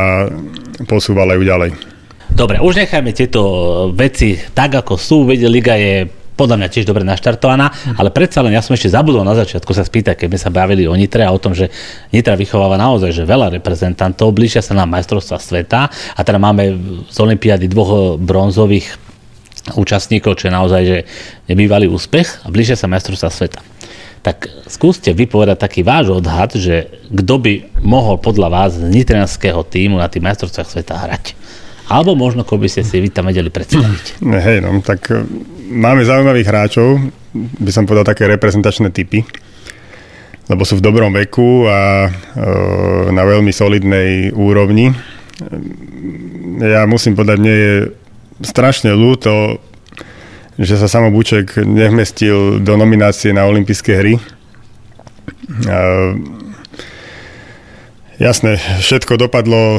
posúvala 0.84 1.34
ju 1.38 1.42
ďalej. 1.46 1.70
Dobre, 2.36 2.60
už 2.60 2.84
nechajme 2.84 3.16
tieto 3.16 3.40
veci 3.96 4.36
tak, 4.36 4.76
ako 4.84 5.00
sú. 5.00 5.24
Veď 5.24 5.48
liga 5.48 5.74
je 5.78 6.04
podľa 6.36 6.60
mňa 6.60 6.68
tiež 6.68 6.84
dobre 6.84 7.00
naštartovaná, 7.00 7.96
ale 7.96 8.12
predsa 8.12 8.44
len 8.44 8.52
ja 8.52 8.60
som 8.60 8.76
ešte 8.76 8.92
zabudol 8.92 9.24
na 9.24 9.32
začiatku 9.32 9.72
sa 9.72 9.88
spýtať, 9.88 10.20
keď 10.20 10.28
sme 10.28 10.40
sa 10.44 10.50
bavili 10.52 10.84
o 10.84 10.92
Nitre 10.92 11.24
a 11.24 11.32
o 11.32 11.40
tom, 11.40 11.56
že 11.56 11.72
Nitra 12.12 12.36
vychováva 12.36 12.76
naozaj 12.76 13.08
že 13.16 13.24
veľa 13.24 13.56
reprezentantov, 13.56 14.36
blížia 14.36 14.60
sa 14.60 14.76
nám 14.76 14.92
majstrovstva 14.92 15.40
sveta 15.40 15.88
a 15.88 16.20
teda 16.20 16.36
máme 16.36 16.76
z 17.08 17.16
Olympiády 17.16 17.72
dvoch 17.72 18.20
bronzových 18.20 19.05
účastníkov, 19.74 20.38
čo 20.38 20.46
je 20.46 20.54
naozaj 20.54 20.82
že 20.86 20.98
nebývalý 21.50 21.90
úspech 21.90 22.46
a 22.46 22.52
blížia 22.52 22.78
sa 22.78 22.86
majstrovstvá 22.86 23.30
sveta. 23.34 23.60
Tak 24.22 24.66
skúste 24.70 25.14
vypovedať 25.14 25.58
taký 25.58 25.80
váš 25.86 26.10
odhad, 26.10 26.54
že 26.54 26.90
kto 27.10 27.34
by 27.42 27.52
mohol 27.82 28.18
podľa 28.18 28.48
vás 28.50 28.70
z 28.78 28.86
nitrianského 28.86 29.62
týmu 29.66 29.98
na 29.98 30.10
tých 30.10 30.22
majstrovstvách 30.22 30.70
sveta 30.70 30.94
hrať. 30.98 31.24
Alebo 31.86 32.18
možno, 32.18 32.42
ako 32.42 32.58
by 32.58 32.66
ste 32.66 32.82
si 32.82 32.98
vy 32.98 33.14
tam 33.14 33.30
vedeli 33.30 33.46
predstaviť. 33.46 34.18
Hej, 34.46 34.66
no, 34.66 34.82
tak 34.82 35.06
e, 35.14 35.22
máme 35.70 36.02
zaujímavých 36.02 36.50
hráčov, 36.50 36.98
by 37.62 37.70
som 37.70 37.86
povedal 37.86 38.02
také 38.02 38.26
reprezentačné 38.26 38.90
typy, 38.90 39.22
lebo 40.50 40.62
sú 40.66 40.78
v 40.78 40.84
dobrom 40.86 41.14
veku 41.14 41.70
a 41.70 42.06
e, 42.06 42.10
na 43.14 43.22
veľmi 43.22 43.54
solidnej 43.54 44.34
úrovni. 44.34 44.90
Ja 46.58 46.88
musím 46.90 47.14
povedať, 47.14 47.38
mne 47.38 47.54
je 47.54 47.74
strašne 48.42 48.92
ľúto, 48.92 49.60
že 50.56 50.80
sa 50.80 50.88
Samo 50.88 51.12
Buček 51.12 51.60
nevmestil 51.60 52.60
do 52.64 52.74
nominácie 52.80 53.32
na 53.36 53.44
olympijské 53.44 53.92
hry. 53.96 54.14
Jasné, 58.16 58.56
všetko 58.80 59.20
dopadlo 59.20 59.76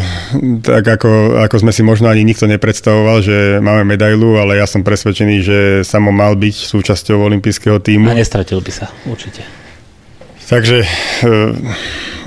tak, 0.61 0.85
ako, 0.85 1.41
ako 1.41 1.55
sme 1.57 1.73
si 1.73 1.81
možno 1.81 2.05
ani 2.05 2.21
nikto 2.21 2.45
nepredstavoval, 2.45 3.25
že 3.25 3.57
máme 3.57 3.97
medailu, 3.97 4.37
ale 4.37 4.61
ja 4.61 4.69
som 4.69 4.85
presvedčený, 4.85 5.35
že 5.41 5.57
Samo 5.81 6.13
mal 6.13 6.37
byť 6.37 6.55
súčasťou 6.69 7.17
olympijského 7.17 7.81
týmu. 7.81 8.13
A 8.13 8.13
nestratil 8.13 8.61
by 8.61 8.69
sa, 8.69 8.93
určite. 9.09 9.41
Takže 10.47 10.77
e, 10.79 10.87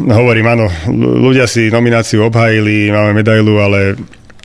hovorím, 0.03 0.51
áno, 0.51 0.67
ľudia 0.99 1.47
si 1.47 1.71
nomináciu 1.71 2.27
obhajili, 2.27 2.91
máme 2.91 3.23
medailu, 3.23 3.63
ale 3.63 3.95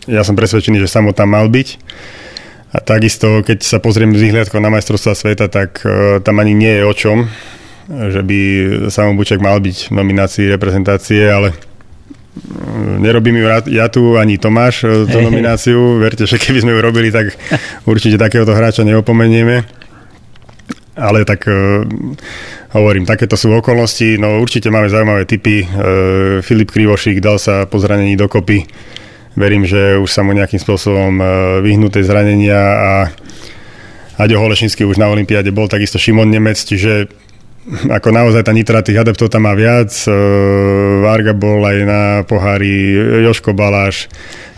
ja 0.05 0.21
som 0.21 0.37
presvedčený, 0.37 0.81
že 0.81 0.89
Samo 0.89 1.11
tam 1.11 1.33
mal 1.33 1.49
byť. 1.49 1.67
A 2.75 2.83
takisto, 2.83 3.39
keď 3.39 3.63
sa 3.63 3.79
pozriem 3.79 4.11
z 4.11 4.27
vyhliadkou 4.29 4.59
na 4.59 4.67
majstrovstva 4.67 5.15
sveta, 5.15 5.47
tak 5.47 5.79
uh, 5.87 6.19
tam 6.19 6.43
ani 6.43 6.51
nie 6.51 6.73
je 6.75 6.83
o 6.83 6.93
čom, 6.93 7.17
že 7.87 8.19
by 8.19 8.39
Samo 8.91 9.15
Buček 9.15 9.39
mal 9.39 9.63
byť 9.63 9.89
v 9.89 9.95
nominácii 9.95 10.45
reprezentácie, 10.51 11.23
ale 11.23 11.55
uh, 11.55 12.99
nerobím 12.99 13.39
ju 13.39 13.47
ja 13.71 13.87
tu, 13.87 14.19
ani 14.19 14.35
Tomáš 14.35 14.83
uh, 14.83 15.07
tú 15.07 15.23
nomináciu. 15.27 16.03
Verte, 16.03 16.27
že 16.27 16.35
keby 16.35 16.67
sme 16.67 16.75
ju 16.75 16.79
robili, 16.83 17.15
tak 17.15 17.31
určite 17.91 18.19
takéhoto 18.19 18.51
hráča 18.51 18.83
neopomenieme. 18.83 19.63
Ale 20.99 21.23
tak 21.23 21.47
uh, 21.47 21.87
hovorím, 22.75 23.07
takéto 23.07 23.39
sú 23.39 23.55
okolnosti. 23.55 24.19
No 24.19 24.43
určite 24.43 24.67
máme 24.67 24.91
zaujímavé 24.91 25.23
typy. 25.23 25.63
Uh, 25.63 26.43
Filip 26.43 26.75
Krivošík 26.75 27.23
dal 27.23 27.39
sa 27.39 27.63
po 27.63 27.79
zranení 27.79 28.19
dokopy 28.19 28.67
verím, 29.35 29.67
že 29.67 29.99
už 29.99 30.09
sa 30.09 30.23
mu 30.23 30.31
nejakým 30.31 30.59
spôsobom 30.59 31.13
e, 31.19 31.25
vyhnúť 31.63 31.99
tej 31.99 32.07
zranenia 32.07 32.59
a 32.59 32.93
Aďo 34.15 34.39
Holešinský 34.39 34.87
už 34.87 34.95
na 34.95 35.11
Olympiáde 35.11 35.51
bol, 35.51 35.67
takisto 35.67 35.99
Šimon 35.99 36.31
Nemec, 36.31 36.55
čiže 36.55 37.11
ako 37.65 38.13
naozaj 38.13 38.45
tá 38.45 38.53
Nitra 38.53 38.85
tých 38.85 39.01
adeptov 39.01 39.33
tam 39.33 39.49
má 39.49 39.57
viac. 39.57 39.89
E, 40.05 40.11
Varga 41.01 41.33
bol 41.33 41.65
aj 41.65 41.77
na 41.83 42.01
pohári, 42.23 42.93
Joško 43.25 43.57
Baláš. 43.57 44.07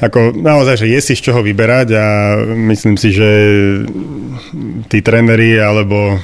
Ako 0.03 0.35
naozaj, 0.35 0.85
že 0.85 0.87
je 0.91 0.99
si 1.01 1.13
z 1.17 1.31
čoho 1.31 1.41
vyberať 1.41 1.87
a 1.97 2.05
myslím 2.53 2.99
si, 2.99 3.15
že 3.15 3.29
tí 4.87 4.99
tréneri 5.03 5.59
alebo 5.59 6.15
e, 6.15 6.17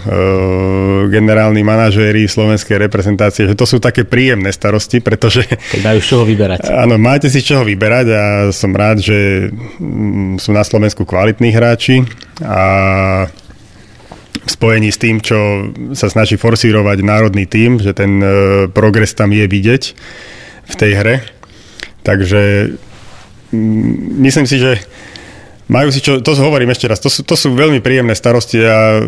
generálni 1.11 1.61
manažéri 1.61 2.26
slovenskej 2.26 2.80
reprezentácie, 2.80 3.49
že 3.49 3.57
to 3.57 3.68
sú 3.68 3.78
také 3.78 4.07
príjemné 4.07 4.49
starosti, 4.49 5.03
pretože... 5.03 5.45
Majú 5.84 5.99
z 5.99 6.07
čoho 6.07 6.24
vyberať. 6.24 6.70
Áno, 6.84 6.95
máte 6.97 7.28
si 7.28 7.43
čoho 7.43 7.68
vyberať 7.68 8.07
a 8.14 8.24
som 8.55 8.74
rád, 8.74 9.03
že 9.03 9.49
mm, 9.51 10.39
sú 10.41 10.49
na 10.55 10.64
Slovensku 10.66 11.05
kvalitní 11.05 11.53
hráči 11.53 12.01
a 12.41 12.66
v 14.43 14.49
spojení 14.49 14.91
s 14.91 14.99
tým, 14.99 15.24
čo 15.24 15.72
sa 15.95 16.11
snaží 16.11 16.36
forsírovať 16.36 16.97
národný 16.99 17.47
tím, 17.47 17.80
že 17.80 17.95
ten 17.95 18.20
e, 18.20 18.28
progres 18.68 19.16
tam 19.16 19.32
je 19.32 19.45
vidieť 19.47 19.84
v 20.68 20.76
tej 20.76 20.91
hre. 20.99 21.16
Takže 22.03 22.74
mm, 23.55 24.20
myslím 24.20 24.45
si, 24.49 24.59
že 24.59 24.84
majú 25.72 25.88
si 25.93 26.03
čo, 26.03 26.20
to 26.20 26.36
hovorím 26.36 26.76
ešte 26.76 26.91
raz, 26.91 26.99
to 26.99 27.07
sú, 27.07 27.24
to 27.24 27.39
sú 27.39 27.55
veľmi 27.55 27.80
príjemné 27.80 28.11
starosti 28.18 28.59
a 28.64 28.99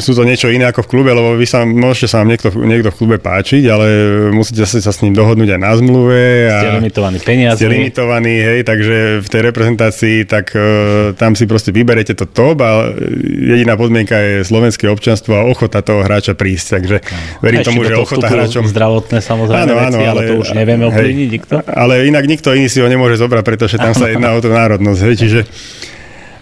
sú 0.00 0.16
to 0.16 0.24
niečo 0.24 0.48
iné 0.48 0.64
ako 0.72 0.88
v 0.88 0.88
klube, 0.88 1.10
lebo 1.12 1.36
vy 1.36 1.44
sa, 1.44 1.68
môžete 1.68 2.08
sa 2.08 2.24
vám 2.24 2.32
niekto, 2.32 2.48
niekto 2.56 2.88
v 2.88 2.96
klube 2.96 3.16
páčiť, 3.20 3.62
ale 3.68 3.86
musíte 4.32 4.64
sa, 4.64 4.80
sa 4.80 4.92
s 4.94 5.04
ním 5.04 5.12
dohodnúť 5.12 5.52
aj 5.56 5.60
na 5.60 5.72
zmluve. 5.76 6.48
A 6.48 6.56
ste 6.56 6.70
limitovaní 6.80 7.18
peniaze. 7.20 7.58
Ste 7.60 7.68
limitovaní, 7.68 8.34
hej, 8.40 8.60
takže 8.64 8.96
v 9.20 9.28
tej 9.28 9.40
reprezentácii, 9.52 10.16
tak 10.24 10.56
uh, 10.56 11.12
tam 11.20 11.36
si 11.36 11.44
proste 11.44 11.70
vyberete 11.74 12.16
to 12.16 12.24
top 12.24 12.64
a 12.64 12.88
jediná 13.22 13.76
podmienka 13.76 14.16
je 14.16 14.34
slovenské 14.48 14.88
občanstvo 14.88 15.36
a 15.36 15.42
ochota 15.44 15.84
toho 15.84 16.00
hráča 16.00 16.32
prísť, 16.32 16.66
takže 16.80 16.96
verím 17.44 17.60
tomu, 17.60 17.84
že 17.84 17.94
ochota 18.00 18.28
hráčom... 18.32 18.64
zdravotné 18.64 19.20
samozrejme 19.20 19.68
áno, 19.68 19.74
áno, 19.76 19.98
veci, 20.00 20.02
ale, 20.08 20.20
ale 20.24 20.30
to 20.32 20.34
už 20.40 20.48
nevieme 20.56 20.88
ovplyvniť 20.88 21.28
nikto. 21.28 21.54
Ale 21.68 22.08
inak 22.08 22.24
nikto 22.24 22.56
iný 22.56 22.72
si 22.72 22.80
ho 22.80 22.88
nemôže 22.88 23.20
zobrať, 23.20 23.42
pretože 23.44 23.76
tam 23.76 23.92
sa 23.92 24.08
jedná 24.08 24.32
o 24.32 24.40
tú 24.40 24.48
národnosť, 24.48 25.00
hej, 25.04 25.14
čiže 25.20 25.41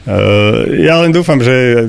Eh, 0.00 0.88
ja 0.88 0.96
len 1.04 1.12
dúfam, 1.12 1.36
že 1.44 1.84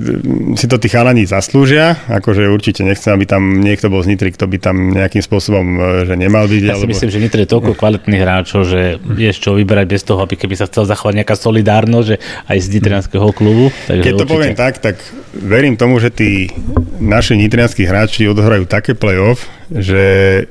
si 0.60 0.68
to 0.68 0.76
tí 0.76 0.92
chalani 0.92 1.24
zaslúžia, 1.24 1.96
akože 2.12 2.44
určite 2.52 2.84
nechcem, 2.84 3.16
aby 3.16 3.24
tam 3.24 3.64
niekto 3.64 3.88
bol 3.88 4.04
z 4.04 4.12
Nitry, 4.12 4.36
kto 4.36 4.52
by 4.52 4.58
tam 4.60 4.92
nejakým 4.92 5.24
spôsobom, 5.24 5.66
eh, 5.80 5.84
že 6.12 6.14
nemal 6.20 6.44
byť. 6.46 6.62
Ja 6.62 6.76
si 6.76 6.84
alebo... 6.84 6.92
myslím, 6.92 7.10
že 7.10 7.20
Nitry 7.24 7.48
je 7.48 7.50
toľko 7.56 7.72
kvalitných 7.80 8.22
hráčov, 8.22 8.68
že 8.68 9.00
je 9.16 9.32
čoho 9.32 9.56
vyberať 9.56 9.86
bez 9.88 10.04
toho, 10.04 10.20
aby 10.20 10.36
keby 10.36 10.60
sa 10.60 10.68
chcel 10.68 10.84
zachovať 10.86 11.24
nejaká 11.24 11.36
solidárnosť, 11.40 12.08
že 12.12 12.18
aj 12.52 12.58
z 12.60 12.68
nitrianského 12.76 13.28
klubu. 13.32 13.72
Takže 13.88 14.04
Keď 14.04 14.12
to 14.12 14.18
určite... 14.28 14.36
poviem 14.36 14.56
tak, 14.60 14.74
tak 14.84 14.96
verím 15.32 15.80
tomu, 15.80 15.98
že 16.04 16.12
tí 16.12 16.52
naši 17.00 17.40
nitrianskí 17.40 17.88
hráči 17.88 18.28
odohrajú 18.28 18.68
také 18.68 18.92
play-off, 18.92 19.48
že 19.72 20.46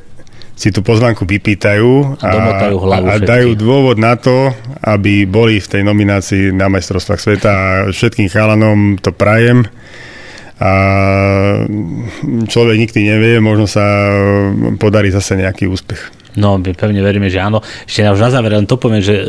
si 0.61 0.69
tú 0.69 0.85
pozvánku 0.85 1.25
vypýtajú 1.25 2.21
a, 2.21 2.29
a, 2.29 3.09
a 3.09 3.15
dajú 3.17 3.57
dôvod 3.57 3.97
na 3.97 4.13
to, 4.21 4.53
aby 4.85 5.25
boli 5.25 5.57
v 5.57 5.71
tej 5.73 5.83
nominácii 5.89 6.53
na 6.53 6.69
majstrovstvách 6.69 7.17
sveta. 7.17 7.49
A 7.49 7.65
všetkým 7.89 8.29
chalanom 8.29 9.01
to 9.01 9.09
prajem 9.09 9.65
a 10.61 10.73
človek 12.45 12.77
nikdy 12.77 13.01
nevie, 13.09 13.41
možno 13.41 13.65
sa 13.65 13.85
podarí 14.77 15.09
zase 15.09 15.41
nejaký 15.41 15.65
úspech. 15.65 16.21
No, 16.39 16.63
my 16.63 16.71
pevne 16.79 17.03
veríme, 17.03 17.27
že 17.27 17.43
áno. 17.43 17.59
Ešte 17.89 18.07
už 18.07 18.23
na 18.23 18.31
záver 18.31 18.55
len 18.55 18.69
to 18.69 18.79
poviem, 18.79 19.03
že 19.03 19.15
uh, 19.19 19.25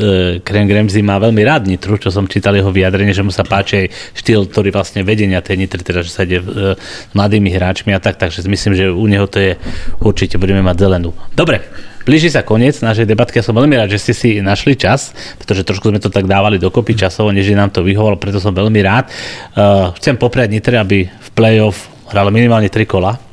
Kren 0.45 0.69
Gremzy 0.69 1.01
má 1.01 1.17
veľmi 1.17 1.41
rád 1.41 1.65
Nitru, 1.65 1.97
čo 1.97 2.13
som 2.13 2.29
čítal 2.29 2.53
jeho 2.53 2.69
vyjadrenie, 2.69 3.15
že 3.15 3.25
mu 3.25 3.33
sa 3.33 3.41
páči 3.41 3.87
aj 3.87 3.87
štýl, 4.21 4.45
ktorý 4.45 4.69
vlastne 4.69 5.01
vedenia 5.01 5.41
tej 5.41 5.65
Nitry, 5.65 5.81
teda 5.81 6.05
že 6.05 6.13
sa 6.13 6.27
ide 6.27 6.43
uh, 6.43 6.77
mladými 7.17 7.49
hráčmi 7.49 7.89
a 7.95 7.99
tak, 8.03 8.21
takže 8.21 8.45
myslím, 8.45 8.73
že 8.77 8.85
u 8.93 9.05
neho 9.09 9.25
to 9.25 9.41
je 9.41 9.57
určite 9.97 10.37
budeme 10.37 10.61
mať 10.61 10.77
zelenú. 10.77 11.17
Dobre, 11.33 11.65
Blíži 12.03 12.33
sa 12.33 12.41
koniec 12.41 12.81
našej 12.81 13.05
debatky. 13.05 13.39
Ja 13.39 13.45
som 13.45 13.57
veľmi 13.57 13.77
rád, 13.77 13.93
že 13.93 14.01
ste 14.01 14.13
si 14.13 14.29
našli 14.41 14.77
čas, 14.77 15.13
pretože 15.37 15.65
trošku 15.65 15.89
sme 15.91 16.01
to 16.01 16.09
tak 16.09 16.25
dávali 16.25 16.57
dokopy 16.57 16.97
časovo, 16.97 17.29
než 17.29 17.49
nám 17.53 17.69
to 17.69 17.85
vyhovalo, 17.85 18.17
preto 18.17 18.41
som 18.41 18.55
veľmi 18.55 18.79
rád. 18.81 19.09
Uh, 19.53 19.93
chcem 20.01 20.17
popriať 20.17 20.49
Nitre, 20.53 20.75
aby 20.81 21.05
v 21.05 21.29
play-off 21.37 21.89
hralo 22.09 22.33
minimálne 22.33 22.67
tri 22.67 22.83
kola 22.83 23.31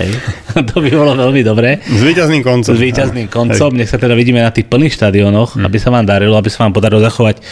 Hej. 0.00 0.10
to 0.72 0.80
by 0.80 0.90
bolo 0.92 1.12
veľmi 1.12 1.42
dobré. 1.44 1.84
S 1.84 2.00
výťazným 2.00 2.40
koncom. 2.40 2.72
S 2.72 2.80
výťazným 2.80 3.28
koncom. 3.28 3.70
Hej. 3.74 3.78
Nech 3.84 3.90
sa 3.92 4.00
teda 4.00 4.16
vidíme 4.16 4.40
na 4.40 4.48
tých 4.48 4.66
plných 4.66 4.96
štadionoch, 4.96 5.60
hmm. 5.60 5.66
aby 5.68 5.76
sa 5.76 5.92
vám 5.92 6.08
darilo, 6.08 6.40
aby 6.40 6.48
sa 6.48 6.64
vám 6.64 6.72
podarilo 6.72 7.04
zachovať 7.04 7.44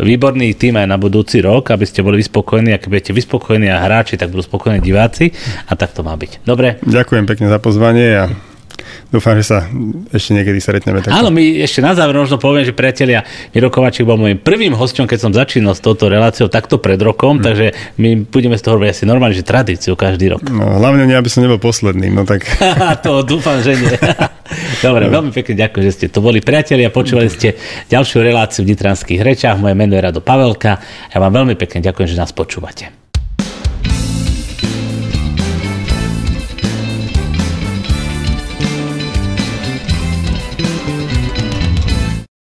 výborný 0.00 0.56
tým 0.56 0.80
aj 0.80 0.86
na 0.88 0.96
budúci 0.96 1.44
rok, 1.44 1.68
aby 1.76 1.84
ste 1.84 2.00
boli 2.00 2.16
vyspokojní, 2.24 2.72
ak 2.72 2.88
budete 2.88 3.12
vyspokojní 3.12 3.68
a 3.68 3.84
hráči, 3.84 4.16
tak 4.16 4.32
budú 4.32 4.40
spokojní 4.40 4.80
diváci 4.80 5.36
a 5.68 5.76
tak 5.76 5.92
to 5.92 6.00
má 6.00 6.16
byť. 6.16 6.40
Dobre? 6.48 6.80
Ďakujem 6.80 7.28
pekne 7.28 7.52
za 7.52 7.60
pozvanie 7.60 8.08
a 8.16 8.24
dúfam, 9.08 9.34
že 9.38 9.44
sa 9.46 9.58
ešte 10.10 10.36
niekedy 10.36 10.58
stretneme. 10.58 11.00
Takto. 11.00 11.16
Áno, 11.16 11.32
my 11.32 11.62
ešte 11.62 11.80
na 11.80 11.92
záver 11.96 12.16
možno 12.16 12.36
poviem, 12.36 12.66
že 12.66 12.74
priatelia, 12.76 13.24
Miro 13.52 13.68
Kovačík 13.68 14.06
bol 14.06 14.20
môjim 14.20 14.38
prvým 14.38 14.74
hosťom, 14.76 15.08
keď 15.08 15.18
som 15.18 15.32
začínal 15.32 15.74
s 15.76 15.82
touto 15.82 16.10
reláciou 16.10 16.50
takto 16.52 16.78
pred 16.80 17.00
rokom, 17.00 17.38
hmm. 17.38 17.44
takže 17.44 17.66
my 18.00 18.26
budeme 18.28 18.56
z 18.56 18.62
toho 18.62 18.76
robiť 18.78 18.90
asi 18.92 19.04
normálne, 19.08 19.36
že 19.36 19.46
tradíciu 19.46 19.94
každý 19.94 20.36
rok. 20.36 20.44
No, 20.48 20.78
hlavne 20.78 21.06
nie, 21.06 21.16
aby 21.16 21.30
som 21.30 21.44
nebol 21.44 21.60
posledným, 21.60 22.12
no 22.14 22.22
tak. 22.28 22.44
to 23.06 23.24
dúfam, 23.24 23.60
že 23.60 23.76
nie. 23.76 23.94
Dobre, 24.84 25.06
no. 25.06 25.20
veľmi 25.20 25.30
pekne 25.30 25.54
ďakujem, 25.66 25.84
že 25.86 25.92
ste 25.94 26.06
to 26.10 26.18
boli 26.18 26.42
priatelia, 26.42 26.90
počúvali 26.90 27.30
ste 27.30 27.54
ďalšiu 27.86 28.18
reláciu 28.22 28.66
v 28.66 28.74
Nitranských 28.74 29.20
rečách. 29.22 29.56
Moje 29.62 29.78
meno 29.78 29.94
je 29.94 30.02
Rado 30.02 30.20
Pavelka. 30.24 30.82
Ja 31.12 31.18
vám 31.22 31.44
veľmi 31.44 31.54
pekne 31.54 31.84
ďakujem, 31.84 32.10
že 32.10 32.16
nás 32.18 32.34
počúvate. 32.34 32.99